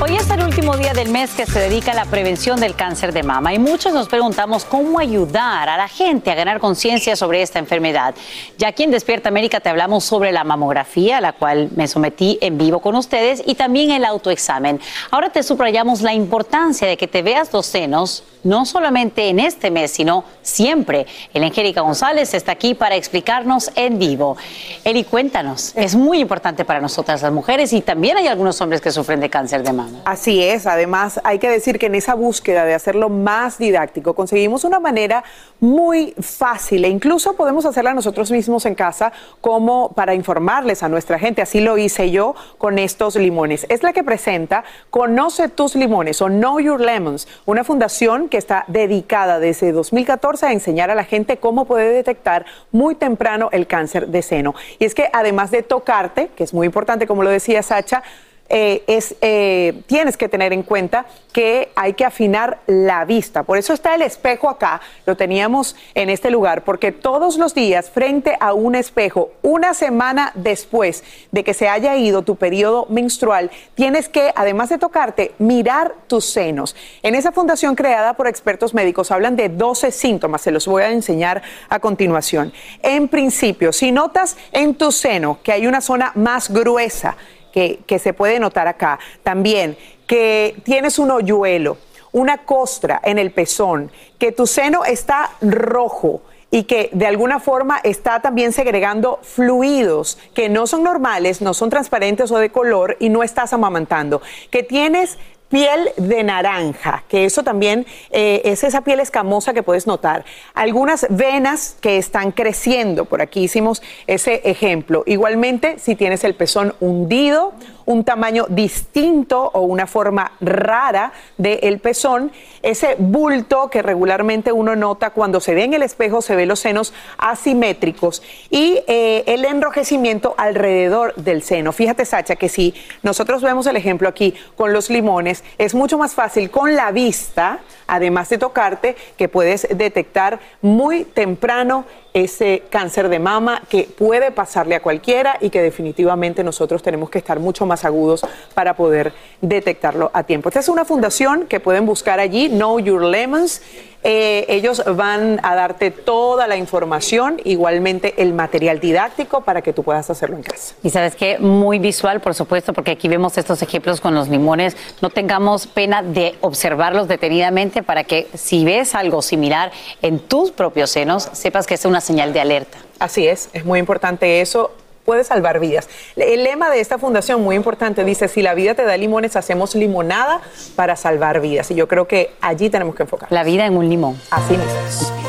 Hoy 0.01 0.17
es 0.17 0.29
el 0.29 0.43
último 0.43 0.75
día 0.77 0.93
del 0.93 1.09
mes 1.09 1.31
que 1.31 1.45
se 1.45 1.59
dedica 1.59 1.93
a 1.93 1.95
la 1.95 2.05
prevención 2.05 2.59
del 2.59 2.75
cáncer 2.75 3.13
de 3.13 3.23
mama 3.23 3.53
y 3.53 3.59
muchos 3.59 3.93
nos 3.93 4.07
preguntamos 4.07 4.65
cómo 4.65 4.99
ayudar 4.99 5.69
a 5.69 5.77
la 5.77 5.87
gente 5.87 6.29
a 6.29 6.35
ganar 6.35 6.59
conciencia 6.59 7.15
sobre 7.15 7.41
esta 7.41 7.57
enfermedad. 7.57 8.13
Ya 8.57 8.67
aquí 8.67 8.83
en 8.83 8.91
Despierta 8.91 9.29
América 9.29 9.61
te 9.61 9.69
hablamos 9.69 10.03
sobre 10.03 10.31
la 10.31 10.43
mamografía, 10.43 11.17
a 11.17 11.21
la 11.21 11.33
cual 11.33 11.69
me 11.75 11.87
sometí 11.87 12.37
en 12.41 12.57
vivo 12.57 12.81
con 12.81 12.95
ustedes, 12.95 13.41
y 13.45 13.55
también 13.55 13.91
el 13.91 14.05
autoexamen. 14.05 14.79
Ahora 15.09 15.29
te 15.29 15.41
subrayamos 15.41 16.01
la 16.01 16.13
importancia 16.13 16.87
de 16.87 16.97
que 16.97 17.07
te 17.07 17.23
veas 17.23 17.51
los 17.51 17.65
senos, 17.65 18.23
no 18.45 18.65
solamente 18.65 19.27
en 19.27 19.39
este 19.39 19.71
mes, 19.71 19.91
sino 19.91 20.23
siempre. 20.41 21.05
El 21.33 21.43
Angélica 21.43 21.81
González 21.81 22.33
está 22.33 22.53
aquí 22.53 22.73
para 22.75 22.95
explicarnos 22.95 23.71
en 23.75 23.99
vivo. 23.99 24.37
Eli, 24.85 25.03
cuéntanos, 25.03 25.73
es 25.75 25.95
muy 25.95 26.19
importante 26.19 26.63
para 26.63 26.79
nosotras 26.79 27.21
las 27.21 27.33
mujeres 27.33 27.73
y 27.73 27.81
también 27.81 28.17
hay 28.17 28.27
algunos 28.27 28.61
hombres 28.61 28.79
que 28.79 28.91
sufren 28.91 29.19
de 29.19 29.29
cáncer 29.29 29.63
de 29.63 29.73
mama. 29.73 29.99
Así 30.05 30.41
es, 30.41 30.67
además 30.67 31.19
hay 31.23 31.39
que 31.39 31.49
decir 31.49 31.79
que 31.79 31.87
en 31.87 31.95
esa 31.95 32.13
búsqueda 32.13 32.65
de 32.65 32.73
hacerlo 32.73 33.09
más 33.09 33.57
didáctico 33.57 34.13
conseguimos 34.13 34.63
una 34.63 34.79
manera 34.79 35.23
muy 35.59 36.13
fácil 36.19 36.85
e 36.85 36.89
incluso 36.89 37.35
podemos 37.35 37.65
hacerla 37.65 37.93
nosotros 37.93 38.31
mismos 38.31 38.65
en 38.65 38.75
casa 38.75 39.11
como 39.41 39.89
para 39.89 40.13
informarles 40.13 40.83
a 40.83 40.89
nuestra 40.89 41.17
gente. 41.19 41.41
Así 41.41 41.59
lo 41.59 41.77
hice 41.77 42.11
yo 42.11 42.35
con 42.57 42.77
estos 42.77 43.15
limones. 43.15 43.65
Es 43.69 43.83
la 43.83 43.91
que 43.91 44.03
presenta 44.03 44.63
Conoce 44.89 45.49
tus 45.49 45.75
limones 45.75 46.21
o 46.21 46.27
Know 46.27 46.59
Your 46.59 46.79
Lemons, 46.79 47.27
una 47.45 47.63
fundación 47.63 48.29
que 48.29 48.34
está 48.37 48.65
dedicada 48.67 49.39
desde 49.39 49.71
2014 49.71 50.45
a 50.45 50.51
enseñar 50.51 50.89
a 50.91 50.95
la 50.95 51.03
gente 51.03 51.37
cómo 51.37 51.65
puede 51.65 51.91
detectar 51.91 52.45
muy 52.71 52.95
temprano 52.95 53.49
el 53.51 53.67
cáncer 53.67 54.07
de 54.07 54.21
seno. 54.21 54.55
Y 54.79 54.85
es 54.85 54.95
que 54.95 55.09
además 55.13 55.51
de 55.51 55.63
tocarte, 55.63 56.29
que 56.35 56.43
es 56.43 56.53
muy 56.53 56.65
importante 56.65 57.07
como 57.07 57.23
lo 57.23 57.29
decía 57.29 57.63
Sacha, 57.63 58.03
eh, 58.47 58.83
es, 58.85 59.15
eh, 59.21 59.81
tienes 59.87 60.17
que 60.17 60.29
tener 60.29 60.53
en 60.53 60.61
cuenta 60.61 61.05
que 61.33 61.71
hay 61.75 61.93
que 61.93 62.05
afinar 62.05 62.59
la 62.67 63.03
vista. 63.03 63.43
Por 63.43 63.57
eso 63.57 63.73
está 63.73 63.95
el 63.95 64.03
espejo 64.03 64.49
acá, 64.49 64.81
lo 65.05 65.17
teníamos 65.17 65.75
en 65.95 66.09
este 66.09 66.29
lugar, 66.29 66.63
porque 66.63 66.91
todos 66.91 67.37
los 67.37 67.55
días 67.55 67.89
frente 67.89 68.37
a 68.39 68.53
un 68.53 68.75
espejo, 68.75 69.31
una 69.41 69.73
semana 69.73 70.31
después 70.35 71.03
de 71.31 71.43
que 71.43 71.53
se 71.53 71.67
haya 71.67 71.97
ido 71.97 72.21
tu 72.21 72.35
periodo 72.35 72.85
menstrual, 72.89 73.51
tienes 73.73 74.09
que, 74.09 74.31
además 74.35 74.69
de 74.69 74.77
tocarte, 74.77 75.33
mirar 75.39 75.93
tus 76.07 76.25
senos. 76.25 76.75
En 77.01 77.15
esa 77.15 77.31
fundación 77.31 77.75
creada 77.75 78.13
por 78.13 78.27
expertos 78.27 78.73
médicos 78.73 79.11
hablan 79.11 79.35
de 79.35 79.49
12 79.49 79.91
síntomas, 79.91 80.41
se 80.41 80.51
los 80.51 80.67
voy 80.67 80.83
a 80.83 80.91
enseñar 80.91 81.41
a 81.67 81.79
continuación. 81.79 82.53
En 82.81 83.07
principio, 83.07 83.73
si 83.73 83.91
notas 83.91 84.37
en 84.51 84.75
tu 84.75 84.91
seno 84.91 85.39
que 85.43 85.51
hay 85.51 85.67
una 85.67 85.81
zona 85.81 86.11
más 86.15 86.49
gruesa, 86.49 87.17
que, 87.55 87.99
se 87.99 88.13
puede 88.13 88.39
notar 88.39 88.67
acá. 88.67 88.99
También 89.23 89.77
que 90.05 90.55
tienes 90.63 90.99
un 90.99 91.09
hoyuelo, 91.09 91.77
una 92.11 92.39
costra 92.39 92.99
en 93.03 93.17
el 93.17 93.31
pezón, 93.31 93.91
que 94.19 94.31
tu 94.31 94.45
seno 94.45 94.83
está 94.83 95.31
rojo 95.41 96.21
y 96.51 96.63
que 96.63 96.89
de 96.93 97.07
alguna 97.07 97.39
forma 97.39 97.79
está 97.83 98.21
también 98.21 98.51
segregando 98.53 99.19
fluidos 99.23 100.17
que 100.33 100.47
no 100.49 100.67
son 100.67 100.83
normales, 100.83 101.41
no 101.41 101.53
son 101.53 101.69
transparentes 101.69 102.31
o 102.31 102.37
de 102.37 102.51
color 102.51 102.97
y 102.99 103.09
no 103.09 103.23
estás 103.23 103.53
amamantando, 103.53 104.21
que 104.51 104.61
tienes 104.61 105.17
piel 105.49 105.89
de 105.97 106.23
naranja, 106.23 107.03
que 107.07 107.25
eso 107.25 107.43
también 107.43 107.85
eh, 108.09 108.41
es 108.45 108.63
esa 108.63 108.81
piel 108.81 108.99
escamosa 108.99 109.53
que 109.53 109.63
puedes 109.63 109.87
notar. 109.87 110.25
Algunas 110.53 111.05
venas 111.09 111.77
que 111.81 111.97
están 111.97 112.31
creciendo, 112.31 113.05
por 113.05 113.21
aquí 113.21 113.43
hicimos 113.43 113.81
ese 114.07 114.41
ejemplo. 114.43 115.03
Igualmente, 115.05 115.79
si 115.79 115.95
tienes 115.95 116.23
el 116.23 116.35
pezón 116.35 116.75
hundido, 116.79 117.53
un 117.85 118.03
tamaño 118.03 118.45
distinto 118.49 119.49
o 119.53 119.61
una 119.61 119.87
forma 119.87 120.31
rara 120.41 121.11
del 121.37 121.79
pezón, 121.79 122.31
ese 122.61 122.95
bulto 122.97 123.69
que 123.69 123.81
regularmente 123.81 124.51
uno 124.51 124.75
nota 124.75 125.11
cuando 125.11 125.39
se 125.39 125.53
ve 125.53 125.63
en 125.63 125.73
el 125.73 125.83
espejo, 125.83 126.21
se 126.21 126.35
ve 126.35 126.45
los 126.45 126.59
senos 126.59 126.93
asimétricos 127.17 128.23
y 128.49 128.81
eh, 128.87 129.23
el 129.27 129.45
enrojecimiento 129.45 130.33
alrededor 130.37 131.15
del 131.15 131.43
seno. 131.43 131.71
Fíjate, 131.71 132.05
Sacha, 132.05 132.35
que 132.35 132.49
si 132.49 132.73
nosotros 133.03 133.41
vemos 133.41 133.67
el 133.67 133.75
ejemplo 133.75 134.09
aquí 134.09 134.33
con 134.55 134.73
los 134.73 134.89
limones, 134.89 135.43
es 135.57 135.75
mucho 135.75 135.97
más 135.97 136.13
fácil 136.13 136.49
con 136.49 136.75
la 136.75 136.91
vista, 136.91 137.59
además 137.87 138.29
de 138.29 138.37
tocarte, 138.37 138.95
que 139.17 139.29
puedes 139.29 139.67
detectar 139.69 140.39
muy 140.61 141.03
temprano 141.03 141.85
ese 142.15 142.63
cáncer 142.69 143.09
de 143.09 143.19
mama 143.19 143.61
que 143.69 143.83
puede 143.83 144.31
pasarle 144.31 144.75
a 144.75 144.81
cualquiera 144.81 145.37
y 145.41 145.49
que 145.49 145.61
definitivamente 145.61 146.45
nosotros 146.45 146.81
tenemos 146.81 147.09
que 147.09 147.17
estar 147.17 147.41
mucho 147.41 147.65
más 147.65 147.83
agudos 147.83 148.25
para 148.53 148.77
poder 148.77 149.11
detectarlo 149.41 150.11
a 150.13 150.23
tiempo. 150.23 150.47
Esta 150.47 150.61
es 150.61 150.69
una 150.69 150.85
fundación 150.85 151.45
que 151.45 151.59
pueden 151.59 151.85
buscar 151.85 152.21
allí, 152.21 152.47
Know 152.47 152.79
Your 152.79 153.03
Lemons. 153.03 153.61
Eh, 154.07 154.45
ellos 154.49 154.83
van 154.85 155.39
a 155.41 155.55
darte 155.55 155.89
toda 155.89 156.45
la 156.45 156.57
información, 156.57 157.41
igualmente 157.43 158.21
el 158.21 158.33
material 158.35 158.79
didáctico 158.79 159.41
para 159.41 159.63
que 159.63 159.73
tú 159.73 159.81
puedas 159.81 160.07
hacerlo 160.11 160.35
en 160.35 160.43
casa. 160.43 160.75
Y 160.83 160.91
sabes 160.91 161.15
que 161.15 161.39
muy 161.39 161.79
visual, 161.79 162.21
por 162.21 162.35
supuesto, 162.35 162.71
porque 162.71 162.91
aquí 162.91 163.07
vemos 163.07 163.35
estos 163.39 163.63
ejemplos 163.63 164.01
con 164.01 164.13
los 164.13 164.29
limones. 164.29 164.77
No 165.01 165.09
tengamos 165.09 165.65
pena 165.65 166.03
de 166.03 166.35
observarlos 166.41 167.07
detenidamente 167.07 167.81
para 167.81 168.03
que 168.03 168.27
si 168.35 168.63
ves 168.63 168.93
algo 168.93 169.23
similar 169.23 169.71
en 170.03 170.19
tus 170.19 170.51
propios 170.51 170.91
senos, 170.91 171.27
sepas 171.33 171.65
que 171.65 171.73
es 171.73 171.83
una 171.83 171.99
señal 171.99 172.31
de 172.31 172.41
alerta. 172.41 172.77
Así 172.99 173.27
es, 173.27 173.49
es 173.53 173.65
muy 173.65 173.79
importante 173.79 174.39
eso 174.39 174.69
puede 175.05 175.23
salvar 175.23 175.59
vidas. 175.59 175.87
El 176.15 176.43
lema 176.43 176.69
de 176.69 176.81
esta 176.81 176.97
fundación, 176.97 177.41
muy 177.41 177.55
importante, 177.55 178.03
dice, 178.03 178.27
si 178.27 178.41
la 178.41 178.53
vida 178.55 178.73
te 178.73 178.83
da 178.83 178.97
limones, 178.97 179.35
hacemos 179.35 179.75
limonada 179.75 180.41
para 180.75 180.95
salvar 180.95 181.39
vidas. 181.39 181.71
Y 181.71 181.75
yo 181.75 181.87
creo 181.87 182.07
que 182.07 182.31
allí 182.41 182.69
tenemos 182.69 182.95
que 182.95 183.03
enfocar. 183.03 183.31
La 183.31 183.43
vida 183.43 183.65
en 183.65 183.77
un 183.77 183.87
limón. 183.87 184.19
Así 184.31 184.57
mismo. 184.57 185.25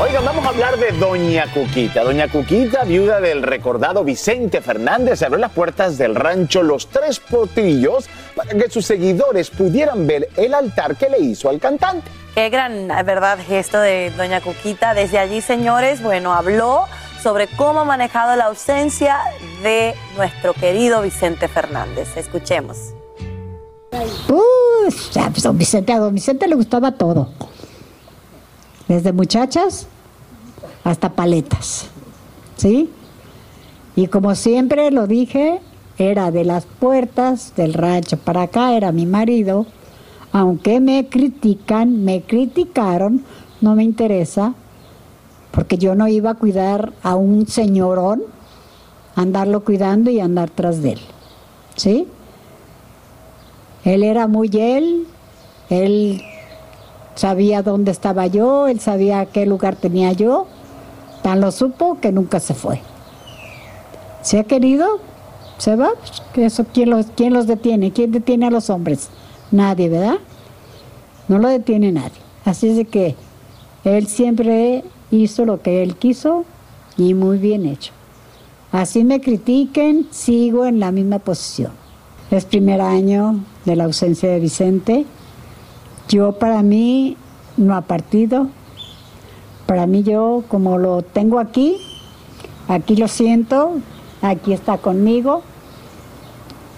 Oigan, 0.00 0.24
vamos 0.24 0.46
a 0.46 0.50
hablar 0.50 0.78
de 0.78 0.92
Doña 0.92 1.52
Cuquita. 1.52 2.04
Doña 2.04 2.28
Cuquita, 2.28 2.84
viuda 2.84 3.20
del 3.20 3.42
recordado 3.42 4.04
Vicente 4.04 4.60
Fernández, 4.60 5.22
abrió 5.22 5.38
las 5.38 5.50
puertas 5.50 5.98
del 5.98 6.14
rancho 6.14 6.62
Los 6.62 6.86
Tres 6.86 7.18
Potillos 7.18 8.08
para 8.36 8.50
que 8.50 8.70
sus 8.70 8.86
seguidores 8.86 9.50
pudieran 9.50 10.06
ver 10.06 10.28
el 10.36 10.54
altar 10.54 10.94
que 10.94 11.08
le 11.10 11.18
hizo 11.18 11.48
al 11.48 11.58
cantante. 11.58 12.08
Qué 12.38 12.50
gran, 12.50 12.86
verdad, 12.86 13.36
gesto 13.44 13.80
de 13.80 14.12
Doña 14.16 14.40
Cuquita. 14.40 14.94
Desde 14.94 15.18
allí, 15.18 15.40
señores, 15.40 16.00
bueno, 16.00 16.32
habló 16.32 16.84
sobre 17.20 17.48
cómo 17.48 17.80
ha 17.80 17.84
manejado 17.84 18.36
la 18.36 18.44
ausencia 18.44 19.18
de 19.64 19.96
nuestro 20.16 20.54
querido 20.54 21.02
Vicente 21.02 21.48
Fernández. 21.48 22.16
Escuchemos. 22.16 22.94
Uh, 24.28 24.38
pues, 24.84 25.42
don 25.42 25.58
Vicente, 25.58 25.92
a 25.92 25.98
don 25.98 26.14
Vicente 26.14 26.46
le 26.46 26.54
gustaba 26.54 26.92
todo. 26.92 27.28
Desde 28.86 29.12
muchachas 29.12 29.88
hasta 30.84 31.08
paletas. 31.08 31.88
¿Sí? 32.56 32.88
Y 33.96 34.06
como 34.06 34.36
siempre 34.36 34.92
lo 34.92 35.08
dije, 35.08 35.58
era 35.98 36.30
de 36.30 36.44
las 36.44 36.66
puertas 36.66 37.56
del 37.56 37.74
rancho 37.74 38.16
para 38.16 38.42
acá, 38.42 38.74
era 38.76 38.92
mi 38.92 39.06
marido. 39.06 39.66
Aunque 40.32 40.80
me 40.80 41.08
critican, 41.08 42.04
me 42.04 42.22
criticaron, 42.22 43.24
no 43.60 43.74
me 43.74 43.84
interesa, 43.84 44.54
porque 45.50 45.78
yo 45.78 45.94
no 45.94 46.06
iba 46.08 46.30
a 46.30 46.34
cuidar 46.34 46.92
a 47.02 47.16
un 47.16 47.46
señorón, 47.46 48.22
andarlo 49.16 49.64
cuidando 49.64 50.10
y 50.10 50.20
andar 50.20 50.50
tras 50.50 50.82
de 50.82 50.92
él. 50.92 51.00
¿Sí? 51.76 52.06
Él 53.84 54.02
era 54.02 54.26
muy 54.26 54.50
él, 54.52 55.06
él 55.70 56.22
sabía 57.14 57.62
dónde 57.62 57.90
estaba 57.90 58.26
yo, 58.26 58.68
él 58.68 58.80
sabía 58.80 59.26
qué 59.26 59.46
lugar 59.46 59.76
tenía 59.76 60.12
yo, 60.12 60.46
tan 61.22 61.40
lo 61.40 61.50
supo 61.52 61.98
que 62.00 62.12
nunca 62.12 62.38
se 62.40 62.54
fue. 62.54 62.80
¿Se 64.22 64.38
ha 64.38 64.44
querido? 64.44 65.00
se 65.58 65.74
va, 65.74 65.90
pues, 66.34 66.52
eso, 66.52 66.64
¿quién 66.72 66.90
los, 66.90 67.06
¿quién 67.16 67.34
los 67.34 67.46
detiene? 67.46 67.92
¿Quién 67.92 68.12
detiene 68.12 68.46
a 68.46 68.50
los 68.50 68.70
hombres? 68.70 69.08
Nadie, 69.50 69.88
¿verdad? 69.88 70.18
No 71.28 71.38
lo 71.38 71.48
detiene 71.48 71.92
nadie. 71.92 72.20
Así 72.44 72.68
es 72.68 72.76
de 72.76 72.84
que 72.84 73.16
él 73.84 74.06
siempre 74.06 74.84
hizo 75.10 75.44
lo 75.44 75.62
que 75.62 75.82
él 75.82 75.96
quiso 75.96 76.44
y 76.96 77.14
muy 77.14 77.38
bien 77.38 77.66
hecho. 77.66 77.92
Así 78.72 79.04
me 79.04 79.20
critiquen, 79.20 80.06
sigo 80.10 80.66
en 80.66 80.80
la 80.80 80.92
misma 80.92 81.18
posición. 81.18 81.72
Es 82.30 82.44
primer 82.44 82.82
año 82.82 83.40
de 83.64 83.76
la 83.76 83.84
ausencia 83.84 84.30
de 84.30 84.40
Vicente. 84.40 85.06
Yo 86.08 86.32
para 86.32 86.62
mí 86.62 87.16
no 87.56 87.74
ha 87.74 87.82
partido. 87.82 88.48
Para 89.66 89.86
mí 89.86 90.02
yo 90.02 90.44
como 90.48 90.78
lo 90.78 91.02
tengo 91.02 91.38
aquí, 91.38 91.76
aquí 92.68 92.96
lo 92.96 93.08
siento, 93.08 93.76
aquí 94.22 94.52
está 94.52 94.78
conmigo. 94.78 95.42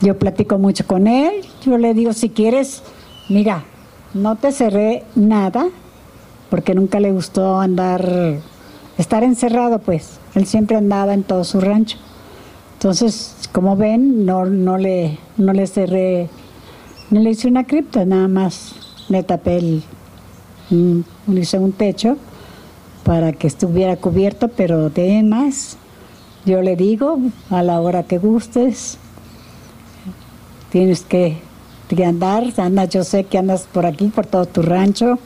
Yo 0.01 0.19
platico 0.19 0.59
mucho 0.59 0.87
con 0.87 1.07
él. 1.07 1.43
Yo 1.65 1.77
le 1.79 1.95
digo, 1.95 2.13
si 2.13 2.31
quieres, 2.31 2.83
mira, 3.29 3.65
no 4.15 4.37
te 4.37 4.53
cerré 4.53 5.05
nada, 5.15 5.69
porque 6.49 6.75
nunca 6.75 7.01
le 7.01 7.13
gustó 7.13 7.61
andar, 7.61 8.39
estar 8.99 9.23
encerrado, 9.23 9.79
pues. 9.79 10.19
Él 10.35 10.47
siempre 10.47 10.77
andaba 10.77 11.15
en 11.15 11.23
todo 11.23 11.45
su 11.45 11.61
rancho. 11.61 11.99
Entonces, 12.75 13.37
como 13.53 13.77
ven, 13.77 14.25
no, 14.25 14.47
no, 14.47 14.79
le, 14.79 15.19
no 15.37 15.53
le 15.53 15.67
cerré, 15.67 16.29
no 17.11 17.21
le 17.21 17.31
hice 17.31 17.47
una 17.47 17.65
cripta, 17.65 18.05
nada 18.07 18.27
más 18.27 18.75
le 19.11 19.23
tapé 19.23 19.59
el, 19.59 19.83
le 20.71 21.41
hice 21.41 21.59
un 21.59 21.73
techo 21.73 22.17
para 23.05 23.33
que 23.33 23.47
estuviera 23.47 23.97
cubierto, 23.97 24.49
pero 24.49 24.89
de 24.89 25.23
más, 25.23 25.77
yo 26.47 26.63
le 26.63 26.77
digo, 26.77 27.19
a 27.51 27.63
la 27.63 27.81
hora 27.81 28.05
que 28.05 28.19
gustes, 28.19 28.99
tienes 30.71 31.03
que, 31.03 31.39
que 31.89 32.05
andar, 32.05 32.45
andas, 32.57 32.89
yo 32.91 33.05
sé 33.05 33.25
que 33.25 33.39
andas 33.39 33.67
por 33.73 33.87
aquí, 33.87 34.07
por 34.07 34.27
todo 34.27 34.47
tu 34.47 34.63
rancho, 34.63 35.19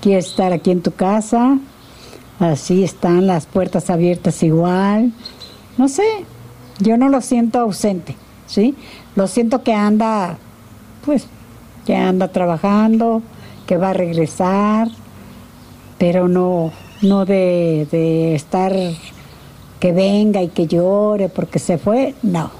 quieres 0.00 0.26
estar 0.26 0.52
aquí 0.52 0.70
en 0.70 0.82
tu 0.82 0.92
casa, 0.92 1.58
así 2.38 2.84
están 2.84 3.26
las 3.26 3.46
puertas 3.46 3.90
abiertas 3.90 4.42
igual, 4.42 5.12
no 5.76 5.88
sé, 5.88 6.04
yo 6.78 6.96
no 6.96 7.08
lo 7.08 7.20
siento 7.20 7.58
ausente, 7.58 8.16
¿sí? 8.46 8.74
Lo 9.16 9.26
siento 9.26 9.62
que 9.62 9.72
anda, 9.72 10.38
pues, 11.04 11.26
que 11.86 11.96
anda 11.96 12.28
trabajando, 12.28 13.22
que 13.66 13.76
va 13.76 13.90
a 13.90 13.94
regresar, 13.94 14.88
pero 15.98 16.28
no, 16.28 16.72
no 17.02 17.24
de, 17.24 17.88
de 17.90 18.34
estar 18.34 18.74
que 19.80 19.92
venga 19.92 20.42
y 20.42 20.48
que 20.48 20.66
llore 20.66 21.28
porque 21.28 21.58
se 21.58 21.78
fue, 21.78 22.14
no. 22.22 22.50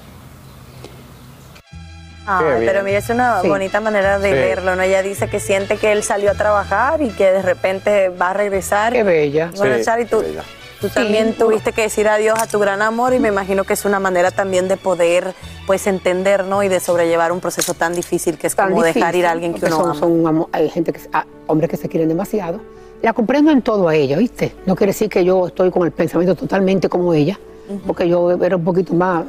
Bien. 2.37 2.63
pero 2.65 2.83
mira, 2.83 2.97
es 2.99 3.09
una 3.09 3.41
Sí. 3.41 3.47
bonita 3.49 3.79
manera 3.81 4.19
de 4.19 4.29
Sí. 4.29 4.35
verlo, 4.35 4.75
¿no? 4.75 4.83
Ella 4.83 5.01
dice 5.01 5.27
que 5.27 5.39
siente 5.39 5.77
que 5.77 5.91
él 5.91 6.03
salió 6.03 6.31
a 6.31 6.35
trabajar 6.35 7.01
y 7.01 7.09
que 7.09 7.31
de 7.31 7.41
repente 7.41 8.09
va 8.09 8.29
a 8.29 8.33
regresar. 8.33 8.93
Qué 8.93 9.03
bella. 9.03 9.51
Bueno, 9.57 9.77
Sí, 9.77 9.83
Chari, 9.83 10.05
tú, 10.05 10.19
bella. 10.21 10.43
tú 10.79 10.89
también 10.89 11.33
tuviste 11.33 11.71
que 11.73 11.81
decir 11.81 12.07
adiós 12.07 12.37
a 12.39 12.47
tu 12.47 12.59
gran 12.59 12.81
amor 12.81 13.13
y 13.13 13.19
me 13.19 13.29
imagino 13.29 13.63
que 13.63 13.73
es 13.73 13.83
una 13.85 13.99
manera 13.99 14.31
también 14.31 14.67
de 14.67 14.77
poder, 14.77 15.33
pues, 15.65 15.87
entender, 15.87 16.43
¿no? 16.45 16.61
Y 16.63 16.67
de 16.67 16.79
sobrellevar 16.79 17.31
un 17.31 17.39
proceso 17.39 17.73
tan 17.73 17.93
difícil 17.95 18.37
que 18.37 18.47
es 18.47 18.55
Tan 18.55 18.69
como 18.69 18.83
dejar 18.83 18.97
ir 19.15 19.23
difícil, 19.23 19.25
a 19.25 19.31
alguien 19.31 19.53
que 19.55 19.65
uno 19.65 19.75
son, 19.75 19.85
ama. 19.89 19.99
son 19.99 20.27
amo- 20.27 20.49
hay 20.51 20.69
gente 20.69 20.93
que, 20.93 21.01
ah, 21.13 21.25
hombres 21.47 21.69
que 21.69 21.77
se 21.77 21.89
quieren 21.89 22.07
demasiado. 22.09 22.61
La 23.01 23.13
comprendo 23.13 23.49
en 23.51 23.61
todo 23.61 23.87
a 23.87 23.95
ella, 23.95 24.17
¿viste? 24.17 24.53
No 24.65 24.75
quiere 24.75 24.91
decir 24.91 25.09
que 25.09 25.23
yo 25.23 25.47
estoy 25.47 25.71
con 25.71 25.83
el 25.85 25.91
pensamiento 25.91 26.35
totalmente 26.35 26.89
como 26.89 27.13
ella, 27.13 27.39
porque 27.87 28.07
yo 28.09 28.31
era 28.43 28.55
un 28.57 28.63
poquito 28.63 28.93
más, 28.93 29.23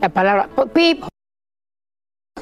la 0.00 0.08
palabra, 0.08 0.48
pip, 0.72 1.02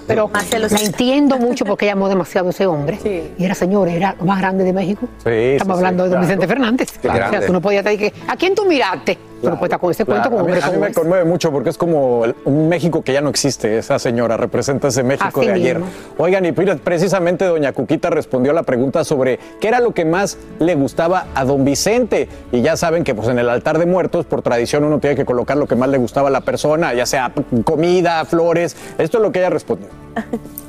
pero 0.07 0.31
la 0.33 0.67
entiendo 0.81 1.39
mucho 1.39 1.65
porque 1.65 1.87
ella 1.87 1.93
amó 1.93 2.09
demasiado 2.09 2.49
a 2.49 2.51
ese 2.51 2.67
hombre. 2.67 2.99
Y 3.39 3.45
era 3.45 3.55
señor, 3.55 3.89
era 3.89 4.15
lo 4.19 4.25
más 4.25 4.39
grande 4.39 4.65
de 4.65 4.73
México. 4.73 5.09
Sí, 5.25 5.31
Estamos 5.31 5.79
sí, 5.79 5.85
hablando 5.85 6.05
sí, 6.05 6.11
de 6.11 6.17
don 6.17 6.25
claro. 6.25 6.27
Vicente 6.27 6.47
Fernández. 6.47 6.99
O 6.99 7.03
sea, 7.03 7.47
tú 7.47 7.53
no 7.53 7.61
podías 7.61 7.85
decir 7.85 7.99
que, 7.99 8.13
¿a 8.27 8.37
quién 8.37 8.55
tú 8.55 8.65
miraste? 8.67 9.19
Estar 9.55 9.81
con 9.81 9.91
ese 9.91 10.05
cuento 10.05 10.29
Claro, 10.29 10.45
con 10.45 10.51
un 10.51 10.57
a 10.57 10.57
mí, 10.57 10.63
a 10.63 10.67
mí 10.67 10.73
como 10.73 10.87
me 10.87 10.93
conmueve 10.93 11.25
mucho 11.25 11.51
porque 11.53 11.71
es 11.71 11.79
como 11.79 12.25
un 12.45 12.69
México 12.69 13.03
que 13.03 13.13
ya 13.13 13.21
no 13.21 13.31
existe. 13.31 13.79
Esa 13.79 13.99
señora 13.99 14.37
representa 14.37 14.89
ese 14.89 15.03
México 15.03 15.41
Así 15.41 15.47
de 15.47 15.53
ayer. 15.53 15.79
mismo. 15.79 15.93
Oigan, 16.19 16.45
y 16.45 16.53
mira, 16.53 16.77
precisamente 16.77 17.45
doña 17.45 17.73
Cuquita 17.73 18.11
respondió 18.11 18.53
a 18.53 18.55
la 18.55 18.63
pregunta 18.63 19.05
sobre 19.05 19.39
qué 19.61 19.69
era 19.69 19.81
lo 19.81 19.93
que 19.93 20.05
más 20.05 20.39
le 20.59 20.75
gustaba 20.75 21.27
a 21.35 21.45
don 21.45 21.65
Vicente. 21.65 22.29
Y 22.53 22.63
ya 22.63 22.77
saben 22.77 23.05
que 23.05 23.15
pues 23.15 23.29
en 23.29 23.39
el 23.39 23.49
altar 23.49 23.79
de 23.79 23.87
muertos, 23.87 24.27
por 24.27 24.43
tradición, 24.43 24.85
uno 24.85 24.99
tiene 24.99 25.17
que 25.17 25.25
colocar 25.25 25.57
lo 25.57 25.67
que 25.67 25.77
más 25.77 25.89
le 25.89 25.99
gustaba 25.99 26.29
a 26.29 26.33
la 26.33 26.41
persona, 26.41 26.95
ya 26.95 27.07
sea 27.07 27.33
comida, 27.65 28.25
flores. 28.25 28.77
Esto 28.99 29.19
es 29.19 29.23
lo 29.23 29.33
que 29.33 29.41
ella 29.41 29.51
respondió. 29.51 29.89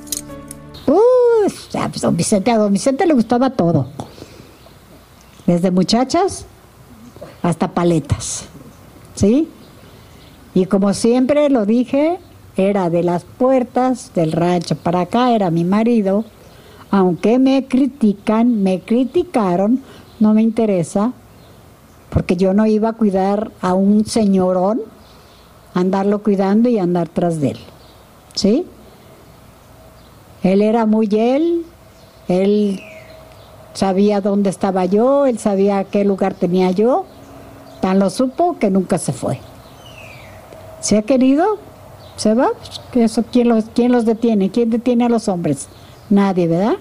Pues, 0.88 2.02
don 2.02 2.16
Vicente, 2.16 2.50
a 2.50 2.58
don 2.58 2.72
Vicente 2.72 3.06
le 3.06 3.14
gustaba 3.14 3.50
todo. 3.50 3.88
Desde 5.46 5.70
muchachas 5.70 6.46
hasta 7.42 7.70
paletas. 7.70 8.46
¿Sí? 9.18 9.50
Y 10.54 10.68
como 10.68 10.94
siempre 10.94 11.50
lo 11.50 11.66
dije, 11.66 12.20
era 12.56 12.92
de 12.92 13.02
las 13.02 13.24
puertas 13.24 14.12
del 14.14 14.32
rancho 14.32 14.76
para 14.76 15.02
acá, 15.02 15.34
era 15.34 15.50
mi 15.50 15.64
marido. 15.64 16.24
Aunque 16.92 17.40
me 17.40 17.66
critican, 17.66 18.62
me 18.62 18.80
criticaron, 18.80 19.82
no 20.20 20.34
me 20.34 20.44
interesa, 20.44 21.14
porque 22.12 22.38
yo 22.38 22.54
no 22.54 22.68
iba 22.68 22.90
a 22.90 22.94
cuidar 22.94 23.52
a 23.60 23.74
un 23.74 24.06
señorón, 24.06 24.82
andarlo 25.74 26.22
cuidando 26.22 26.70
y 26.70 26.78
andar 26.78 27.10
tras 27.10 27.42
de 27.42 27.52
él. 27.52 27.60
¿Sí? 28.36 28.66
Él 30.44 30.62
era 30.62 30.86
muy 30.86 31.10
él, 31.12 31.66
él 32.28 32.80
sabía 33.74 34.22
dónde 34.22 34.52
estaba 34.52 34.86
yo, 34.86 35.26
él 35.26 35.40
sabía 35.40 35.84
qué 35.86 36.06
lugar 36.06 36.36
tenía 36.36 36.70
yo, 36.70 37.06
tan 37.88 38.00
lo 38.00 38.10
supo 38.10 38.58
que 38.60 38.70
nunca 38.70 38.98
se 38.98 39.14
fue. 39.14 39.40
¿Se 40.82 40.98
ha 40.98 41.04
querido? 41.04 41.58
¿Se 42.18 42.34
va? 42.34 42.50
Pues, 42.58 42.82
que 42.92 43.04
eso, 43.06 43.24
¿quién, 43.32 43.48
los, 43.48 43.64
¿Quién 43.74 43.94
los 43.94 44.04
detiene? 44.04 44.52
¿Quién 44.52 44.70
detiene 44.70 45.06
a 45.06 45.10
los 45.10 45.30
hombres? 45.30 45.70
Nadie, 46.10 46.50
¿verdad? 46.50 46.74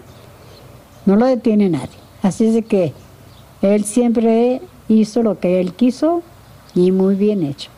No 1.04 1.14
lo 1.14 1.26
detiene 1.26 1.68
nadie. 1.68 1.96
Así 2.24 2.48
es 2.48 2.54
de 2.54 2.62
que 2.62 2.92
él 3.62 3.84
siempre 3.84 4.60
hizo 4.88 5.22
lo 5.22 5.38
que 5.38 5.60
él 5.60 5.74
quiso 5.74 6.22
y 6.74 6.90
muy 6.90 7.14
bien 7.14 7.44
hecho. 7.44 7.70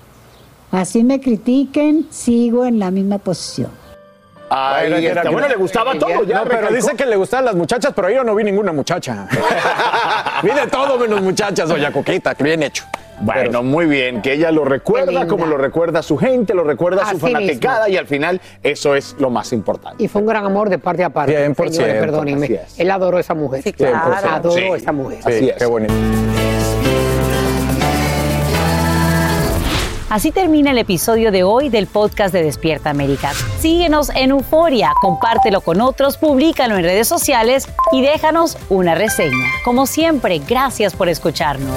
Así 0.72 1.04
me 1.04 1.20
critiquen, 1.20 2.06
sigo 2.08 2.64
en 2.64 2.78
la 2.78 2.90
misma 2.90 3.18
posición. 3.18 3.70
Ahí 4.48 4.88
Bueno, 4.88 5.06
está. 5.06 5.22
que- 5.22 5.28
Bueno, 5.28 5.48
le 5.48 5.56
gustaba 5.56 5.98
todo. 5.98 6.24
Ya 6.24 6.36
no, 6.36 6.44
pero 6.48 6.72
dice 6.72 6.96
que 6.96 7.04
le 7.04 7.16
gustaban 7.16 7.44
las 7.44 7.54
muchachas, 7.56 7.92
pero 7.94 8.08
yo 8.08 8.24
no 8.24 8.34
vi 8.34 8.44
ninguna 8.44 8.72
muchacha. 8.72 9.28
vi 10.42 10.50
de 10.50 10.66
todo 10.68 10.98
menos 10.98 11.20
muchachas, 11.20 11.68
doña 11.68 11.92
Cuquita. 11.92 12.32
Bien 12.32 12.62
hecho. 12.62 12.84
Bueno, 13.20 13.62
muy 13.62 13.86
bien, 13.86 14.22
que 14.22 14.32
ella 14.34 14.50
lo 14.52 14.64
recuerda 14.64 15.26
como 15.26 15.46
lo 15.46 15.56
recuerda 15.56 16.02
su 16.02 16.16
gente, 16.16 16.54
lo 16.54 16.64
recuerda 16.64 17.02
su 17.04 17.10
Así 17.16 17.18
fanaticada 17.18 17.84
mismo. 17.86 17.94
y 17.94 17.96
al 17.98 18.06
final 18.06 18.40
eso 18.62 18.94
es 18.94 19.16
lo 19.18 19.30
más 19.30 19.52
importante. 19.52 20.02
Y 20.02 20.08
fue 20.08 20.20
un 20.20 20.28
gran 20.28 20.44
amor 20.46 20.68
de 20.70 20.78
parte 20.78 21.02
a 21.04 21.10
parte. 21.10 21.34
100%, 21.48 21.70
Señores, 21.72 22.00
perdónenme. 22.00 22.60
Él 22.76 22.90
adoró 22.90 23.16
a 23.16 23.20
esa 23.20 23.34
mujer. 23.34 23.62
Sí, 23.62 23.72
claro. 23.72 24.14
Adoró 24.14 24.54
Sí, 24.54 24.60
a 24.62 24.76
esa 24.76 24.92
mujer. 24.92 25.18
así 25.24 25.48
es. 25.48 25.56
Qué 25.56 25.66
bonito. 25.66 25.92
Así 30.10 30.30
termina 30.30 30.70
el 30.70 30.78
episodio 30.78 31.30
de 31.30 31.42
hoy 31.42 31.68
del 31.68 31.86
podcast 31.86 32.32
de 32.32 32.42
Despierta 32.42 32.88
América. 32.88 33.32
Síguenos 33.60 34.08
en 34.14 34.30
Euforia, 34.30 34.92
compártelo 35.02 35.60
con 35.60 35.82
otros, 35.82 36.16
públicalo 36.16 36.76
en 36.78 36.82
redes 36.84 37.06
sociales 37.06 37.68
y 37.92 38.00
déjanos 38.00 38.56
una 38.70 38.94
reseña. 38.94 39.36
Como 39.66 39.86
siempre, 39.86 40.40
gracias 40.48 40.94
por 40.94 41.10
escucharnos. 41.10 41.76